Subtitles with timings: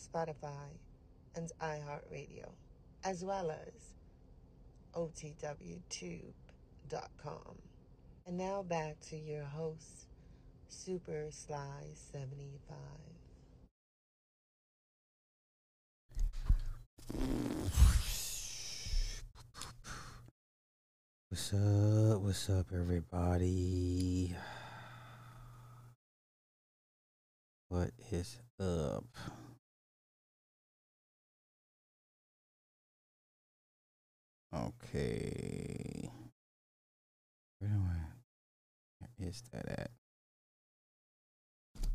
[0.00, 0.78] Spotify,
[1.36, 2.48] and iHeartRadio,
[3.04, 3.94] as well as
[4.94, 6.32] OTWTube.com.
[8.26, 10.06] And now back to your host,
[10.68, 12.76] Super Sly 75.
[21.28, 22.20] What's up?
[22.22, 24.34] What's up, everybody?
[27.68, 29.04] What is up?
[34.54, 36.10] Okay.
[37.60, 37.70] Where?
[38.98, 39.90] Where is that at?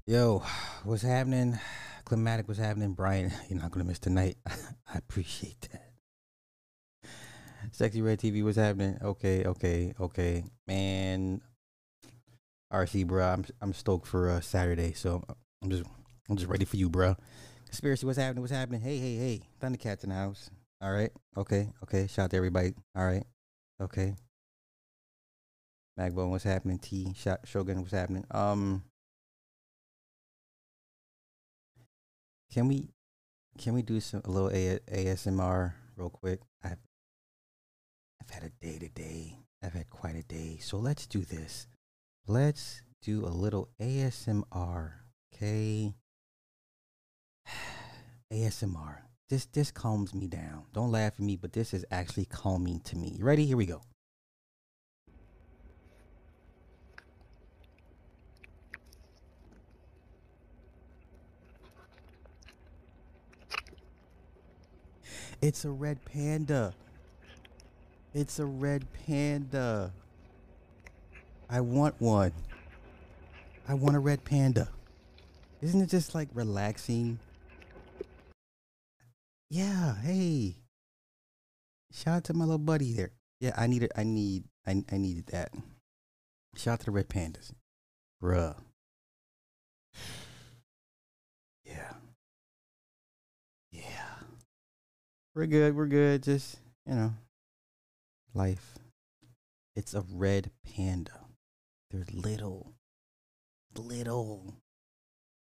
[0.08, 0.44] Yo,
[0.84, 1.60] what's happening?
[2.06, 2.94] Climatic, what's happening?
[2.94, 4.38] Brian, you're not gonna miss tonight.
[4.48, 5.92] I appreciate that.
[7.72, 8.98] Sexy Red TV, what's happening?
[9.02, 10.46] Okay, okay, okay.
[10.68, 11.42] Man,
[12.72, 15.24] RC, bro, I'm I'm stoked for uh, Saturday, so
[15.62, 15.84] I'm just
[16.30, 17.16] I'm just ready for you, bro.
[17.66, 18.42] Conspiracy, what's happening?
[18.42, 18.82] What's happening?
[18.82, 20.50] Hey, hey, hey, Thundercats in the house.
[20.86, 22.06] All right, okay, okay.
[22.06, 22.76] Shout out to everybody.
[22.96, 23.26] All right,
[23.82, 24.14] okay.
[26.00, 26.78] Magbone, what's happening?
[26.78, 28.24] T, Shot, Shogun, what's happening?
[28.30, 28.84] Um,
[32.54, 32.90] can we
[33.58, 36.42] can we do some a little a- ASMR real quick?
[36.64, 36.78] I've
[38.22, 39.40] I've had a day today.
[39.64, 40.60] I've had quite a day.
[40.62, 41.66] So let's do this.
[42.28, 44.92] Let's do a little ASMR.
[45.34, 45.96] Okay.
[48.32, 49.05] ASMR.
[49.28, 50.66] This this calms me down.
[50.72, 53.16] Don't laugh at me, but this is actually calming to me.
[53.18, 53.46] You ready?
[53.46, 53.82] Here we go.
[65.42, 66.74] It's a red panda.
[68.14, 69.92] It's a red panda.
[71.50, 72.32] I want one.
[73.68, 74.70] I want a red panda.
[75.62, 77.20] Isn't it just like relaxing?
[79.50, 80.58] Yeah, hey.
[81.92, 83.12] Shout out to my little buddy there.
[83.40, 83.92] Yeah, I need it.
[83.96, 85.52] I need I I needed that.
[86.56, 87.52] Shout out to the red pandas.
[88.22, 88.56] Bruh.
[91.66, 91.94] Yeah.
[93.72, 94.20] Yeah.
[95.34, 95.76] We're good.
[95.76, 96.22] We're good.
[96.22, 97.14] Just, you know,
[98.36, 98.78] life.
[99.76, 101.26] It's a red panda.
[101.90, 102.76] They're little,
[103.76, 104.54] little,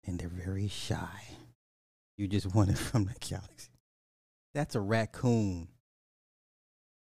[0.06, 1.24] and they're very shy.
[2.16, 3.73] You just want it from the galaxy.
[4.54, 5.68] That's a raccoon.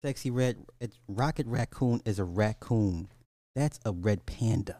[0.02, 0.64] Sexy red.
[1.08, 3.08] Rocket raccoon is a raccoon.
[3.54, 4.78] That's a red panda.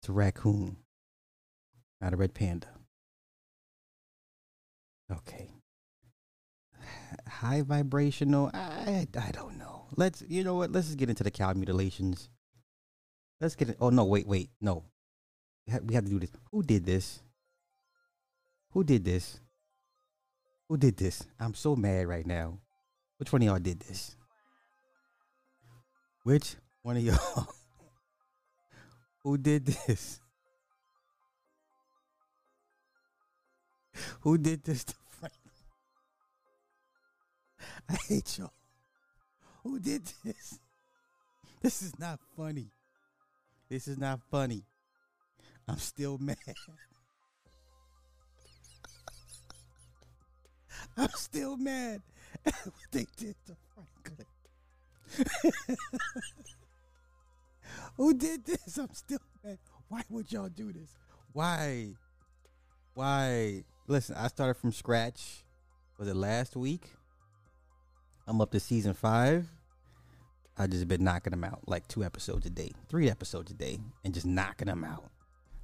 [0.00, 0.78] It's a raccoon,
[2.00, 2.66] not a red panda.
[5.08, 5.52] Okay.
[7.28, 8.50] High vibrational.
[8.52, 9.84] I I don't know.
[9.96, 10.72] Let's you know what?
[10.72, 12.28] Let's just get into the cow mutilations.
[13.42, 13.76] Let's get it.
[13.80, 14.04] Oh no!
[14.04, 14.84] Wait, wait, no.
[15.66, 16.30] We have, we have to do this.
[16.52, 17.20] Who did this?
[18.70, 19.40] Who did this?
[20.68, 21.24] Who did this?
[21.40, 22.60] I'm so mad right now.
[23.16, 24.14] Which one of y'all did this?
[26.22, 27.48] Which one of y'all?
[29.24, 30.20] Who did this?
[34.20, 35.34] Who did this to Frank?
[37.88, 38.52] I hate y'all.
[39.64, 40.60] Who did this?
[41.60, 42.70] This is not funny.
[43.72, 44.64] This is not funny.
[45.66, 46.36] I'm still mad.
[50.94, 52.02] I'm still mad
[52.44, 53.56] at what they did to
[54.04, 54.26] Franklin.
[57.96, 58.76] Who did this?
[58.76, 59.56] I'm still mad.
[59.88, 60.90] Why would y'all do this?
[61.32, 61.94] Why?
[62.92, 63.64] Why?
[63.86, 65.44] Listen, I started from scratch.
[65.98, 66.90] Was it last week?
[68.26, 69.48] I'm up to season five.
[70.56, 73.78] I just been knocking them out like two episodes a day, three episodes a day,
[74.04, 75.10] and just knocking them out.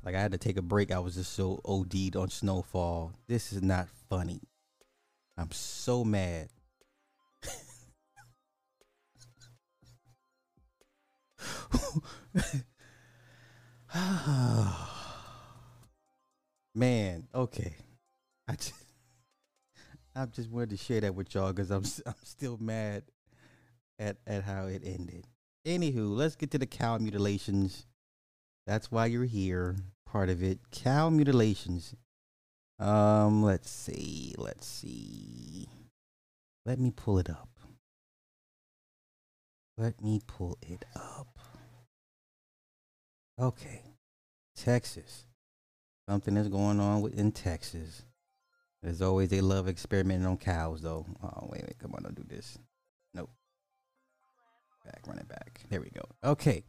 [0.04, 0.90] Like I had to take a break.
[0.90, 3.12] I was just so OD'd on Snowfall.
[3.26, 4.40] This is not funny.
[5.36, 6.48] I'm so mad.
[16.74, 17.74] Man, okay.
[18.46, 18.72] I just,
[20.16, 23.02] I just wanted to share that with y'all because I'm I'm still mad
[23.98, 25.26] at at how it ended.
[25.66, 27.86] Anywho, let's get to the cow mutilations.
[28.66, 29.76] That's why you're here.
[30.06, 30.58] Part of it.
[30.70, 31.94] Cow mutilations.
[32.78, 34.34] Um, let's see.
[34.38, 35.68] Let's see.
[36.64, 37.48] Let me pull it up.
[39.76, 41.38] Let me pull it up.
[43.40, 43.82] Okay.
[44.56, 45.26] Texas.
[46.08, 48.02] Something is going on with, in Texas.
[48.82, 51.06] As always, they love experimenting on cows, though.
[51.22, 51.78] Oh, wait, wait.
[51.78, 52.58] Come on, don't do this.
[54.88, 55.60] Back, run it back.
[55.68, 56.02] There we go.
[56.24, 56.64] Okay.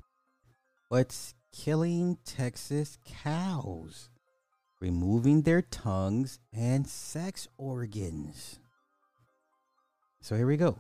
[0.90, 4.10] What's killing Texas cows?
[4.82, 8.60] Removing their tongues and sex organs.
[10.20, 10.80] So here we go.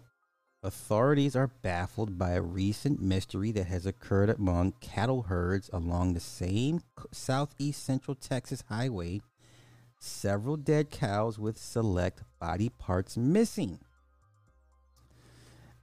[0.61, 6.19] Authorities are baffled by a recent mystery that has occurred among cattle herds along the
[6.19, 6.81] same
[7.13, 9.21] southeast central Texas highway.
[9.97, 13.79] Several dead cows with select body parts missing.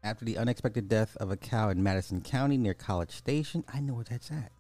[0.07, 3.95] After the unexpected death of a cow in Madison County near College Station, I know
[3.95, 4.53] where that's at.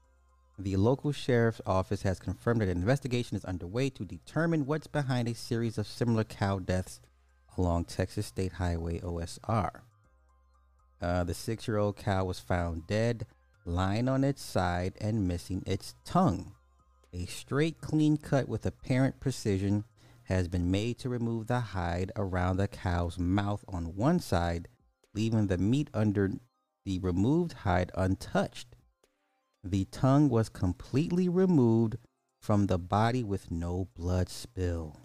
[0.58, 5.28] The local sheriff's office has confirmed that an investigation is underway to determine what's behind
[5.28, 7.00] a series of similar cow deaths
[7.56, 9.82] along Texas State Highway OSR.
[11.00, 13.24] Uh, the six year old cow was found dead,
[13.64, 16.54] lying on its side and missing its tongue.
[17.12, 19.84] A straight, clean cut with apparent precision
[20.24, 24.66] has been made to remove the hide around the cow's mouth on one side,
[25.16, 26.30] leaving the meat under
[26.84, 28.76] the removed hide untouched.
[29.64, 31.96] The tongue was completely removed
[32.40, 35.00] from the body with no blood spill.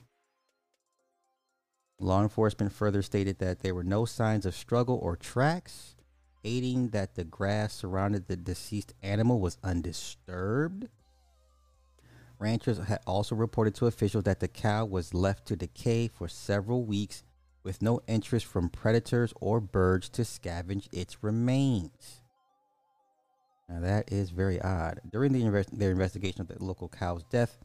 [2.00, 5.96] Law enforcement further stated that there were no signs of struggle or tracks,
[6.44, 10.90] aiding that the grass surrounding the deceased animal was undisturbed.
[12.38, 16.84] Ranchers had also reported to officials that the cow was left to decay for several
[16.84, 17.24] weeks
[17.64, 22.22] with no interest from predators or birds to scavenge its remains.
[23.70, 25.00] Now, that is very odd.
[25.10, 27.58] During the their investigation of the local cow's death,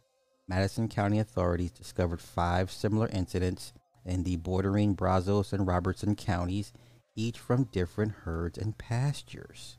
[0.48, 3.72] Madison County authorities discovered five similar incidents
[4.04, 6.72] in the bordering Brazos and Robertson counties,
[7.16, 9.78] each from different herds and pastures.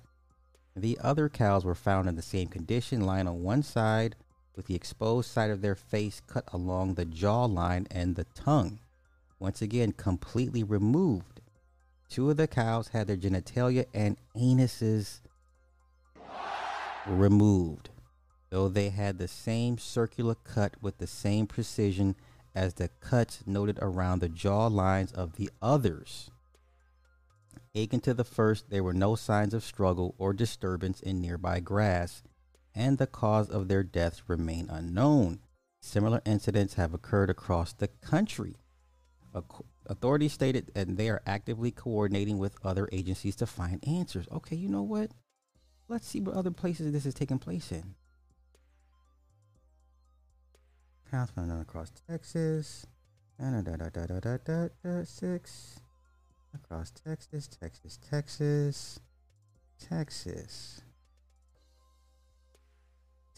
[0.75, 4.15] The other cows were found in the same condition, lying on one side
[4.55, 8.79] with the exposed side of their face cut along the jawline and the tongue,
[9.39, 11.41] once again completely removed.
[12.09, 15.19] Two of the cows had their genitalia and anuses
[17.05, 17.89] removed,
[18.49, 22.15] though they had the same circular cut with the same precision
[22.55, 26.31] as the cuts noted around the jaw lines of the others.
[27.75, 32.23] Akin to the first, there were no signs of struggle or disturbance in nearby grass,
[32.73, 35.39] and the cause of their deaths remain unknown.
[35.81, 38.55] Similar incidents have occurred across the country.
[39.85, 44.27] Authorities stated and they are actively coordinating with other agencies to find answers.
[44.31, 45.11] Okay, you know what?
[45.87, 47.95] Let's see what other places this is taking place in.
[51.11, 52.85] Found across Texas.
[55.05, 55.79] Six.
[56.53, 58.99] Across Texas, Texas, Texas,
[59.79, 60.81] Texas,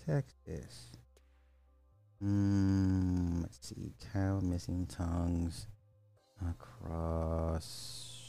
[0.06, 0.92] Texas.
[2.24, 3.94] Mm, let's see.
[4.13, 5.68] Cow missing tongues
[6.47, 8.19] across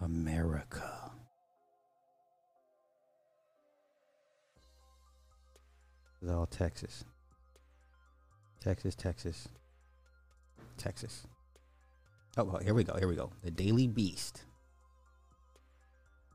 [0.00, 1.10] America.
[6.20, 7.04] It's all Texas.
[8.60, 9.48] Texas, Texas,
[10.76, 11.26] Texas.
[12.36, 12.96] Oh, well, here we go.
[12.96, 13.30] Here we go.
[13.42, 14.44] The Daily Beast.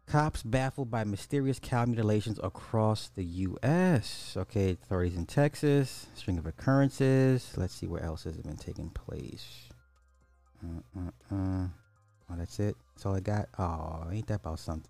[0.06, 4.36] Cops baffled by mysterious cow mutilations across the U.S.
[4.38, 6.08] Okay, authorities in Texas.
[6.14, 7.54] String of occurrences.
[7.56, 9.70] Let's see where else has it been taking place.
[10.64, 11.68] Uh, uh, uh.
[12.30, 12.76] Oh, that's it.
[12.96, 13.50] That's all I got.
[13.60, 14.90] Oh, ain't that about something?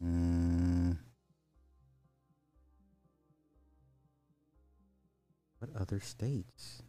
[0.00, 0.92] Hmm.
[5.58, 6.82] What other states?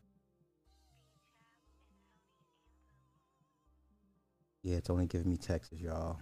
[4.64, 6.20] Yeah, it's only giving me Texas, y'all.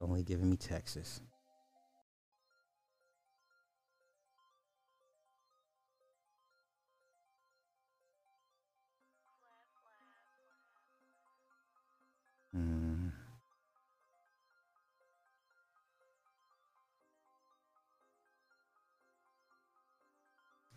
[0.00, 1.20] Only giving me Texas.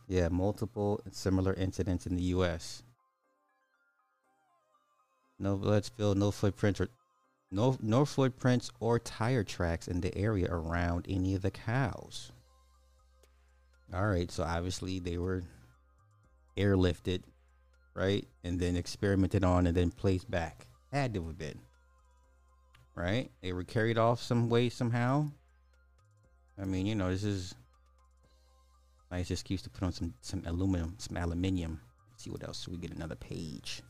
[0.10, 2.84] Yeah, multiple similar incidents in the U.S.
[5.40, 6.90] No blood spill, no footprints, or
[7.50, 12.34] no no footprints or tire tracks in the area around any of the cows.
[13.94, 15.44] All right, so obviously they were
[16.58, 17.24] airlifted
[18.00, 18.26] right?
[18.44, 20.68] And then experimented on and then placed back.
[20.92, 21.60] Had to have been.
[22.96, 23.30] Right?
[23.42, 25.30] They were carried off some way somehow.
[26.60, 27.56] I mean, you know, this is
[29.12, 31.82] nice excuse to put on some some aluminum, some aluminium.
[32.12, 33.82] Let's see what else we get another page.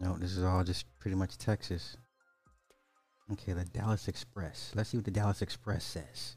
[0.00, 1.96] No, this is all just pretty much Texas.
[3.32, 4.72] Okay, the Dallas Express.
[4.74, 6.36] Let's see what the Dallas Express says.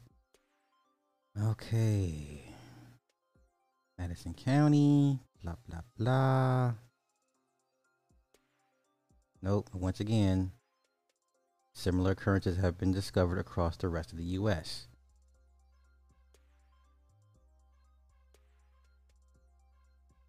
[1.40, 2.42] Okay.
[3.98, 6.72] Madison County, blah, blah, blah.
[9.42, 10.52] Nope, once again,
[11.80, 14.86] similar occurrences have been discovered across the rest of the U.S.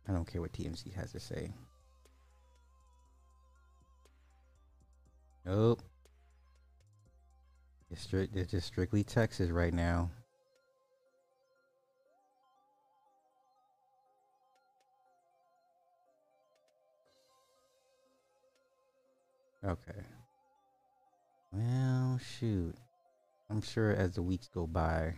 [0.07, 1.53] I don't care what TMZ has to say.
[5.45, 5.81] Nope.
[7.89, 10.09] It's, it's just strictly Texas right now.
[19.63, 20.01] Okay.
[21.51, 22.75] Well, shoot.
[23.49, 25.15] I'm sure as the weeks go by.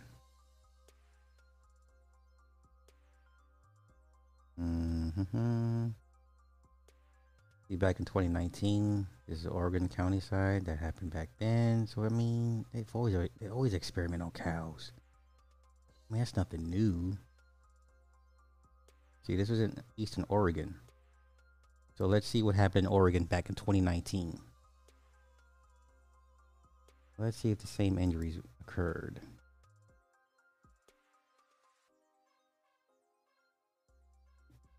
[4.60, 5.88] Mm-hmm.
[7.68, 11.86] See, back in 2019, this is Oregon County side that happened back then.
[11.86, 14.92] So I mean, they've always they always experiment on cows.
[16.10, 17.16] I mean, that's nothing new.
[19.22, 20.74] See, this was in Eastern Oregon.
[21.96, 24.40] So let's see what happened in Oregon back in 2019.
[27.16, 29.20] Let's see if the same injuries occurred.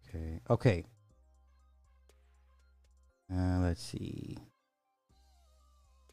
[0.09, 0.39] Okay.
[0.49, 0.83] Okay.
[3.33, 4.37] Uh, let's see.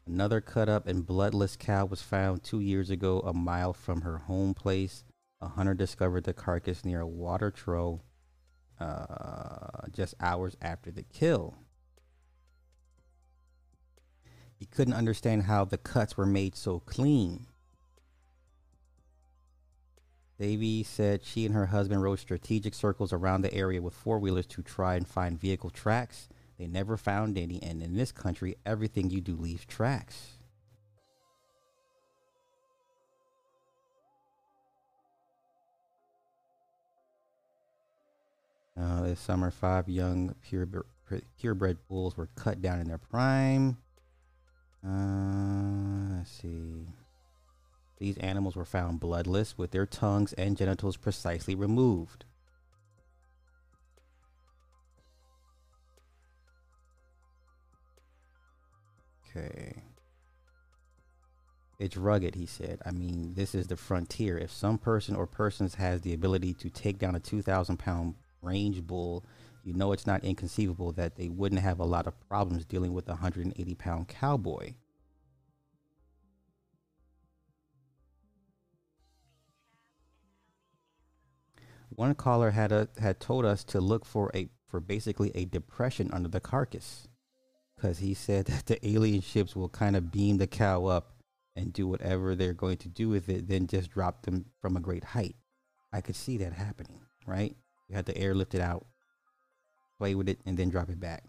[0.05, 4.17] Another cut up and bloodless cow was found two years ago, a mile from her
[4.17, 5.03] home place.
[5.39, 8.01] A hunter discovered the carcass near a water trough
[8.79, 11.55] uh, just hours after the kill.
[14.63, 17.47] He couldn't understand how the cuts were made so clean.
[20.39, 24.45] Davy said she and her husband rode strategic circles around the area with four wheelers
[24.45, 26.29] to try and find vehicle tracks.
[26.57, 30.37] They never found any, and in this country, everything you do leaves tracks.
[38.79, 40.69] Uh, this summer, five young pure,
[41.37, 43.75] purebred bulls were cut down in their prime.
[44.85, 46.87] Uh, let's see.
[47.99, 52.25] These animals were found bloodless with their tongues and genitals precisely removed.
[59.35, 59.83] Okay.
[61.79, 62.79] It's rugged, he said.
[62.85, 64.37] I mean, this is the frontier.
[64.37, 68.81] If some person or persons has the ability to take down a 2,000 pound range
[68.83, 69.25] bull,
[69.63, 73.07] you know it's not inconceivable that they wouldn't have a lot of problems dealing with
[73.07, 74.73] a 180 pound cowboy.
[81.89, 86.09] One caller had a, had told us to look for a for basically a depression
[86.11, 87.07] under the carcass
[87.75, 91.13] because he said that the alien ships will kind of beam the cow up
[91.55, 94.79] and do whatever they're going to do with it, then just drop them from a
[94.79, 95.35] great height.
[95.91, 97.55] I could see that happening, right?
[97.87, 98.87] You had the air lift it out,
[100.03, 101.23] play with it, and then drop it back.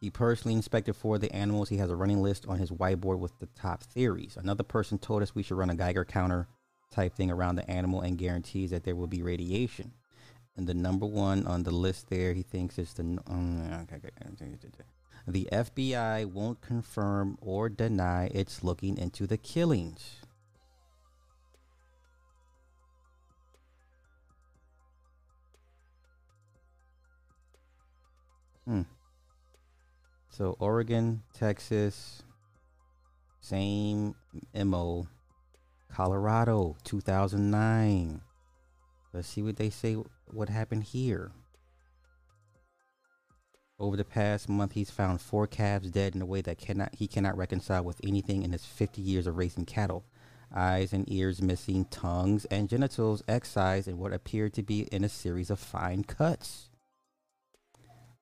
[0.00, 1.68] He personally inspected four of the animals.
[1.68, 4.36] He has a running list on his whiteboard with the top theories.
[4.36, 6.48] Another person told us we should run a Geiger counter
[6.90, 9.92] type thing around the animal and guarantees that there will be radiation.
[10.56, 13.86] And the number one on the list there, he thinks is the um,
[15.28, 20.25] the FBI won't confirm or deny it's looking into the killings.
[28.66, 28.82] Hmm.
[30.28, 32.22] So Oregon, Texas,
[33.40, 34.14] same
[34.54, 35.06] MO.
[35.92, 38.20] Colorado, 2009.
[39.12, 39.96] Let's see what they say
[40.26, 41.32] what happened here.
[43.78, 47.06] Over the past month, he's found four calves dead in a way that cannot he
[47.06, 50.04] cannot reconcile with anything in his 50 years of raising cattle.
[50.54, 55.08] Eyes and ears missing, tongues and genitals excised in what appeared to be in a
[55.08, 56.68] series of fine cuts.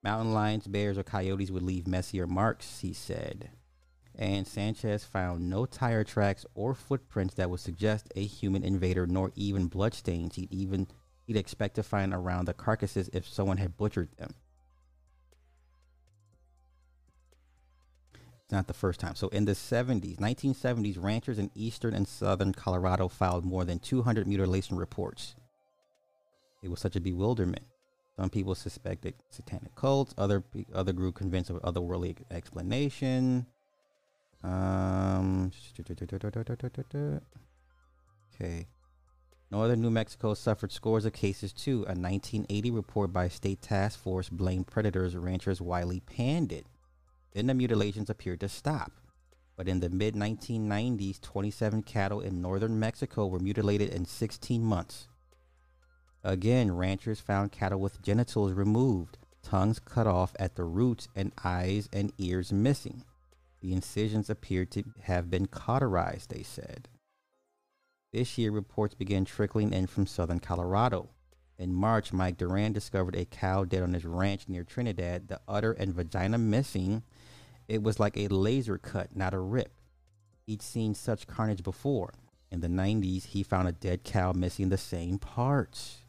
[0.05, 3.49] Mountain lions, bears, or coyotes would leave messier marks, he said.
[4.15, 9.33] And Sanchez found no tire tracks or footprints that would suggest a human invader, nor
[9.35, 10.89] even bloodstains he'd even
[11.27, 14.35] he'd expect to find around the carcasses if someone had butchered them.
[18.45, 19.15] It's not the first time.
[19.15, 24.29] So in the 70s, 1970s, ranchers in eastern and southern Colorado filed more than 200
[24.29, 25.35] mutilation reports.
[26.63, 27.65] It was such a bewilderment.
[28.17, 30.15] Some people suspected satanic cults.
[30.17, 33.47] Other other grew convinced of otherworldly explanation.
[34.43, 35.51] Um,
[38.35, 38.67] okay.
[39.51, 41.79] Northern New Mexico suffered scores of cases too.
[41.83, 46.67] A 1980 report by state task force blamed predators ranchers Wiley Pandit.
[47.33, 48.93] Then the mutilations appeared to stop.
[49.57, 55.09] But in the mid 1990s, 27 cattle in northern Mexico were mutilated in 16 months.
[56.25, 61.87] Again, ranchers found cattle with genitals removed, tongues cut off at the roots, and eyes
[61.93, 63.05] and ears missing.
[63.61, 66.89] The incisions appeared to have been cauterized, they said.
[68.11, 71.11] This year, reports began trickling in from southern Colorado.
[71.59, 75.73] In March, Mike Duran discovered a cow dead on his ranch near Trinidad, the udder
[75.73, 77.03] and vagina missing.
[77.69, 79.73] It was like a laser cut, not a rip.
[80.47, 82.15] He'd seen such carnage before.
[82.51, 86.04] In the 90s, he found a dead cow missing the same parts.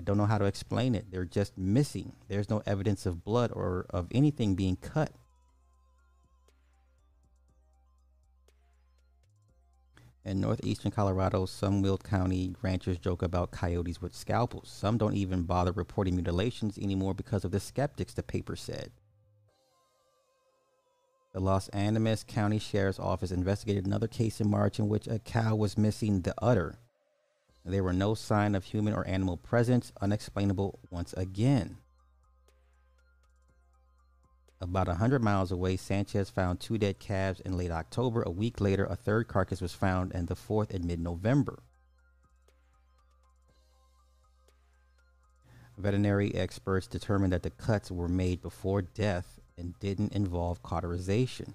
[0.00, 1.10] I don't know how to explain it.
[1.10, 2.14] They're just missing.
[2.26, 5.12] There's no evidence of blood or of anything being cut.
[10.24, 14.70] In northeastern Colorado, some Weld County ranchers joke about coyotes with scalpels.
[14.70, 18.92] Some don't even bother reporting mutilations anymore because of the skeptics, the paper said.
[21.34, 25.56] The Los Animas County Sheriff's Office investigated another case in March in which a cow
[25.56, 26.78] was missing the udder.
[27.64, 31.78] There were no sign of human or animal presence, unexplainable once again.
[34.62, 38.22] About 100 miles away, Sanchez found two dead calves in late October.
[38.22, 41.62] A week later, a third carcass was found, and the fourth in mid November.
[45.78, 51.54] Veterinary experts determined that the cuts were made before death and didn't involve cauterization.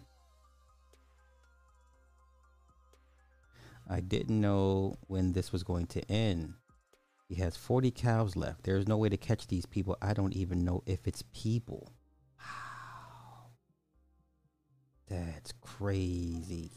[3.87, 6.53] I didn't know when this was going to end.
[7.27, 8.63] He has 40 cows left.
[8.63, 9.97] There's no way to catch these people.
[10.01, 11.91] I don't even know if it's people.
[15.07, 16.71] That's crazy.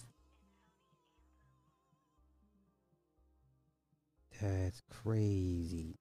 [4.40, 5.96] That's crazy.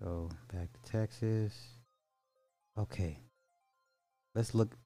[0.00, 1.54] So back to Texas.
[2.76, 3.20] Okay.
[4.34, 4.76] Let's look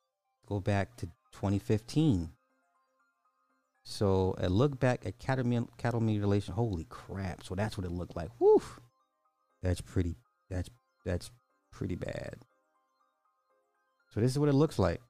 [0.46, 2.30] go back to 2015.
[3.84, 6.54] So a look back at cattle, mutilation.
[6.54, 7.42] Holy crap!
[7.42, 8.30] So that's what it looked like.
[8.38, 8.62] Whew.
[9.62, 10.16] That's pretty.
[10.50, 10.68] That's
[11.04, 11.30] that's
[11.70, 12.36] pretty bad.
[14.10, 15.00] So this is what it looks like.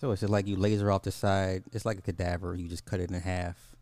[0.00, 1.64] So it's just like you laser off the side.
[1.72, 2.54] It's like a cadaver.
[2.54, 3.76] You just cut it in half,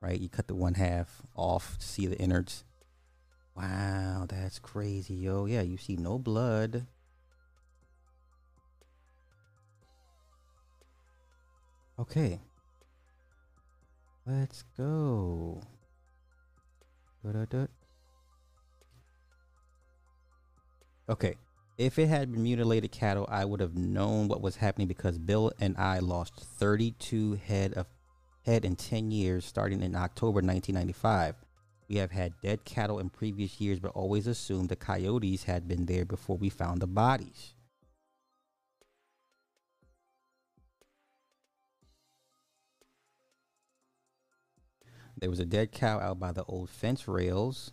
[0.00, 0.18] right?
[0.18, 2.64] You cut the one half off to see the innards.
[3.54, 5.44] Wow, that's crazy, yo.
[5.44, 6.86] Yeah, you see no blood.
[12.00, 12.40] Okay.
[14.24, 15.60] Let's go.
[21.10, 21.34] Okay.
[21.76, 25.52] If it had been mutilated cattle, I would have known what was happening because Bill
[25.60, 27.86] and I lost 32 head of
[28.46, 31.34] head in 10 years starting in October 1995.
[31.90, 35.84] We have had dead cattle in previous years but always assumed the coyotes had been
[35.84, 37.54] there before we found the bodies.
[45.20, 47.72] There was a dead cow out by the old fence rails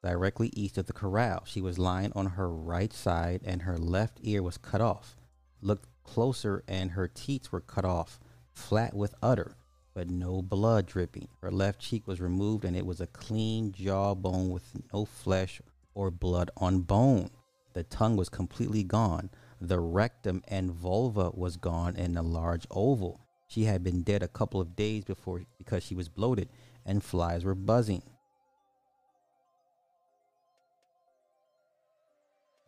[0.00, 1.42] directly east of the corral.
[1.44, 5.16] She was lying on her right side and her left ear was cut off.
[5.60, 8.20] Looked closer and her teats were cut off,
[8.52, 9.56] flat with udder,
[9.92, 11.26] but no blood dripping.
[11.42, 15.60] Her left cheek was removed and it was a clean jawbone with no flesh
[15.94, 17.30] or blood on bone.
[17.72, 19.30] The tongue was completely gone.
[19.60, 23.25] The rectum and vulva was gone in a large oval.
[23.46, 26.48] She had been dead a couple of days before because she was bloated
[26.84, 28.02] and flies were buzzing.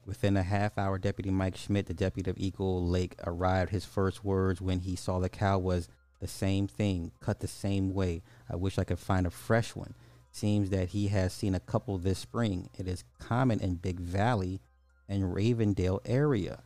[0.07, 3.71] Within a half hour, Deputy Mike Schmidt, the deputy of Eagle Lake, arrived.
[3.71, 5.89] His first words when he saw the cow was
[6.21, 8.23] the same thing, cut the same way.
[8.51, 9.95] I wish I could find a fresh one.
[10.33, 12.71] Seems that he has seen a couple this spring.
[12.79, 14.61] It is common in Big Valley
[15.09, 16.63] and Ravendale area.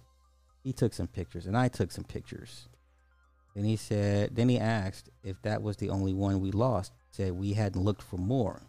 [0.62, 2.68] He took some pictures, and I took some pictures.
[3.54, 6.92] Then he said, then he asked if that was the only one we lost.
[7.10, 8.62] Said we hadn't looked for more.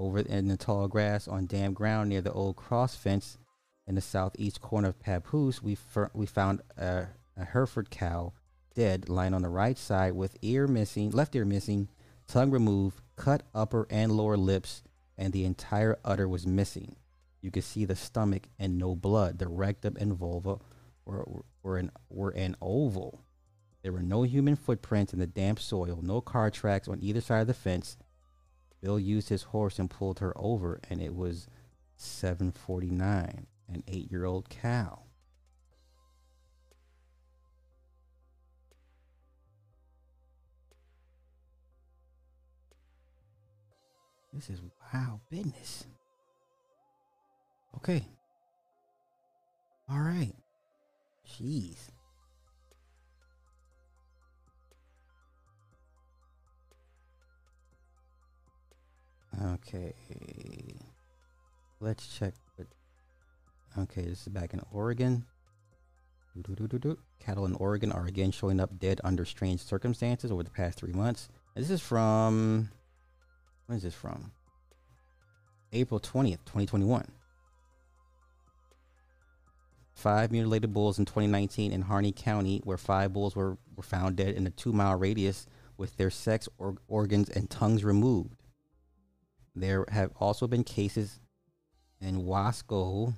[0.00, 3.38] over in the tall grass on damp ground near the old cross fence
[3.86, 8.32] in the southeast corner of Papoose, we, fir- we found a, a Hereford cow
[8.74, 11.88] dead, lying on the right side with ear missing, left ear missing,
[12.28, 14.82] tongue removed, cut upper and lower lips,
[15.18, 16.96] and the entire udder was missing.
[17.42, 19.38] You could see the stomach and no blood.
[19.38, 20.58] The rectum and vulva
[21.10, 23.24] were, were, an, were an oval.
[23.82, 27.40] There were no human footprints in the damp soil, no car tracks on either side
[27.40, 27.96] of the fence.
[28.80, 31.48] Bill used his horse and pulled her over, and it was
[31.96, 35.00] 749, an eight year old cow.
[44.32, 44.62] This is
[44.94, 45.86] wow business.
[47.76, 48.06] Okay.
[49.90, 50.32] All right.
[51.38, 51.76] Jeez.
[59.42, 59.94] Okay.
[61.80, 62.34] Let's check.
[63.78, 65.24] Okay, this is back in Oregon.
[67.20, 70.92] Cattle in Oregon are again showing up dead under strange circumstances over the past three
[70.92, 71.28] months.
[71.54, 72.68] This is from.
[73.66, 74.32] When is this from?
[75.72, 77.06] April 20th, 2021.
[79.92, 84.34] Five mutilated bulls in 2019 in Harney County, where five bulls were, were found dead
[84.34, 88.42] in a two mile radius with their sex or- organs and tongues removed.
[89.54, 91.20] There have also been cases
[92.00, 93.14] in Wasco,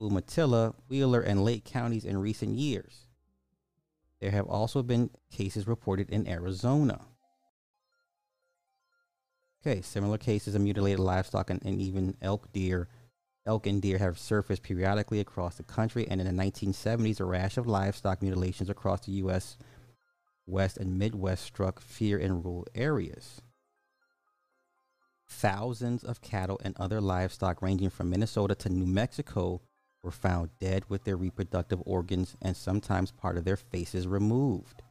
[0.00, 3.06] Umatilla, Wheeler, and Lake counties in recent years.
[4.20, 7.00] There have also been cases reported in Arizona.
[9.62, 12.88] Okay, similar cases of mutilated livestock and, and even elk deer,
[13.46, 16.06] elk and deer have surfaced periodically across the country.
[16.08, 19.56] And in the 1970s, a rash of livestock mutilations across the U.S.
[20.46, 23.40] West and Midwest struck fear in rural areas.
[25.28, 29.60] Thousands of cattle and other livestock ranging from Minnesota to New Mexico
[30.02, 34.82] were found dead with their reproductive organs and sometimes part of their faces removed.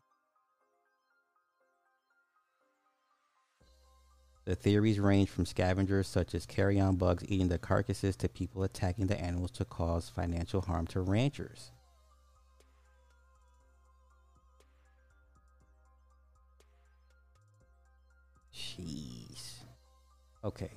[4.50, 9.06] The theories range from scavengers such as carrion bugs eating the carcasses to people attacking
[9.06, 11.70] the animals to cause financial harm to ranchers.
[18.52, 19.60] Jeez.
[20.44, 20.72] Okay.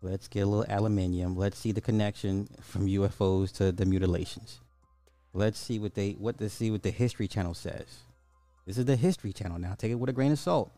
[0.00, 1.36] Let's get a little aluminium.
[1.36, 4.60] Let's see the connection from UFOs to the mutilations.
[5.34, 8.04] Let's see what they what to see what the History Channel says.
[8.64, 9.74] This is the History Channel now.
[9.74, 10.72] Take it with a grain of salt.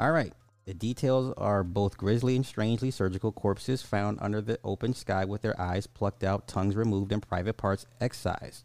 [0.00, 0.32] All right.
[0.66, 5.42] The details are both grisly and strangely surgical corpses found under the open sky with
[5.42, 8.64] their eyes plucked out, tongues removed, and private parts excised,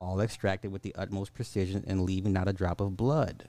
[0.00, 3.48] all extracted with the utmost precision and leaving not a drop of blood.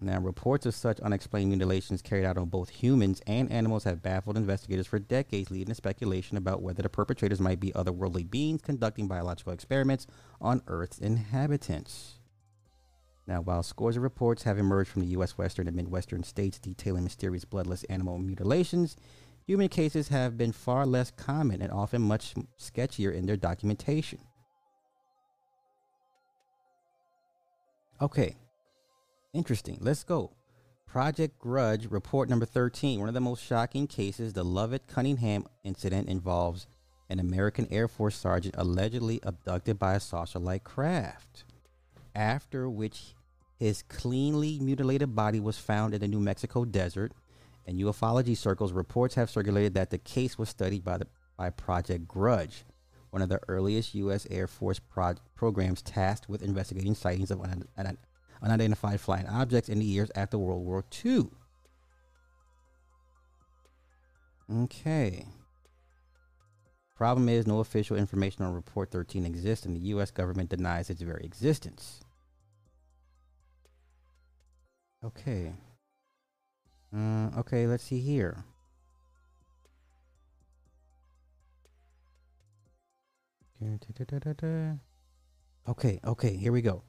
[0.00, 4.36] Now, reports of such unexplained mutilations carried out on both humans and animals have baffled
[4.36, 9.06] investigators for decades, leading to speculation about whether the perpetrators might be otherworldly beings conducting
[9.06, 10.06] biological experiments
[10.40, 12.13] on Earth's inhabitants.
[13.26, 15.38] Now, while scores of reports have emerged from the U.S.
[15.38, 18.96] Western and Midwestern states detailing mysterious bloodless animal mutilations,
[19.46, 24.18] human cases have been far less common and often much sketchier in their documentation.
[28.00, 28.36] Okay,
[29.32, 29.78] interesting.
[29.80, 30.32] Let's go.
[30.86, 33.00] Project Grudge report number 13.
[33.00, 36.66] One of the most shocking cases, the Lovett Cunningham incident, involves
[37.08, 41.44] an American Air Force sergeant allegedly abducted by a saucer like craft
[42.14, 43.14] after which
[43.58, 47.12] his cleanly mutilated body was found in the New Mexico desert.
[47.66, 52.06] In ufology circles, reports have circulated that the case was studied by the by Project
[52.06, 52.64] Grudge,
[53.10, 54.26] one of the earliest U.S.
[54.30, 57.98] Air Force pro- programs tasked with investigating sightings of un- un-
[58.40, 61.30] unidentified flying objects in the years after World War II.
[64.52, 65.26] Okay.
[66.94, 70.12] Problem is, no official information on Report 13 exists, and the U.S.
[70.12, 72.00] government denies its very existence.
[75.04, 75.52] Okay.
[76.96, 78.44] Uh, okay, let's see here.
[85.68, 86.82] Okay, okay, here we go.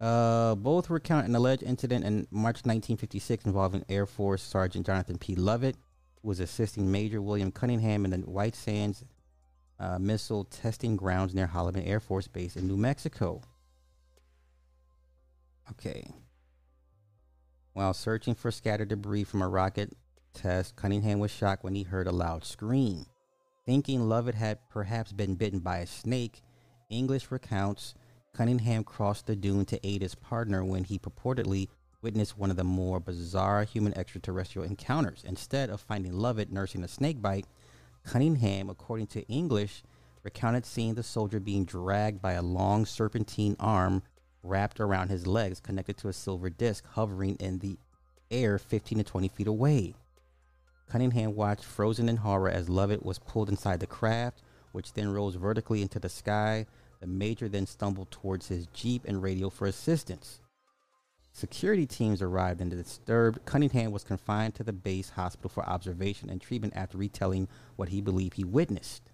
[0.00, 5.36] Uh, both recount an alleged incident in March 1956 involving Air Force Sergeant Jonathan P.
[5.36, 5.76] Lovett,
[6.20, 9.04] who was assisting Major William Cunningham in the White Sands
[9.78, 13.42] uh, missile testing grounds near Holloman Air Force Base in New Mexico.
[15.70, 16.10] Okay.
[17.72, 19.96] While searching for scattered debris from a rocket
[20.32, 23.06] test, Cunningham was shocked when he heard a loud scream.
[23.66, 26.40] Thinking Lovett had perhaps been bitten by a snake,
[26.88, 27.94] English recounts
[28.32, 31.68] Cunningham crossed the dune to aid his partner when he purportedly
[32.02, 35.24] witnessed one of the more bizarre human extraterrestrial encounters.
[35.26, 37.46] Instead of finding Lovett nursing a snake bite,
[38.06, 39.82] Cunningham, according to English,
[40.22, 44.02] recounted seeing the soldier being dragged by a long serpentine arm
[44.42, 47.78] wrapped around his legs, connected to a silver disc hovering in the
[48.30, 49.94] air 15 to 20 feet away.
[50.88, 54.40] Cunningham watched frozen in horror as Lovett was pulled inside the craft,
[54.70, 56.66] which then rose vertically into the sky.
[57.00, 60.40] The major then stumbled towards his Jeep and radio for assistance.
[61.36, 63.44] Security teams arrived and disturbed.
[63.44, 67.46] Cunningham was confined to the base hospital for observation and treatment after retelling
[67.76, 69.12] what he believed he witnessed.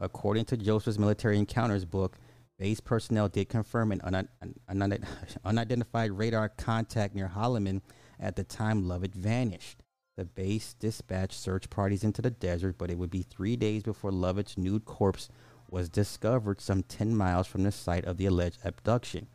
[0.00, 2.16] According to Joseph's Military Encounters book,
[2.58, 4.28] base personnel did confirm an, un-
[4.66, 5.04] an
[5.44, 7.82] unidentified radar contact near Holloman
[8.18, 9.82] at the time Lovett vanished.
[10.16, 14.10] The base dispatched search parties into the desert, but it would be three days before
[14.10, 15.28] Lovett's nude corpse
[15.68, 19.26] was discovered some 10 miles from the site of the alleged abduction.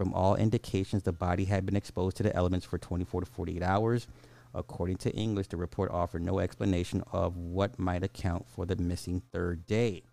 [0.00, 3.62] From all indications, the body had been exposed to the elements for 24 to 48
[3.62, 4.06] hours.
[4.54, 9.20] According to English, the report offered no explanation of what might account for the missing
[9.30, 10.04] third day.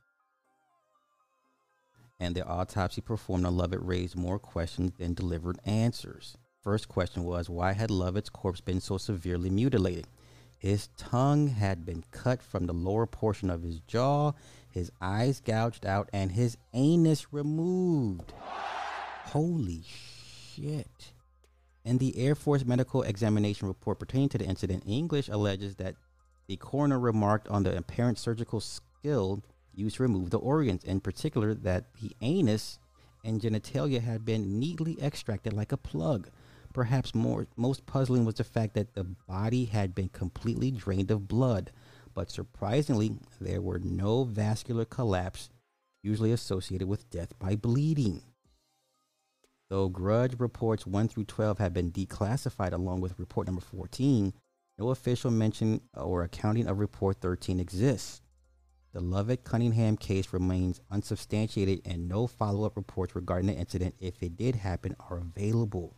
[2.19, 6.38] And the autopsy performed on Lovett raised more questions than delivered answers.
[6.62, 10.08] First question was why had Lovett's corpse been so severely mutilated?
[10.58, 14.34] His tongue had been cut from the lower portion of his jaw,
[14.69, 18.34] his eyes gouged out, and his anus removed.
[19.31, 21.11] Holy shit.
[21.83, 25.95] In the Air Force medical examination report pertaining to the incident, English alleges that
[26.47, 29.43] the coroner remarked on the apparent surgical skill
[29.75, 32.79] used to remove the organs, in particular that the anus
[33.25, 36.29] and genitalia had been neatly extracted like a plug.
[36.73, 41.27] Perhaps more most puzzling was the fact that the body had been completely drained of
[41.27, 41.71] blood,
[42.13, 45.49] but surprisingly, there were no vascular collapse
[46.01, 48.21] usually associated with death by bleeding.
[49.69, 54.34] Though Grudge reports 1 through 12 have been declassified along with report number 14,
[54.80, 58.21] no official mention or accounting of report 13 exists.
[58.93, 64.23] The Lovett Cunningham case remains unsubstantiated and no follow up reports regarding the incident, if
[64.23, 65.95] it did happen, are available.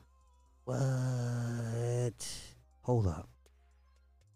[0.65, 2.27] What?
[2.81, 3.29] Hold up.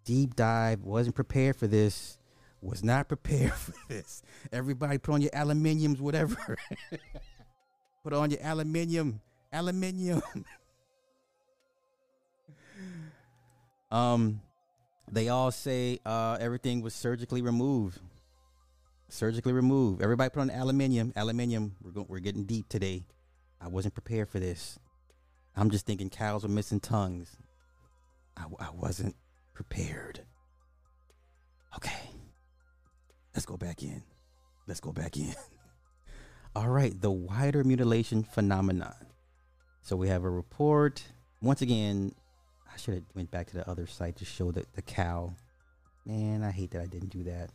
[0.05, 2.19] Deep dive, wasn't prepared for this.
[2.61, 4.21] Was not prepared for this.
[4.51, 6.57] Everybody put on your aluminiums, whatever.
[8.03, 9.21] Put on your aluminium.
[9.51, 10.21] Aluminium.
[13.91, 14.41] um,
[15.11, 17.99] they all say uh, everything was surgically removed.
[19.09, 20.01] Surgically removed.
[20.01, 21.13] Everybody put on aluminium.
[21.15, 21.75] Aluminium.
[21.81, 22.07] We're going.
[22.09, 23.05] We're getting deep today.
[23.61, 24.79] I wasn't prepared for this.
[25.55, 27.37] I'm just thinking cows were missing tongues.
[28.35, 29.15] I, I wasn't
[29.53, 30.21] prepared.
[31.75, 32.09] Okay.
[33.33, 34.03] Let's go back in.
[34.67, 35.35] Let's go back in.
[36.55, 38.93] All right, the wider mutilation phenomenon.
[39.81, 41.03] So we have a report.
[41.41, 42.13] Once again,
[42.71, 45.35] I should have went back to the other site to show the, the cow.
[46.05, 47.49] Man, I hate that I didn't do that.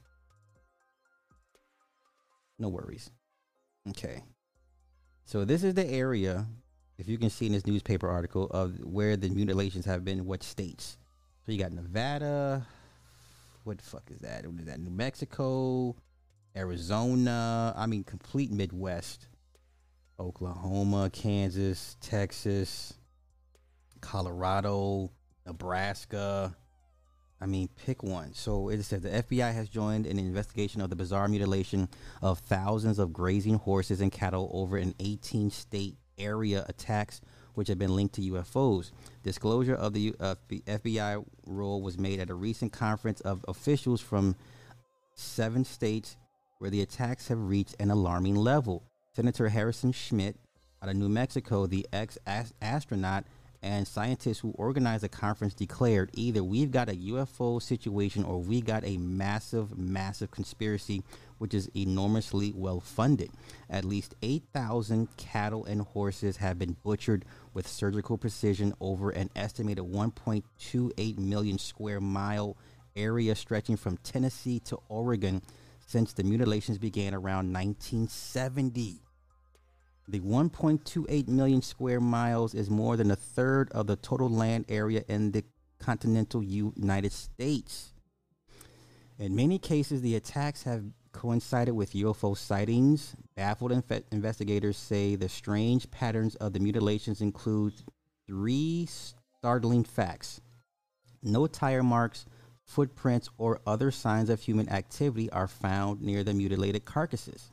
[2.58, 3.10] No worries.
[3.90, 4.24] Okay.
[5.24, 6.46] So this is the area,
[6.98, 10.42] if you can see in this newspaper article, of where the mutilations have been, what
[10.42, 10.98] states.
[11.46, 12.66] So you got Nevada.
[13.62, 14.46] What the fuck is that?
[14.46, 14.80] What is that?
[14.80, 15.94] New Mexico,
[16.58, 19.28] Arizona, I mean, complete Midwest,
[20.18, 22.94] Oklahoma, Kansas, Texas,
[24.00, 25.12] Colorado,
[25.46, 26.56] Nebraska.
[27.40, 28.34] I mean, pick one.
[28.34, 31.88] So it says the FBI has joined an investigation of the bizarre mutilation
[32.22, 37.20] of thousands of grazing horses and cattle over an 18 state area attacks
[37.54, 38.90] which have been linked to UFOs.
[39.22, 44.34] Disclosure of the uh, FBI role was made at a recent conference of officials from
[45.14, 46.16] seven states
[46.58, 48.82] where the attacks have reached an alarming level.
[49.14, 50.36] Senator Harrison Schmitt
[50.82, 52.18] out of New Mexico, the ex
[52.60, 53.24] astronaut
[53.62, 58.60] and scientist who organized the conference declared either we've got a UFO situation or we
[58.60, 61.02] got a massive, massive conspiracy,
[61.38, 63.30] which is enormously well funded.
[63.68, 69.84] At least 8,000 cattle and horses have been butchered with surgical precision over an estimated
[69.84, 72.56] 1.28 million square mile
[72.94, 75.42] area stretching from Tennessee to Oregon
[75.88, 79.00] since the mutilations began around 1970.
[80.06, 85.02] The 1.28 million square miles is more than a third of the total land area
[85.08, 85.44] in the
[85.78, 87.94] continental United States.
[89.18, 93.16] In many cases, the attacks have coincided with UFO sightings.
[93.34, 97.72] Baffled inf- investigators say the strange patterns of the mutilations include
[98.26, 100.42] three startling facts
[101.22, 102.26] no tire marks,
[102.68, 107.50] footprints, or other signs of human activity are found near the mutilated carcasses.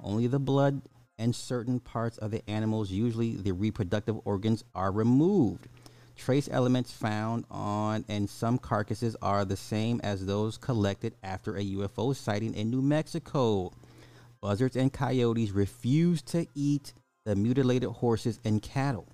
[0.00, 0.80] Only the blood
[1.18, 5.68] and certain parts of the animals, usually the reproductive organs, are removed.
[6.16, 11.64] Trace elements found on and some carcasses are the same as those collected after a
[11.64, 13.72] UFO sighting in New Mexico.
[14.40, 19.13] Buzzards and coyotes refuse to eat the mutilated horses and cattle.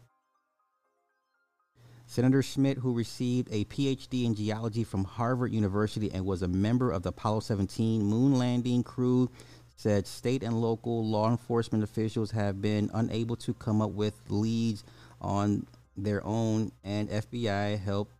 [2.11, 6.90] Senator Schmitt, who received a PhD in geology from Harvard University and was a member
[6.90, 9.31] of the Apollo 17 moon landing crew,
[9.77, 14.83] said state and local law enforcement officials have been unable to come up with leads
[15.20, 15.64] on
[15.96, 18.11] their own and FBI help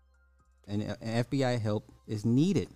[0.69, 2.69] and FBI help is needed.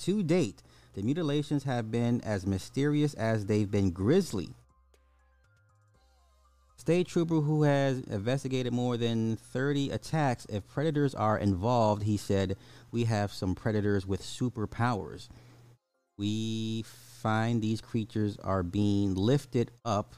[0.00, 4.50] To date, the mutilations have been as mysterious as they've been grisly.
[6.80, 10.46] State trooper who has investigated more than 30 attacks.
[10.46, 12.56] If predators are involved, he said,
[12.90, 15.28] we have some predators with superpowers.
[16.16, 20.14] We find these creatures are being lifted up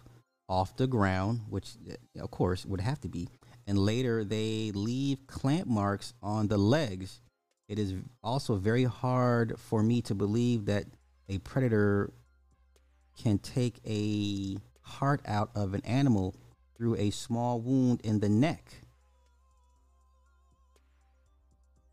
[0.49, 1.73] off the ground, which
[2.21, 3.29] of course would have to be,
[3.67, 7.21] and later they leave clamp marks on the legs.
[7.69, 10.85] It is also very hard for me to believe that
[11.29, 12.13] a predator
[13.21, 16.37] can take a heart out of an animal
[16.83, 18.65] through a small wound in the neck.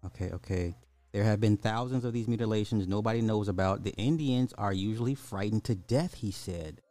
[0.03, 0.75] Okay, okay.
[1.11, 3.83] There have been thousands of these mutilations nobody knows about.
[3.83, 6.81] The Indians are usually frightened to death, he said.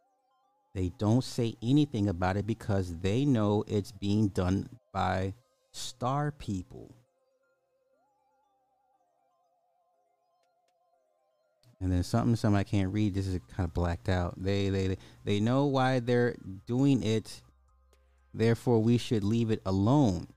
[0.73, 5.33] They don't say anything about it because they know it's being done by
[5.73, 6.95] star people.
[11.81, 13.13] And then something, something I can't read.
[13.13, 14.41] This is kind of blacked out.
[14.41, 17.41] They, they, they know why they're doing it.
[18.33, 20.27] Therefore, we should leave it alone.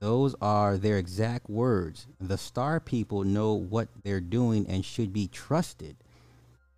[0.00, 2.06] Those are their exact words.
[2.18, 5.96] The star people know what they're doing and should be trusted.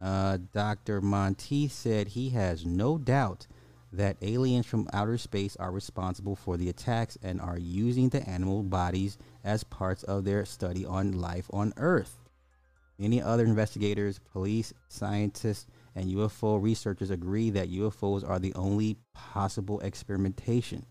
[0.00, 1.00] Uh, Dr.
[1.00, 3.46] Monteith said he has no doubt
[3.92, 8.62] that aliens from outer space are responsible for the attacks and are using the animal
[8.62, 12.18] bodies as parts of their study on life on Earth.
[12.98, 19.80] Many other investigators, police, scientists, and UFO researchers agree that UFOs are the only possible
[19.80, 20.86] experimentation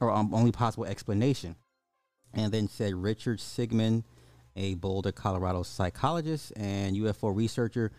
[0.00, 1.56] or um, only possible explanation.
[2.32, 4.04] And then said Richard Sigmund,
[4.56, 7.92] a Boulder, Colorado psychologist and UFO researcher,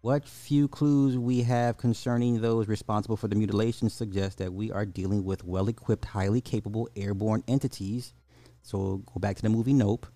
[0.00, 4.86] what few clues we have concerning those responsible for the mutilation suggest that we are
[4.86, 8.14] dealing with well equipped, highly capable airborne entities.
[8.62, 10.06] So go back to the movie Nope.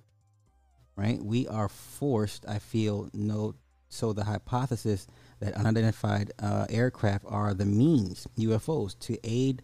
[0.94, 1.22] Right?
[1.22, 3.54] We are forced, I feel, no.
[3.92, 5.06] So the hypothesis
[5.40, 9.60] that unidentified uh, aircraft are the means, UFOs, to aid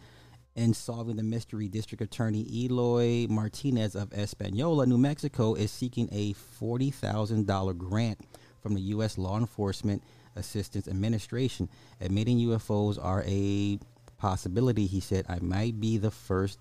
[0.55, 6.35] in solving the mystery, District Attorney Eloy Martinez of Espanola, New Mexico, is seeking a
[6.35, 8.19] $40,000 grant
[8.61, 9.17] from the U.S.
[9.17, 10.03] Law Enforcement
[10.37, 11.71] Assistance Administration.
[12.01, 13.79] Admitting UFOs are a
[14.19, 16.59] possibility, he said, I might be the first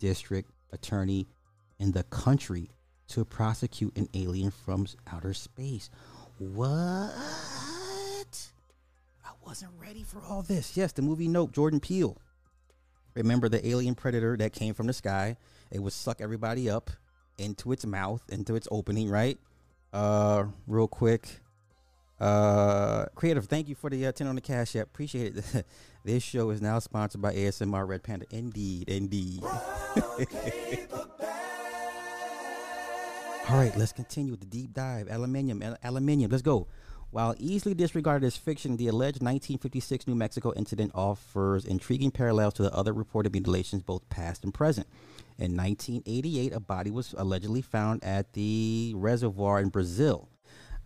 [0.00, 1.26] district attorney
[1.78, 2.68] in the country
[3.08, 5.88] to prosecute an alien from outer space.
[6.38, 7.14] What?
[9.24, 10.76] I wasn't ready for all this.
[10.76, 12.18] Yes, the movie Nope, Jordan Peele.
[13.14, 15.36] Remember the alien predator that came from the sky?
[15.70, 16.90] It would suck everybody up
[17.38, 19.38] into its mouth, into its opening, right?
[19.94, 21.40] Uh, real quick.
[22.20, 24.88] Uh, creative, thank you for the uh, 10 on the cash app.
[24.88, 25.64] Appreciate it.
[26.04, 28.26] this show is now sponsored by ASMR Red Panda.
[28.30, 29.42] Indeed, indeed.
[33.48, 35.06] All right, let's continue with the deep dive.
[35.08, 36.32] Aluminium, aluminium.
[36.32, 36.66] Let's go.
[37.12, 42.64] While easily disregarded as fiction, the alleged 1956 New Mexico incident offers intriguing parallels to
[42.64, 44.88] the other reported mutilations, both past and present.
[45.38, 50.28] In 1988, a body was allegedly found at the reservoir in Brazil.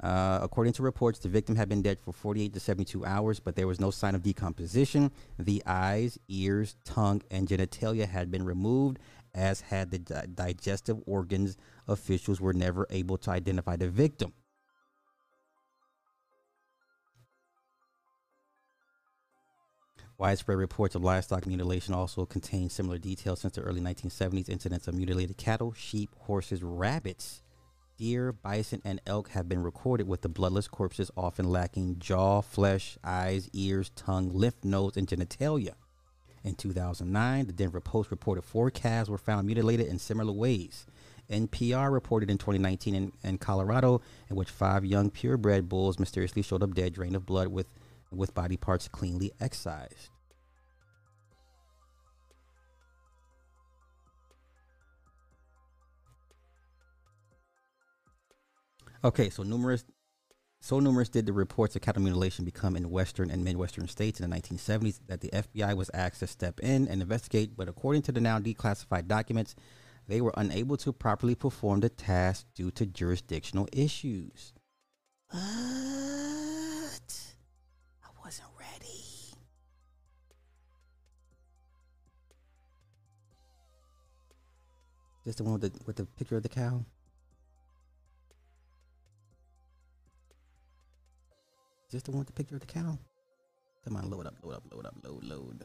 [0.03, 3.55] Uh, according to reports, the victim had been dead for 48 to 72 hours, but
[3.57, 5.11] there was no sign of decomposition.
[5.39, 8.99] The eyes, ears, tongue, and genitalia had been removed,
[9.35, 11.57] as had the di- digestive organs.
[11.89, 14.33] Officials were never able to identify the victim.
[20.19, 24.51] Widespread reports of livestock mutilation also contain similar details since the early 1970s.
[24.51, 27.43] Incidents of mutilated cattle, sheep, horses, rabbits,
[27.97, 32.99] deer, bison, and elk have been recorded with the bloodless corpses often lacking jaw, flesh,
[33.03, 35.73] eyes, ears, tongue, lymph nodes, and genitalia.
[36.43, 40.87] In 2009, the Denver Post reported four calves were found mutilated in similar ways.
[41.31, 46.63] NPR reported in 2019 in, in Colorado, in which five young purebred bulls mysteriously showed
[46.63, 47.67] up dead, drained of blood, with
[48.11, 50.11] with body parts cleanly excised.
[59.05, 59.85] Okay, so numerous
[60.61, 64.29] so numerous did the reports of cattle mutilation become in western and midwestern states in
[64.29, 68.13] the 1970s that the FBI was asked to step in and investigate, but according to
[68.13, 69.57] the now declassified documents,
[70.07, 74.53] they were unable to properly perform the task due to jurisdictional issues.
[85.25, 86.85] This the one with the with the picture of the cow?
[91.91, 92.99] This the one with the picture of the cow?
[93.85, 95.65] Come on, load up, load up, load up, load, load.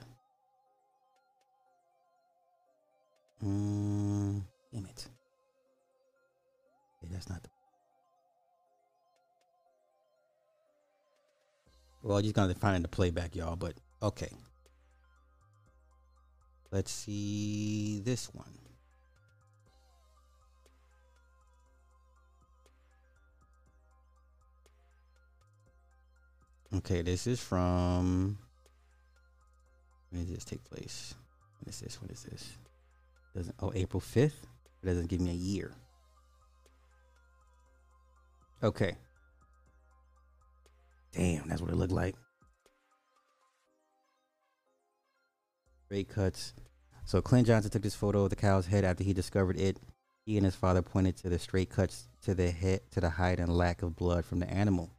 [3.43, 4.41] Mm,
[4.73, 5.07] damn it.
[7.03, 7.49] Yeah, that's not the.
[12.01, 13.55] Well, just gonna find the playback, y'all.
[13.55, 14.31] But okay.
[16.71, 18.64] Let's see this one.
[26.73, 28.37] Okay, this is from.
[30.09, 31.13] When did this take place?
[31.59, 32.01] When is this?
[32.01, 32.57] When is this?
[33.35, 34.47] Doesn't oh April fifth?
[34.81, 35.73] It doesn't give me a year.
[38.63, 38.95] Okay.
[41.13, 42.15] Damn, that's what it looked like.
[45.85, 46.53] Straight cuts.
[47.05, 49.79] So Clint Johnson took this photo of the cow's head after he discovered it.
[50.25, 53.39] He and his father pointed to the straight cuts to the head, to the height
[53.39, 54.94] and lack of blood from the animal.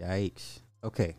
[0.00, 0.60] Yikes.
[0.84, 1.16] Okay.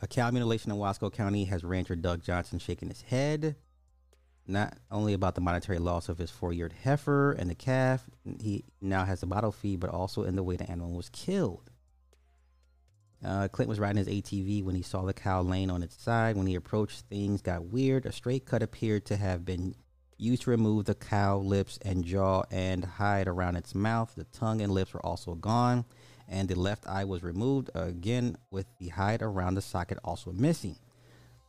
[0.00, 3.56] A cow mutilation in Wasco County has rancher Doug Johnson shaking his head.
[4.46, 8.08] Not only about the monetary loss of his four year heifer and the calf,
[8.40, 11.70] he now has a bottle fee, but also in the way the animal was killed.
[13.24, 16.36] Uh, Clint was riding his ATV when he saw the cow laying on its side.
[16.36, 18.04] When he approached, things got weird.
[18.04, 19.76] A straight cut appeared to have been
[20.18, 24.12] used to remove the cow lips and jaw and hide around its mouth.
[24.16, 25.84] The tongue and lips were also gone
[26.28, 30.76] and the left eye was removed again with the hide around the socket also missing,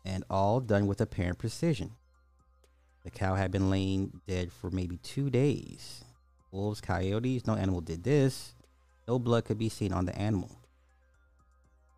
[0.06, 1.92] and all done with apparent precision.
[3.04, 6.04] The cow had been laying dead for maybe two days.
[6.52, 8.56] Wolves, coyotes, no animal did this.
[9.08, 10.52] No blood could be seen on the animal.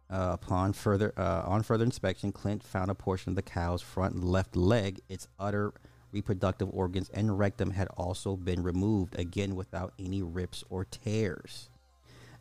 [0.10, 4.24] Uh, upon further uh, on further inspection, Clint found a portion of the cow's front
[4.24, 5.00] left leg.
[5.10, 5.74] Its udder,
[6.12, 11.70] reproductive organs, and rectum had also been removed, again without any rips or tears.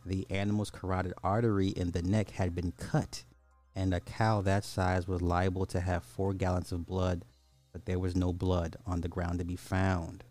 [0.05, 3.23] The animal's carotid artery in the neck had been cut,
[3.75, 7.25] and a cow that size was liable to have four gallons of blood,
[7.73, 10.23] but there was no blood on the ground to be found.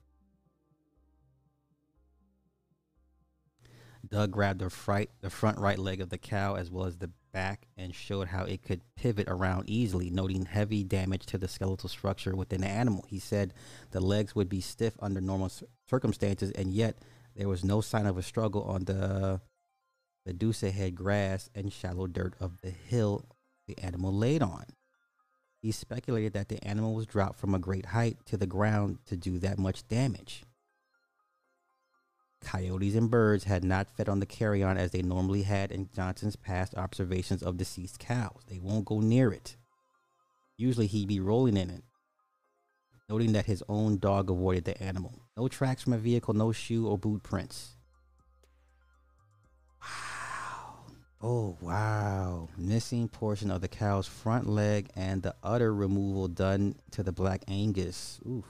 [4.08, 7.10] Doug grabbed the, fright, the front right leg of the cow as well as the
[7.32, 11.88] back and showed how it could pivot around easily, noting heavy damage to the skeletal
[11.88, 13.04] structure within the animal.
[13.08, 13.54] He said
[13.90, 15.50] the legs would be stiff under normal
[15.88, 16.98] circumstances, and yet
[17.34, 19.40] there was no sign of a struggle on the
[20.26, 23.26] Medusa had grass and shallow dirt of the hill
[23.66, 24.64] the animal laid on.
[25.60, 29.16] He speculated that the animal was dropped from a great height to the ground to
[29.16, 30.44] do that much damage.
[32.42, 36.36] Coyotes and birds had not fed on the carrion as they normally had in Johnson's
[36.36, 38.42] past observations of deceased cows.
[38.46, 39.56] They won't go near it.
[40.58, 41.82] Usually he'd be rolling in it,
[43.08, 45.14] noting that his own dog avoided the animal.
[45.36, 47.76] No tracks from a vehicle, no shoe or boot prints.
[51.26, 52.50] Oh, wow.
[52.58, 57.42] Missing portion of the cow's front leg and the udder removal done to the black
[57.48, 58.20] Angus.
[58.28, 58.44] Oof.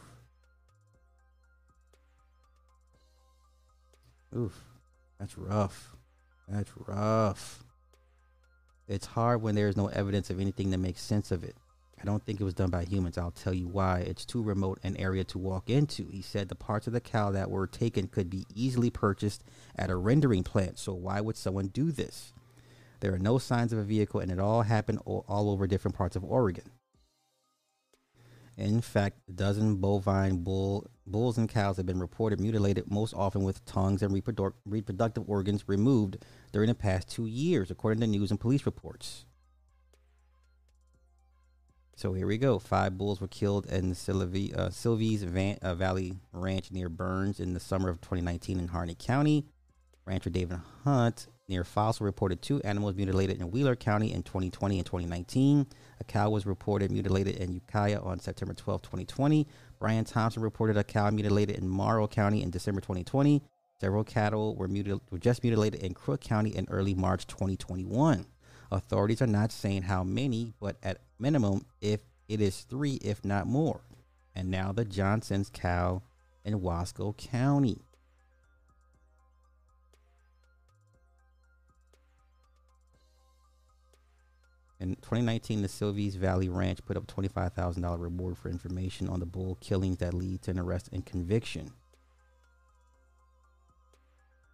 [4.36, 4.60] Oof.
[5.20, 5.94] That's rough.
[6.48, 7.62] That's rough.
[8.88, 11.54] It's hard when there's no evidence of anything that makes sense of it.
[12.02, 13.16] I don't think it was done by humans.
[13.16, 14.00] I'll tell you why.
[14.00, 16.08] It's too remote an area to walk into.
[16.10, 19.44] He said the parts of the cow that were taken could be easily purchased
[19.76, 20.80] at a rendering plant.
[20.80, 22.33] So why would someone do this?
[23.00, 26.16] There are no signs of a vehicle, and it all happened all, over different parts
[26.16, 26.70] of Oregon.
[28.56, 33.42] In fact, a dozen bovine bull, bulls and cows have been reported mutilated, most often
[33.42, 38.30] with tongues and reprodu- reproductive organs removed during the past two years, according to news
[38.30, 39.26] and police reports.
[41.96, 42.58] So here we go.
[42.58, 47.54] Five bulls were killed in Sylvie, uh, Sylvie's Van, uh, Valley Ranch near Burns in
[47.54, 49.46] the summer of 2019 in Harney County.
[50.04, 54.86] Rancher David Hunt near Fossil reported two animals mutilated in Wheeler County in 2020 and
[54.86, 55.66] 2019.
[56.00, 59.46] A cow was reported mutilated in Ukiah on September 12, 2020.
[59.78, 63.42] Brian Thompson reported a cow mutilated in Morrow County in December 2020.
[63.80, 68.24] Several cattle were, mutil- were just mutilated in Crook County in early March 2021.
[68.70, 73.46] Authorities are not saying how many, but at minimum, if it is three, if not
[73.46, 73.80] more.
[74.34, 76.02] And now the Johnson's cow
[76.44, 77.78] in Wasco County.
[84.80, 89.56] In 2019, the Silvies Valley Ranch put up $25,000 reward for information on the bull
[89.60, 91.72] killings that lead to an arrest and conviction.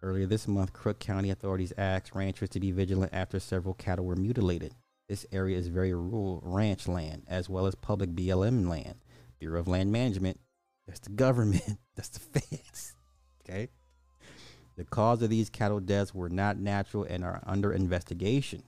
[0.03, 4.15] Earlier this month, Crook County authorities asked ranchers to be vigilant after several cattle were
[4.15, 4.73] mutilated.
[5.07, 8.95] This area is very rural ranch land as well as public BLM land.
[9.39, 10.39] Bureau of Land Management.
[10.87, 11.77] That's the government.
[11.95, 12.93] That's the feds.
[13.43, 13.69] Okay.
[14.77, 18.61] The cause of these cattle deaths were not natural and are under investigation.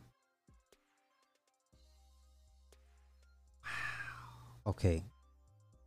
[4.66, 5.04] Okay.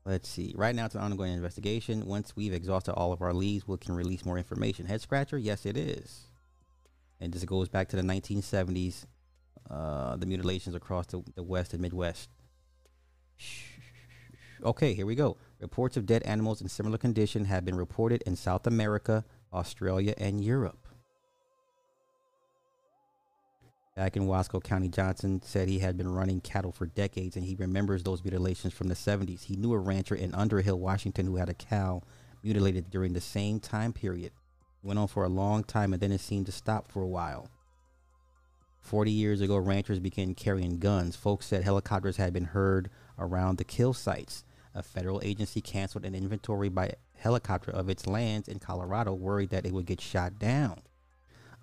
[0.04, 0.54] Let's see.
[0.56, 2.06] Right now, it's an ongoing investigation.
[2.06, 4.86] Once we've exhausted all of our leads, we can release more information.
[4.86, 5.36] Head scratcher?
[5.36, 6.26] Yes, it is.
[7.20, 9.06] And this goes back to the 1970s,
[9.68, 12.28] uh, the mutilations across the, the West and Midwest.
[14.64, 15.36] Okay, here we go.
[15.60, 20.42] Reports of dead animals in similar condition have been reported in South America, Australia, and
[20.42, 20.85] Europe.
[23.96, 27.54] Back in Wasco County, Johnson said he had been running cattle for decades and he
[27.54, 29.44] remembers those mutilations from the 70s.
[29.44, 32.02] He knew a rancher in Underhill, Washington, who had a cow
[32.42, 34.32] mutilated during the same time period.
[34.82, 37.08] It went on for a long time and then it seemed to stop for a
[37.08, 37.48] while.
[38.82, 41.16] 40 years ago, ranchers began carrying guns.
[41.16, 44.44] Folks said helicopters had been heard around the kill sites.
[44.74, 49.64] A federal agency canceled an inventory by helicopter of its lands in Colorado, worried that
[49.64, 50.82] it would get shot down.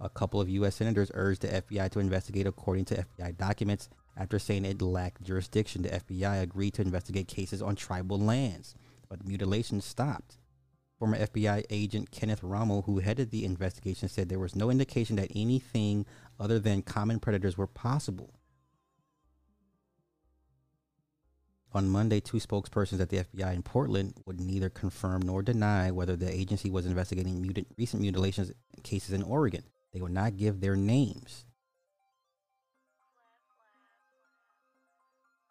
[0.03, 0.75] A couple of U.S.
[0.75, 3.87] senators urged the FBI to investigate, according to FBI documents.
[4.17, 8.75] After saying it lacked jurisdiction, the FBI agreed to investigate cases on tribal lands,
[9.07, 10.39] but the mutilations stopped.
[10.99, 15.31] Former FBI agent Kenneth Rommel, who headed the investigation, said there was no indication that
[15.33, 16.05] anything
[16.37, 18.41] other than common predators were possible.
[21.71, 26.17] On Monday, two spokespersons at the FBI in Portland would neither confirm nor deny whether
[26.17, 28.51] the agency was investigating mutant, recent mutilations
[28.83, 29.63] cases in Oregon.
[29.93, 31.45] They would not give their names.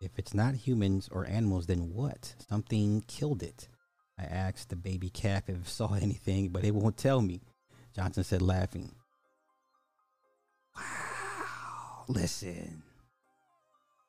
[0.01, 2.35] If it's not humans or animals, then what?
[2.49, 3.69] Something killed it.
[4.19, 7.41] I asked the baby calf if it saw anything, but it won't tell me.
[7.95, 8.95] Johnson said, laughing.
[10.77, 12.05] Wow.
[12.09, 12.83] Listen.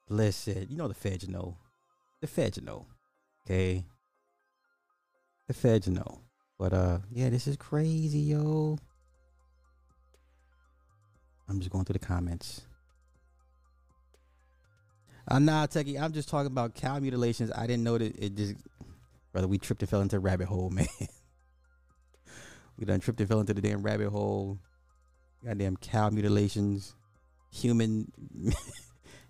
[0.10, 0.68] Listen.
[0.70, 1.58] You know the feds know.
[2.22, 2.86] The feds know.
[3.46, 3.84] Okay.
[5.48, 6.22] The feds know.
[6.58, 8.78] But uh yeah, this is crazy, yo.
[11.50, 12.62] I'm just going through the comments.
[15.28, 16.00] I'm not taking.
[16.00, 17.52] I'm just talking about cow mutilations.
[17.56, 18.56] I didn't know that it just,
[19.32, 19.48] brother.
[19.48, 20.88] We tripped and fell into a rabbit hole, man.
[22.78, 24.60] we done tripped and fell into the damn rabbit hole.
[25.46, 26.96] Goddamn cow mutilations,
[27.52, 28.12] human,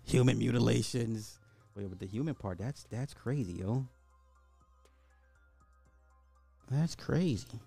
[0.02, 1.38] human mutilations.
[1.76, 3.86] Wait, but the human part, that's that's crazy, yo.
[6.70, 7.60] That's crazy.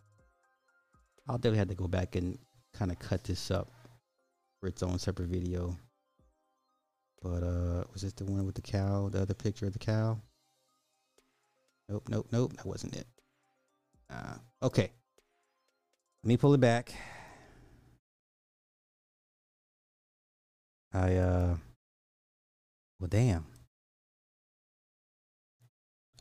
[1.29, 2.37] I'll definitely have to go back and
[2.73, 3.69] kind of cut this up
[4.59, 5.77] for its own separate video.
[7.21, 10.19] But uh was this the one with the cow, the other picture of the cow?
[11.89, 13.07] Nope, nope, nope, that wasn't it.
[14.09, 14.91] Uh, okay.
[16.23, 16.93] Let me pull it back.
[20.93, 21.55] I uh
[22.99, 23.45] well damn.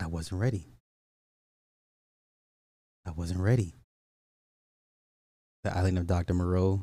[0.00, 0.66] I wasn't ready.
[3.06, 3.74] I wasn't ready.
[5.64, 6.34] The island of Dr.
[6.34, 6.82] Moreau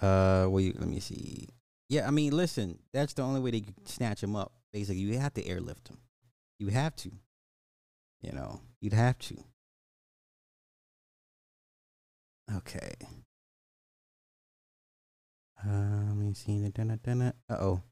[0.00, 1.48] Uh, well, you, let me see.
[1.88, 4.52] Yeah, I mean, listen, that's the only way they snatch him up.
[4.72, 5.98] Basically, you have to airlift him.
[6.58, 7.10] You have to.
[8.20, 9.36] You know, you'd have to.
[12.56, 12.92] Okay.
[15.64, 16.64] Uh, let me see.
[16.64, 17.82] Uh oh.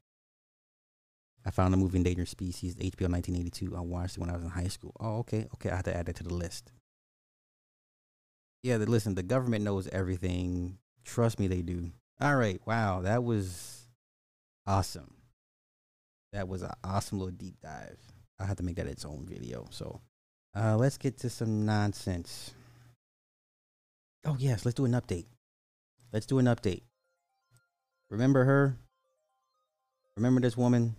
[1.45, 3.75] I found a movie Endangered Species, HBO 1982.
[3.75, 4.93] I watched it when I was in high school.
[4.99, 5.47] Oh, okay.
[5.55, 6.71] Okay, I have to add that to the list.
[8.63, 10.77] Yeah, the, listen, the government knows everything.
[11.07, 11.89] Trust me, they do.
[12.19, 12.59] All right.
[12.67, 13.01] Wow.
[13.01, 13.87] That was
[14.67, 15.13] awesome.
[16.33, 17.97] That was an awesome little deep dive.
[18.39, 19.65] I have to make that its own video.
[19.71, 20.01] So
[20.55, 22.53] uh, let's get to some nonsense.
[24.25, 24.65] Oh, yes.
[24.65, 25.25] Let's do an update.
[26.11, 26.81] Let's do an update.
[28.09, 28.77] Remember her?
[30.17, 30.97] Remember this woman?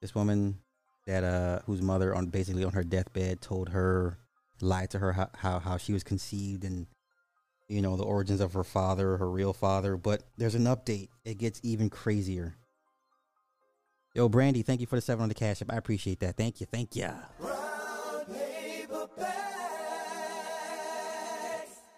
[0.00, 0.58] This woman
[1.06, 4.16] that uh whose mother on basically on her deathbed told her
[4.62, 6.86] lied to her how how, how she was conceived and
[7.68, 9.96] you know, the origins of her father, her real father.
[9.96, 11.08] But there's an update.
[11.24, 12.56] It gets even crazier.
[14.14, 15.72] Yo, Brandy, thank you for the seven on the cash app.
[15.72, 16.36] I appreciate that.
[16.36, 16.66] Thank you.
[16.66, 17.10] Thank you.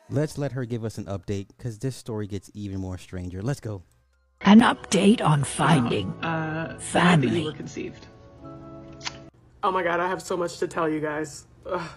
[0.08, 3.42] Let's let her give us an update because this story gets even more stranger.
[3.42, 3.82] Let's go.
[4.42, 7.40] An update on finding uh, family.
[7.40, 8.06] You were conceived.
[9.62, 11.46] Oh my god, I have so much to tell you guys.
[11.66, 11.90] Ugh,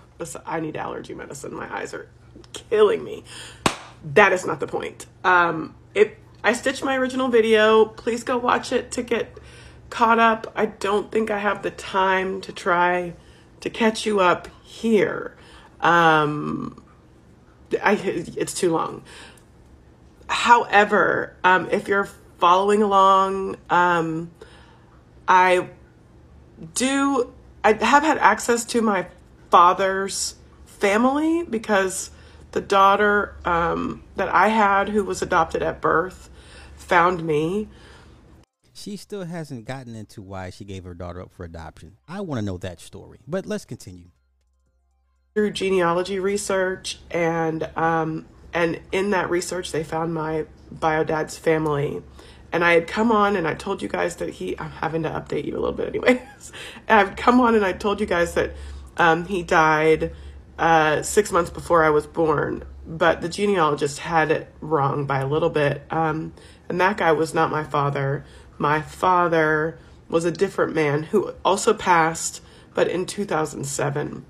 [0.45, 1.53] I need allergy medicine.
[1.53, 2.09] My eyes are
[2.70, 3.24] killing me.
[4.14, 5.05] That is not the point.
[5.24, 7.86] Um, it I stitched my original video.
[7.86, 9.38] Please go watch it to get
[9.89, 10.51] caught up.
[10.55, 13.14] I don't think I have the time to try
[13.60, 15.36] to catch you up here.
[15.82, 16.84] Um,
[17.84, 19.03] I it's too long.
[20.28, 24.32] However, um, if you're following along, um,
[25.28, 25.68] I
[26.74, 27.34] do,
[27.64, 29.07] I have had access to my
[29.49, 30.36] father's
[30.66, 32.12] family because
[32.52, 36.30] the daughter um, that I had, who was adopted at birth,
[36.76, 37.68] found me.
[38.74, 41.97] She still hasn't gotten into why she gave her daughter up for adoption.
[42.08, 44.10] I want to know that story, but let's continue.
[45.34, 52.02] Through genealogy research, and um, and in that research, they found my bio dad's family.
[52.52, 55.10] And I had come on and I told you guys that he, I'm having to
[55.10, 56.52] update you a little bit anyways.
[56.89, 58.54] I've come on and I told you guys that
[58.97, 60.16] um, he died
[60.60, 65.28] uh, six months before I was born, but the genealogist had it wrong by a
[65.28, 65.84] little bit.
[65.89, 66.34] Um,
[66.68, 68.26] and that guy was not my father.
[68.57, 69.80] My father
[70.10, 72.41] was a different man who also passed,
[72.74, 74.26] but in 2007.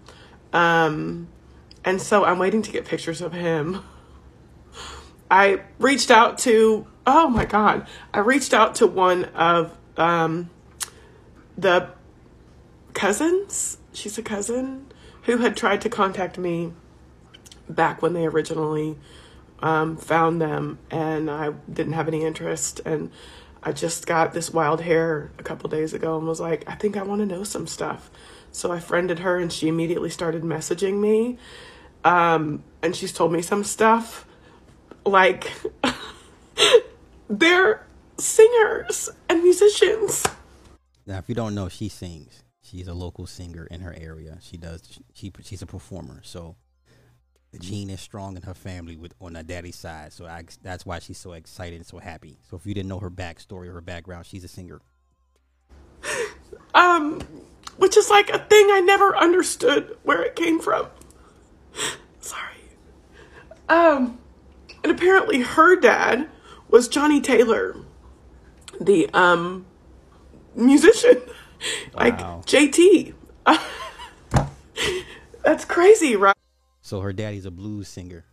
[0.53, 1.27] Um,
[1.83, 3.83] and so I'm waiting to get pictures of him.
[5.31, 10.51] I reached out to, oh my God, I reached out to one of um,
[11.57, 11.89] the
[12.93, 13.77] cousins.
[13.93, 14.88] She's a cousin
[15.31, 16.73] who had tried to contact me
[17.69, 18.97] back when they originally
[19.59, 22.81] um, found them, and I didn't have any interest.
[22.85, 23.11] And
[23.61, 26.97] I just got this wild hair a couple days ago and was like, I think
[26.97, 28.09] I want to know some stuff.
[28.51, 31.37] So I friended her, and she immediately started messaging me.
[32.03, 34.25] Um, and she's told me some stuff
[35.05, 35.51] like
[37.29, 37.85] they're
[38.17, 40.25] singers and musicians.
[41.05, 42.43] Now, if you don't know, she sings.
[42.69, 44.37] She's a local singer in her area.
[44.41, 44.81] She does.
[45.13, 46.21] She she's a performer.
[46.23, 46.55] So
[47.51, 50.13] the gene is strong in her family with on her daddy's side.
[50.13, 52.37] So I, that's why she's so excited and so happy.
[52.49, 54.81] So if you didn't know her backstory or her background, she's a singer.
[56.75, 57.21] Um,
[57.77, 60.87] which is like a thing I never understood where it came from.
[62.19, 62.55] Sorry.
[63.67, 64.19] Um,
[64.83, 66.29] and apparently her dad
[66.69, 67.75] was Johnnie Taylor,
[68.79, 69.65] the um
[70.55, 71.21] musician.
[71.93, 73.13] like JT.
[75.43, 76.35] That's crazy, right?
[76.81, 78.25] So her daddy's a blues singer.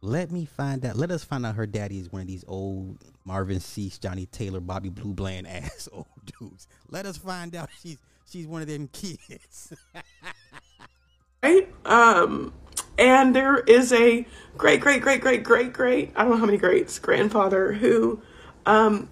[0.00, 0.96] Let me find out.
[0.96, 4.60] Let us find out her daddy is one of these old Marvin Sease, Johnnie Taylor,
[4.60, 6.06] Bobby Blue Bland ass old
[6.38, 6.68] dudes.
[6.88, 7.98] Let us find out she's
[8.30, 9.72] she's one of them kids.
[11.42, 11.68] right?
[11.84, 12.52] Um,
[12.96, 16.58] and there is a great, great, great, great, great, great, I don't know how many
[16.58, 18.20] greats, grandfather who,
[18.66, 19.08] um,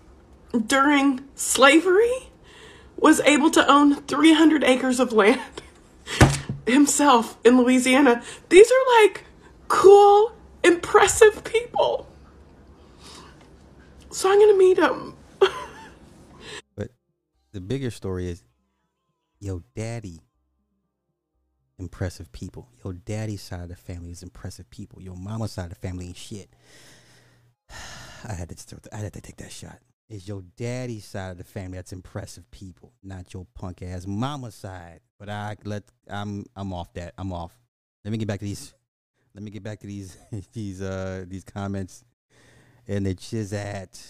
[0.66, 2.30] during slavery
[2.96, 5.40] was able to own 300 acres of land
[6.66, 8.22] himself in Louisiana.
[8.48, 9.24] These are like
[9.68, 10.32] cool,
[10.64, 12.06] impressive people.
[14.10, 15.14] So I'm going to meet him.
[16.74, 16.90] but
[17.52, 18.42] the bigger story is,
[19.40, 20.20] yo, daddy,
[21.78, 22.68] impressive people.
[22.82, 25.02] Yo, daddy's side of the family is impressive people.
[25.02, 26.48] Yo, mama's side of the family ain't shit.
[28.24, 29.80] I had to, I had to take that shot.
[30.08, 34.52] It's your daddy's side of the family that's impressive people, not your punk ass mama
[34.52, 35.00] side.
[35.18, 37.14] But I let I'm I'm off that.
[37.18, 37.58] I'm off.
[38.04, 38.72] Let me get back to these.
[39.34, 40.16] Let me get back to these
[40.52, 42.04] these uh these comments
[42.86, 44.00] and the chizat.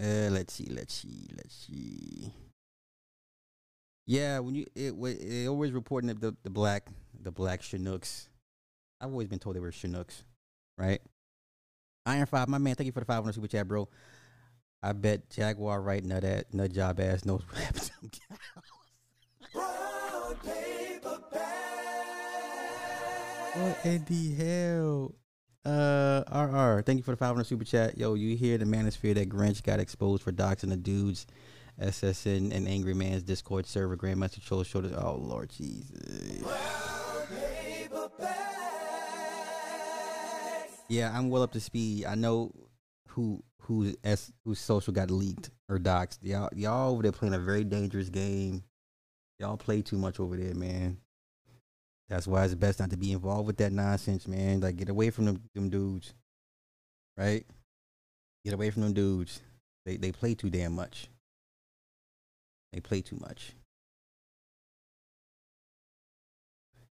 [0.00, 2.32] Uh, let's see, let's see, let's see.
[4.06, 6.88] Yeah, when you it it always reporting the, the the black
[7.20, 8.28] the black Chinooks.
[9.00, 10.24] I've always been told they were Chinooks,
[10.76, 11.00] right?
[12.06, 13.88] Iron Five, my man, thank you for the five hundred super chat, bro.
[14.82, 17.94] I bet Jaguar right nut at nut job ass knows what happened to
[23.54, 25.14] What in the hell?
[25.64, 27.96] Uh, RR, thank you for the 500 super chat.
[27.96, 31.26] Yo, you hear the manosphere that Grinch got exposed for doxing the dudes,
[31.80, 34.92] SSN and Angry Man's Discord server, Grandmaster Troll showed us.
[34.92, 36.44] Oh, Lord Jesus.
[40.88, 42.04] Yeah, I'm well up to speed.
[42.04, 42.52] I know
[43.08, 46.18] who who's S whose social got leaked or doxed.
[46.22, 48.62] Y'all y'all over there playing a very dangerous game.
[49.38, 50.98] Y'all play too much over there, man.
[52.08, 54.60] That's why it's best not to be involved with that nonsense, man.
[54.60, 56.12] Like get away from them them dudes.
[57.16, 57.46] Right?
[58.44, 59.40] Get away from them dudes.
[59.86, 61.08] They they play too damn much.
[62.72, 63.54] They play too much.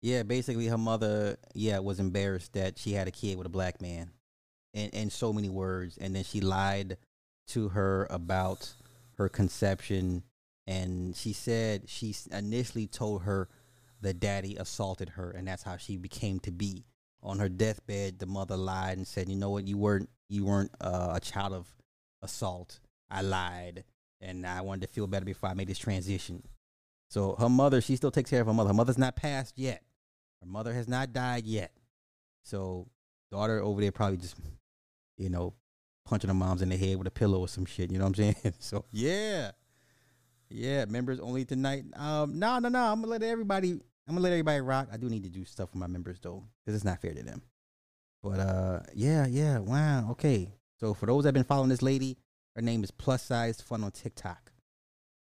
[0.00, 3.80] Yeah, basically her mother, yeah, was embarrassed that she had a kid with a black
[3.80, 4.10] man.
[4.74, 5.98] In in so many words.
[5.98, 6.98] And then she lied
[7.48, 8.74] to her about
[9.16, 10.22] her conception
[10.66, 13.48] and she said she initially told her
[14.00, 16.84] the daddy assaulted her and that's how she became to be
[17.22, 20.70] on her deathbed the mother lied and said you know what you weren't you weren't
[20.80, 21.66] uh, a child of
[22.22, 22.78] assault
[23.10, 23.82] i lied
[24.20, 26.42] and i wanted to feel better before i made this transition
[27.10, 29.82] so her mother she still takes care of her mother her mother's not passed yet
[30.40, 31.72] her mother has not died yet
[32.42, 32.88] so
[33.30, 34.36] daughter over there probably just
[35.16, 35.54] you know
[36.08, 37.90] punching her moms in the head with a pillow or some shit.
[37.92, 38.54] You know what I'm saying?
[38.58, 39.50] so yeah,
[40.48, 40.86] yeah.
[40.86, 41.84] Members only tonight.
[41.94, 42.80] Um, no, no, no.
[42.80, 43.72] I'm gonna let everybody.
[43.72, 44.88] I'm gonna let everybody rock.
[44.92, 47.22] I do need to do stuff for my members though, because it's not fair to
[47.22, 47.42] them.
[48.22, 49.58] But uh, yeah, yeah.
[49.58, 50.10] Wow.
[50.12, 50.50] Okay.
[50.80, 52.16] So for those that have been following this lady,
[52.56, 54.52] her name is Plus Size Fun on TikTok.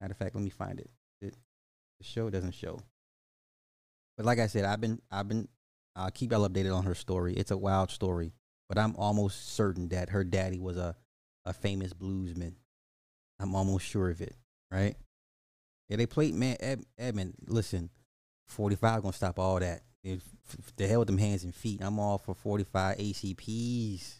[0.00, 0.90] Matter of fact, let me find it.
[1.20, 1.34] it
[1.98, 2.78] the show doesn't show.
[4.16, 5.48] But like I said, I've been I've been
[5.94, 7.34] I'll keep y'all updated on her story.
[7.34, 8.32] It's a wild story,
[8.68, 10.96] but I'm almost certain that her daddy was a
[11.44, 12.54] a famous bluesman.
[13.38, 14.34] I'm almost sure of it,
[14.70, 14.96] right?
[15.88, 17.34] Yeah, they played man Ed, Edmund.
[17.46, 17.90] Listen,
[18.48, 19.82] 45 gonna stop all that.
[20.02, 20.22] If,
[20.58, 24.14] if the hell with them hands and feet, I'm all for 45 ACPs.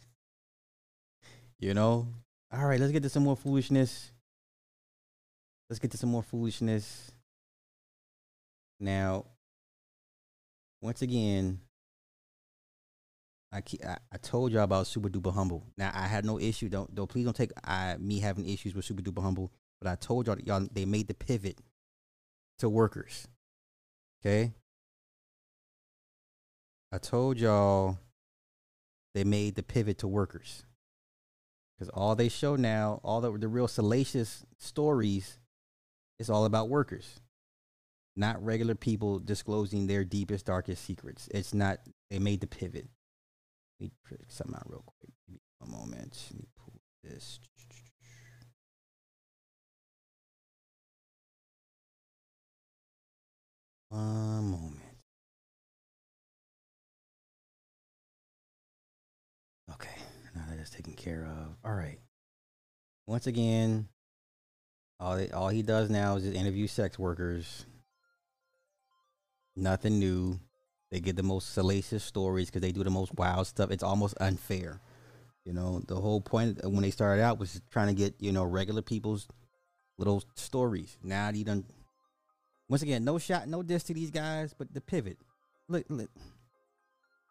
[1.58, 2.08] You know?
[2.52, 4.10] All right, let's get to some more foolishness.
[5.68, 7.12] Let's get to some more foolishness.
[8.78, 9.26] Now,
[10.86, 11.58] once again,
[13.52, 13.60] I,
[14.12, 15.64] I told y'all about Super Duper Humble.
[15.76, 16.68] Now I had no issue.
[16.68, 19.50] Don't don't please don't take I me having issues with Super Duper Humble.
[19.80, 21.58] But I told y'all y'all they made the pivot
[22.60, 23.26] to workers.
[24.20, 24.52] Okay.
[26.92, 27.98] I told y'all
[29.12, 30.62] they made the pivot to workers.
[31.74, 35.38] Because all they show now, all the, the real salacious stories,
[36.20, 37.20] is all about workers,
[38.16, 41.28] not regular people disclosing their deepest, darkest secrets.
[41.32, 41.78] It's not,
[42.10, 42.88] they made the pivot.
[43.78, 45.12] Let me check something out real quick.
[45.26, 46.24] Give me a moment.
[46.30, 47.38] Let me pull this.
[53.90, 54.82] One moment.
[59.72, 59.90] Okay,
[60.34, 61.56] now that is taken care of.
[61.64, 61.98] All right.
[63.06, 63.88] Once again,
[64.98, 67.66] all all he does now is just interview sex workers.
[69.56, 70.38] Nothing new.
[70.90, 73.70] They get the most salacious stories because they do the most wild stuff.
[73.70, 74.80] It's almost unfair.
[75.44, 78.44] You know, the whole point when they started out was trying to get, you know,
[78.44, 79.26] regular people's
[79.98, 80.96] little stories.
[81.02, 81.64] Now you done
[82.68, 85.18] once again, no shot, no diss to these guys, but the pivot.
[85.68, 86.10] Look, look.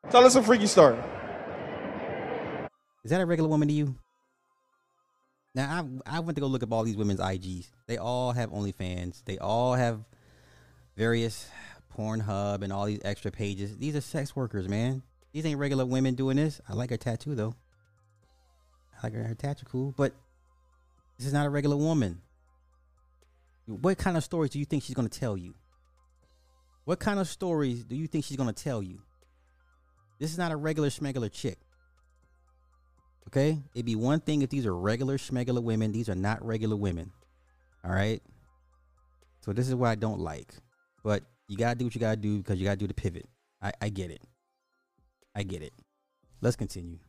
[0.09, 0.97] Tell us a freaky story.
[3.03, 3.95] Is that a regular woman to you?
[5.53, 7.67] Now I I went to go look up all these women's IGs.
[7.87, 9.23] They all have OnlyFans.
[9.25, 10.03] They all have
[10.95, 11.49] various
[11.95, 13.77] Pornhub and all these extra pages.
[13.77, 15.03] These are sex workers, man.
[15.31, 16.61] These ain't regular women doing this.
[16.67, 17.55] I like her tattoo though.
[18.97, 20.13] I like her, her tattoo cool, but
[21.17, 22.21] this is not a regular woman.
[23.65, 25.55] What kind of stories do you think she's gonna tell you?
[26.85, 29.01] What kind of stories do you think she's gonna tell you?
[30.19, 31.57] This is not a regular schmegular chick.
[33.27, 33.61] Okay?
[33.73, 35.91] It'd be one thing if these are regular schmegular women.
[35.91, 37.11] These are not regular women.
[37.83, 38.21] All right?
[39.41, 40.53] So this is what I don't like.
[41.03, 43.27] But you gotta do what you gotta do because you gotta do the pivot.
[43.61, 44.21] I, I get it.
[45.35, 45.73] I get it.
[46.41, 46.99] Let's continue.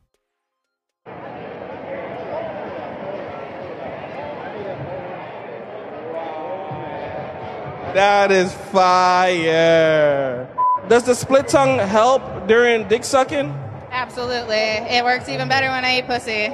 [7.93, 10.47] That is fire.
[10.87, 13.49] Does the split tongue help during dick sucking?
[13.91, 14.55] Absolutely.
[14.55, 16.53] It works even better when I eat pussy.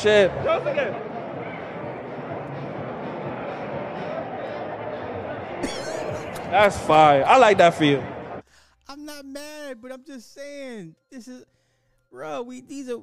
[0.00, 0.30] Shit.
[0.44, 1.09] Just again.
[6.50, 7.24] That's fire.
[7.24, 8.02] I like that for you.
[8.88, 11.44] I'm not mad, but I'm just saying this is,
[12.10, 12.42] bro.
[12.42, 13.00] We these are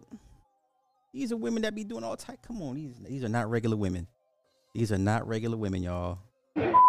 [1.13, 2.39] these are women that be doing all type.
[2.45, 4.05] Come on, these these are not regular women.
[4.73, 6.19] These are not regular women, y'all.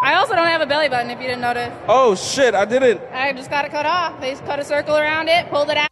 [0.03, 1.73] I also don't have a belly button if you didn't notice.
[1.87, 3.01] Oh shit, I didn't.
[3.13, 4.21] I just got it cut off.
[4.21, 5.91] They just cut a circle around it, pulled it out,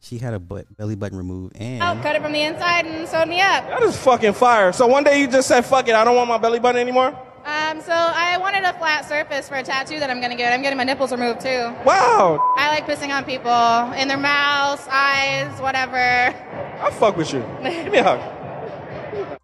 [0.00, 3.08] She had a butt belly button removed, and oh, cut it from the inside, and
[3.08, 3.68] sewed me up.
[3.68, 4.72] That is fucking fire.
[4.72, 7.16] So one day you just said, fuck it, I don't want my belly button anymore?
[7.48, 10.52] Um, so I wanted a flat surface for a tattoo that I'm gonna get.
[10.52, 11.74] I'm getting my nipples removed too.
[11.82, 12.38] Wow.
[12.58, 13.50] I like pissing on people
[13.98, 15.96] in their mouths, eyes, whatever.
[15.96, 17.40] I fuck with you.
[17.62, 19.38] Give me a hug.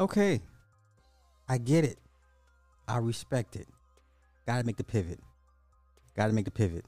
[0.00, 0.40] okay,
[1.48, 1.98] I get it.
[2.88, 3.68] I respect it.
[4.48, 5.20] Got to make the pivot.
[6.16, 6.84] Got to make the pivot.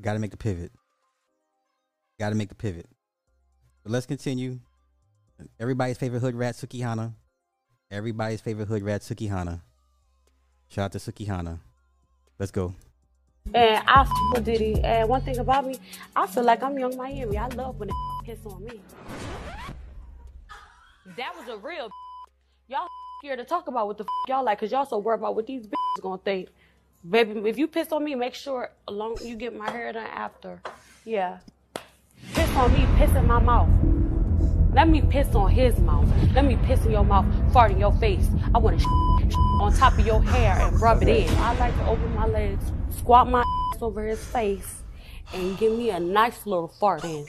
[0.00, 0.72] Got to make the pivot.
[2.18, 2.86] Got to make the pivot.
[3.82, 4.60] But let's continue.
[5.60, 7.12] Everybody's favorite hood rat, Sukihana.
[7.90, 9.60] Everybody's favorite hood rat, Sukihana.
[10.68, 11.58] Shout out to Sukihana.
[12.38, 12.74] Let's go.
[13.52, 14.80] And I f- with Diddy.
[14.84, 15.76] And one thing about me,
[16.14, 17.36] I feel like I'm Yung Miami.
[17.36, 17.94] I love when they
[18.32, 18.80] piss on me.
[21.16, 21.90] That was a real
[22.68, 22.86] y'all
[23.20, 25.48] scared to talk about what the f- y'all like, cause y'all so worried about what
[25.48, 26.48] these bitches gonna think.
[27.08, 30.62] Baby, if you piss on me, make sure along you get my hair done after.
[31.04, 31.38] Yeah.
[32.34, 33.68] Piss on me, piss in my mouth.
[34.72, 36.08] Let me piss on his mouth.
[36.34, 38.28] Let me piss in your mouth, fart in your face.
[38.54, 38.86] I want to
[39.60, 41.28] on top of your hair and rub it in.
[41.38, 42.64] I like to open my legs,
[42.96, 43.44] squat my
[43.80, 44.82] over his face,
[45.34, 47.26] and give me a nice little fart in.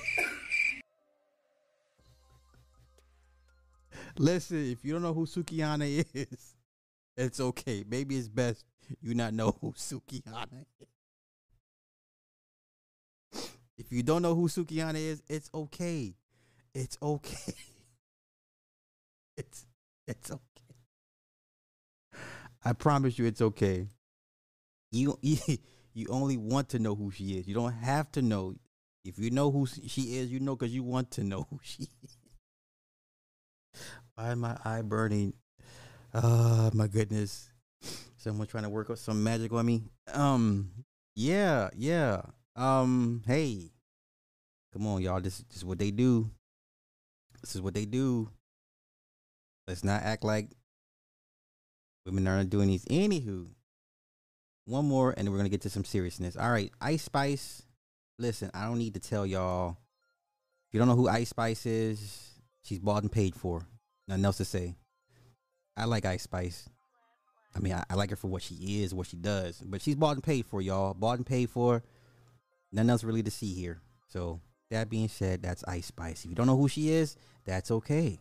[4.18, 6.56] Listen, if you don't know who Sukiyana is,
[7.18, 7.84] it's okay.
[7.88, 8.66] Maybe it's best
[9.02, 10.66] you not know who Sukiyana
[13.34, 13.44] is.
[13.78, 16.14] If you don't know who Sukiyana is, it's okay.
[16.74, 17.53] It's okay.
[19.38, 19.65] It's
[20.07, 20.76] it's okay.
[22.63, 23.88] I promise you it's okay.
[24.91, 27.47] You you, only want to know who she is.
[27.47, 28.55] You don't have to know.
[29.05, 31.88] If you know who she is, you know because you want to know who she
[32.03, 32.17] is.
[34.15, 35.34] Why my eye burning?
[36.13, 37.49] Oh my goodness.
[38.17, 39.84] Someone trying to work out some magic on me.
[40.13, 40.72] Um
[41.15, 42.22] yeah, yeah.
[42.55, 43.72] Um, hey.
[44.74, 45.19] Come on, y'all.
[45.19, 46.32] This, this is what they do.
[47.42, 48.30] This is what they do.
[49.68, 50.50] Let's not act like
[52.06, 52.86] women aren't doing these.
[52.86, 53.48] Anywho,
[54.66, 56.36] one more, and then we're gonna get to some seriousness.
[56.36, 57.64] All right, Ice Spice.
[58.18, 59.78] Listen, I don't need to tell y'all.
[60.68, 63.66] If you don't know who Ice Spice is, she's bought and paid for.
[64.08, 64.76] Nothing else to say.
[65.76, 66.70] I like Ice Spice.
[67.56, 69.96] I mean, I, I like her for what she is, what she does, but she's
[69.96, 70.94] bought and paid for, y'all.
[70.94, 71.84] Bought and paid for.
[72.72, 73.82] Nothing else really to see here.
[74.08, 74.39] So
[74.72, 76.24] that being said, that's Ice Spice.
[76.24, 77.15] If you don't know who she is,
[77.45, 78.19] that's okay.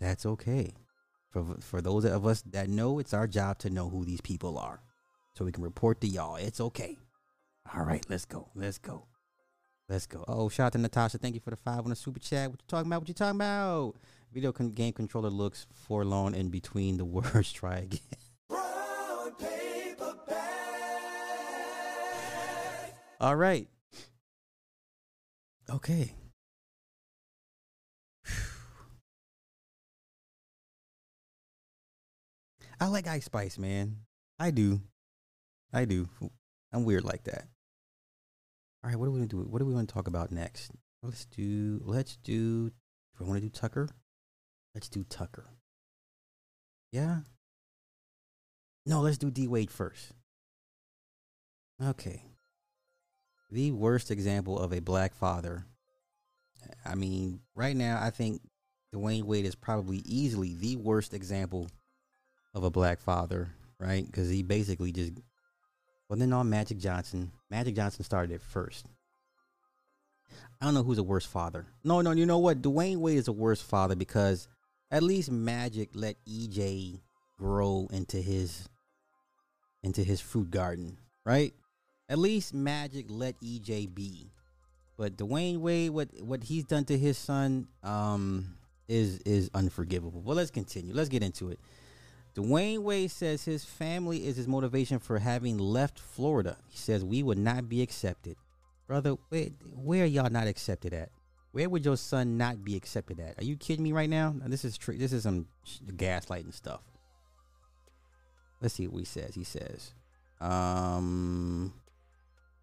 [0.00, 0.74] That's okay.
[1.30, 4.58] For for those of us that know, it's our job to know who these people
[4.58, 4.80] are,
[5.34, 6.36] so we can report to y'all.
[6.36, 6.96] It's okay.
[7.74, 8.48] All right, let's go.
[8.54, 9.06] Let's go.
[9.88, 10.24] Let's go.
[10.26, 11.18] Oh, shout out to Natasha.
[11.18, 12.50] Thank you for the five on the super chat.
[12.50, 13.00] What you talking about?
[13.00, 13.94] What you talking about?
[14.32, 17.52] Video con- game controller looks forlorn in between the words.
[17.52, 18.00] Try again.
[23.20, 23.66] All right.
[25.70, 26.14] Okay.
[32.80, 33.96] I like Ice Spice, man.
[34.38, 34.80] I do.
[35.72, 36.08] I do.
[36.72, 37.48] I'm weird like that.
[38.82, 39.38] All right, what are we gonna do?
[39.38, 40.70] What do we want to talk about next?
[41.02, 41.80] Let's do.
[41.84, 42.70] Let's do.
[42.70, 42.74] Do
[43.20, 43.88] I want to do Tucker?
[44.74, 45.50] Let's do Tucker.
[46.92, 47.18] Yeah.
[48.86, 50.12] No, let's do D Wade first.
[51.82, 52.27] Okay.
[53.50, 55.64] The worst example of a black father.
[56.84, 58.42] I mean, right now, I think
[58.94, 61.68] Dwyane Wade is probably easily the worst example
[62.54, 64.04] of a black father, right?
[64.04, 65.12] Because he basically just
[66.08, 67.30] well, then on Magic Johnson.
[67.50, 68.86] Magic Johnson started it first.
[70.60, 71.66] I don't know who's a worse father.
[71.84, 72.62] No, no, you know what?
[72.62, 74.48] Dwyane Wade is a worse father because
[74.90, 77.00] at least Magic let EJ
[77.38, 78.68] grow into his
[79.82, 81.52] into his fruit garden, right?
[82.08, 84.30] At least Magic let EJ be.
[84.96, 88.56] But Dwyane Wade, what what he's done to his son, um,
[88.88, 90.20] is is unforgivable.
[90.20, 90.94] But let's continue.
[90.94, 91.60] Let's get into it.
[92.34, 96.56] Dwyane Wade says his family is his motivation for having left Florida.
[96.68, 98.36] He says we would not be accepted.
[98.86, 101.10] Brother, where, where are y'all not accepted at?
[101.52, 103.38] Where would your son not be accepted at?
[103.38, 104.34] Are you kidding me right now?
[104.46, 105.46] This is tr- this is some
[105.96, 106.80] gaslighting stuff.
[108.60, 109.34] Let's see what he says.
[109.34, 109.94] He says,
[110.40, 111.72] um,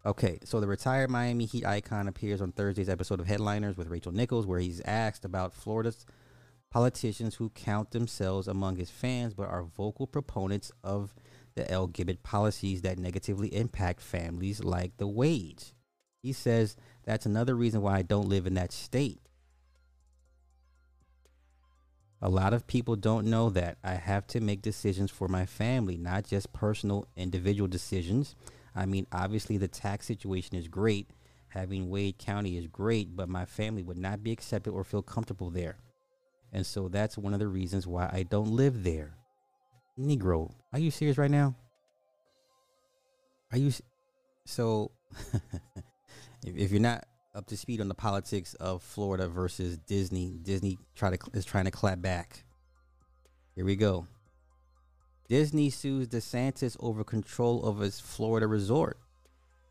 [0.06, 4.12] okay, so the retired Miami Heat icon appears on Thursday's episode of Headliners with Rachel
[4.12, 6.06] Nichols, where he's asked about Florida's
[6.70, 11.12] politicians who count themselves among his fans but are vocal proponents of
[11.56, 11.88] the L.
[11.88, 15.74] Gibbet policies that negatively impact families like the Wades.
[16.22, 19.20] He says that's another reason why I don't live in that state.
[22.22, 25.96] A lot of people don't know that I have to make decisions for my family,
[25.96, 28.34] not just personal individual decisions.
[28.76, 31.08] I mean, obviously, the tax situation is great.
[31.48, 35.48] Having Wade County is great, but my family would not be accepted or feel comfortable
[35.48, 35.78] there.
[36.52, 39.16] And so that's one of the reasons why I don't live there.
[39.98, 41.56] Negro, are you serious right now?
[43.50, 43.72] Are you
[44.44, 44.90] so
[46.44, 47.04] if, you're not
[47.34, 51.64] up to speed on the politics of Florida versus Disney, Disney try to is trying
[51.64, 52.44] to clap back.
[53.54, 54.06] Here we go.
[55.28, 58.98] Disney sues DeSantis over control of its Florida resort.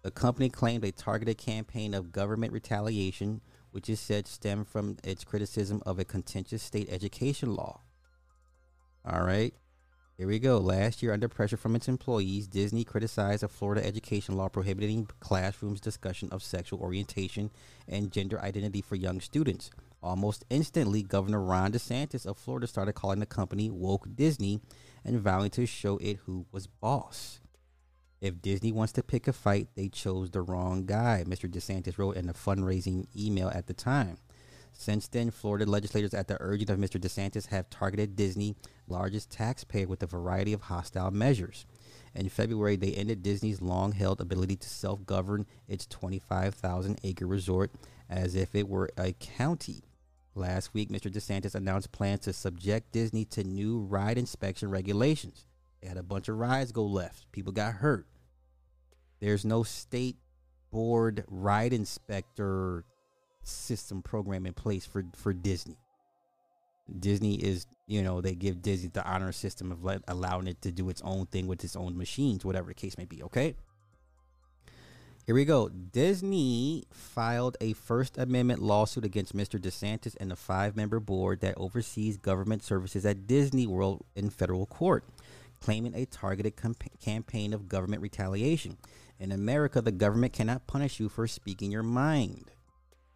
[0.04, 3.42] The company claimed a targeted campaign of government retaliation
[3.76, 7.82] which is said stemmed from its criticism of a contentious state education law.
[9.04, 9.54] All right,
[10.18, 10.60] here we go.
[10.60, 15.82] Last year, under pressure from its employees, Disney criticized a Florida education law prohibiting classrooms
[15.82, 17.52] discussion of sexual orientation
[17.86, 19.72] and gender identity for young students.
[20.02, 24.62] Almost instantly, Governor Ron DeSantis of Florida started calling the company woke Disney
[25.06, 27.40] and vowing to show it who was boss.
[28.20, 31.50] If Disney wants to pick a fight, they chose the wrong guy, Mr.
[31.50, 34.18] DeSantis wrote in a fundraising email at the time.
[34.78, 37.00] Since then, Florida legislators, at the urging of Mr.
[37.00, 38.56] DeSantis, have targeted Disney,
[38.88, 41.66] largest taxpayer, with a variety of hostile measures.
[42.14, 47.72] In February, they ended Disney's long held ability to self govern its 25,000 acre resort
[48.10, 49.84] as if it were a county.
[50.38, 51.10] Last week, Mr.
[51.10, 55.46] DeSantis announced plans to subject Disney to new ride inspection regulations.
[55.82, 57.32] They had a bunch of rides go left.
[57.32, 58.06] People got hurt.
[59.22, 60.18] There's no state
[60.72, 62.84] board ride inspector
[63.44, 65.78] system program in place for, for Disney.
[67.00, 70.72] Disney is, you know, they give Disney the honor system of let, allowing it to
[70.72, 73.56] do its own thing with its own machines, whatever the case may be, okay?
[75.26, 75.70] Here we go.
[75.70, 79.60] Disney filed a First Amendment lawsuit against Mr.
[79.60, 84.68] DeSantis and the five member board that oversees government services at Disney World in federal
[84.68, 85.04] court,
[85.60, 88.78] claiming a targeted comp- campaign of government retaliation.
[89.20, 92.52] In America, the government cannot punish you for speaking your mind.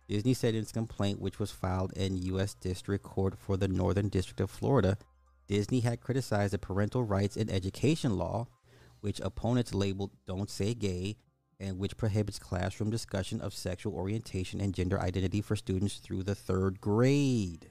[0.07, 2.55] Disney said in its complaint, which was filed in U.S.
[2.55, 4.97] District Court for the Northern District of Florida,
[5.47, 8.47] Disney had criticized the parental rights and education law,
[9.01, 11.15] which opponents labeled Don't Say Gay,
[11.59, 16.35] and which prohibits classroom discussion of sexual orientation and gender identity for students through the
[16.35, 17.69] third grade.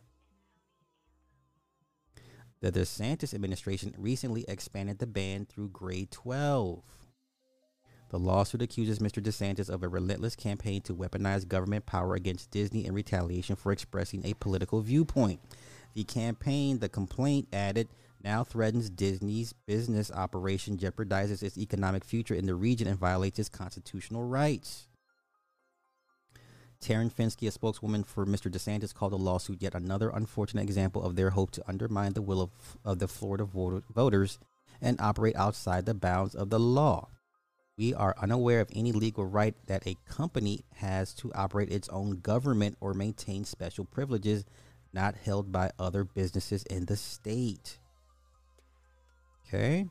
[2.61, 6.83] The DeSantis administration recently expanded the ban through grade 12.
[8.11, 9.23] The lawsuit accuses Mr.
[9.23, 14.25] DeSantis of a relentless campaign to weaponize government power against Disney in retaliation for expressing
[14.25, 15.41] a political viewpoint.
[15.95, 17.89] The campaign, the complaint added,
[18.23, 23.49] now threatens Disney's business operation, jeopardizes its economic future in the region, and violates its
[23.49, 24.89] constitutional rights.
[26.81, 28.51] Taryn Fenske, a spokeswoman for Mr.
[28.51, 32.41] DeSantis, called the lawsuit yet another unfortunate example of their hope to undermine the will
[32.41, 32.51] of,
[32.85, 34.39] of the Florida voter, voters
[34.81, 37.09] and operate outside the bounds of the law.
[37.77, 42.21] We are unaware of any legal right that a company has to operate its own
[42.21, 44.45] government or maintain special privileges
[44.93, 47.79] not held by other businesses in the state.
[49.49, 49.87] Okay.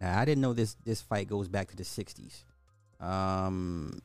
[0.00, 2.44] Now I didn't know this this fight goes back to the 60s.
[3.00, 4.00] Um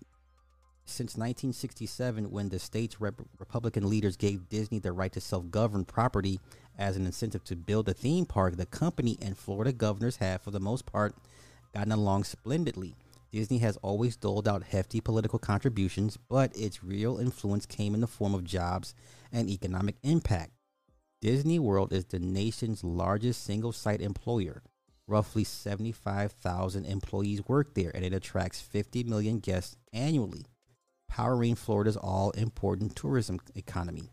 [0.86, 6.40] since 1967 when the state's rep- Republican leaders gave Disney the right to self-govern property
[6.78, 10.52] as an incentive to build a theme park, the company and Florida governors have for
[10.52, 11.14] the most part
[11.74, 12.96] gotten along splendidly.
[13.34, 18.08] Disney has always doled out hefty political contributions, but its real influence came in the
[18.08, 18.96] form of jobs
[19.34, 20.52] and economic impact.
[21.20, 24.62] Disney World is the nation's largest single site employer.
[25.08, 30.46] Roughly 75,000 employees work there, and it attracts 50 million guests annually,
[31.10, 34.12] powering Florida's all important tourism economy.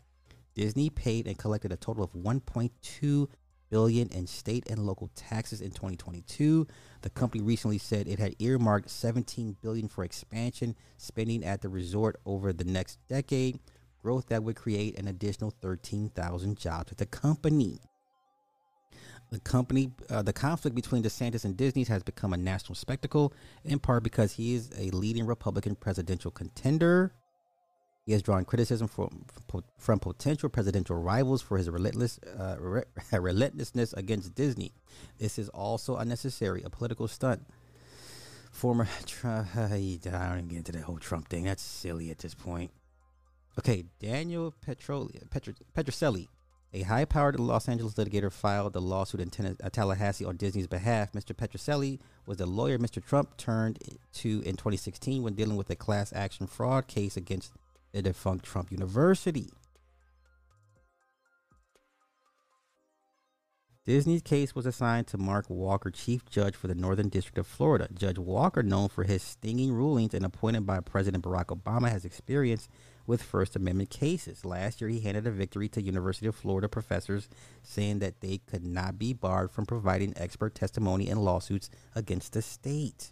[0.55, 3.27] Disney paid and collected a total of 1.2
[3.69, 6.65] billion in state and local taxes in 2022.
[7.01, 12.15] The company recently said it had earmarked 17 billion for expansion spending at the resort
[12.25, 13.59] over the next decade,
[14.05, 17.79] growth that would create an additional 13,000 jobs at the company.
[19.31, 23.33] The company, uh, the conflict between DeSantis and Disney has become a national spectacle,
[23.63, 27.13] in part because he is a leading Republican presidential contender.
[28.05, 29.25] He has drawn criticism from
[29.79, 34.71] from potential presidential rivals for his relentless uh, re- relentlessness against Disney.
[35.17, 37.41] This is also unnecessary, a political stunt.
[38.51, 38.87] Former
[39.23, 41.45] I don't even get into that whole Trump thing.
[41.45, 42.69] That's silly at this point.
[43.57, 45.53] Okay, Daniel Petro, Petro,
[46.73, 51.13] a high-powered Los Angeles litigator, filed the lawsuit in ten- uh, Tallahassee on Disney's behalf.
[51.13, 51.33] Mr.
[51.33, 53.03] Petrocelli was the lawyer Mr.
[53.03, 53.79] Trump turned
[54.13, 57.53] to in 2016 when dealing with a class action fraud case against
[57.93, 59.49] the defunct Trump University.
[63.85, 67.87] Disney's case was assigned to Mark Walker, Chief Judge for the Northern District of Florida.
[67.93, 72.67] Judge Walker, known for his stinging rulings and appointed by President Barack Obama, has experience
[73.05, 74.43] with First Amendment cases.
[74.43, 77.29] Last year, he handed a victory to University of Florida professors,
[77.61, 82.41] saying that they could not be barred from providing expert testimony in lawsuits against the
[82.41, 83.11] state.